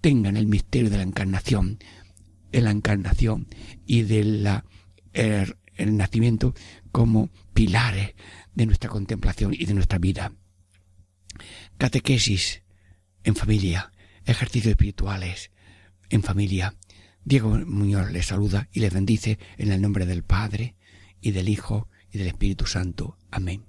tengan 0.00 0.36
el 0.36 0.46
misterio 0.46 0.90
de 0.90 0.96
la 0.96 1.04
encarnación 1.04 1.78
de 2.52 2.60
la 2.60 2.70
encarnación 2.70 3.48
y 3.86 4.02
del 4.02 4.46
el 5.14 5.96
nacimiento 5.96 6.54
como 6.92 7.30
pilares 7.54 8.14
de 8.54 8.66
nuestra 8.66 8.90
contemplación 8.90 9.54
y 9.54 9.64
de 9.64 9.74
nuestra 9.74 9.98
vida. 9.98 10.32
Catequesis 11.78 12.62
en 13.24 13.34
familia, 13.34 13.90
ejercicios 14.26 14.72
espirituales 14.72 15.50
en 16.10 16.22
familia. 16.22 16.76
Diego 17.24 17.50
Muñoz 17.66 18.10
les 18.10 18.26
saluda 18.26 18.68
y 18.72 18.80
les 18.80 18.92
bendice 18.92 19.38
en 19.56 19.70
el 19.70 19.80
nombre 19.80 20.06
del 20.06 20.24
Padre 20.24 20.74
y 21.20 21.30
del 21.30 21.48
Hijo 21.48 21.88
y 22.10 22.18
del 22.18 22.26
Espíritu 22.26 22.66
Santo. 22.66 23.16
Amén. 23.30 23.64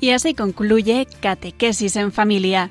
Y 0.00 0.10
así 0.10 0.32
concluye 0.34 1.06
Catequesis 1.20 1.96
en 1.96 2.12
Familia 2.12 2.70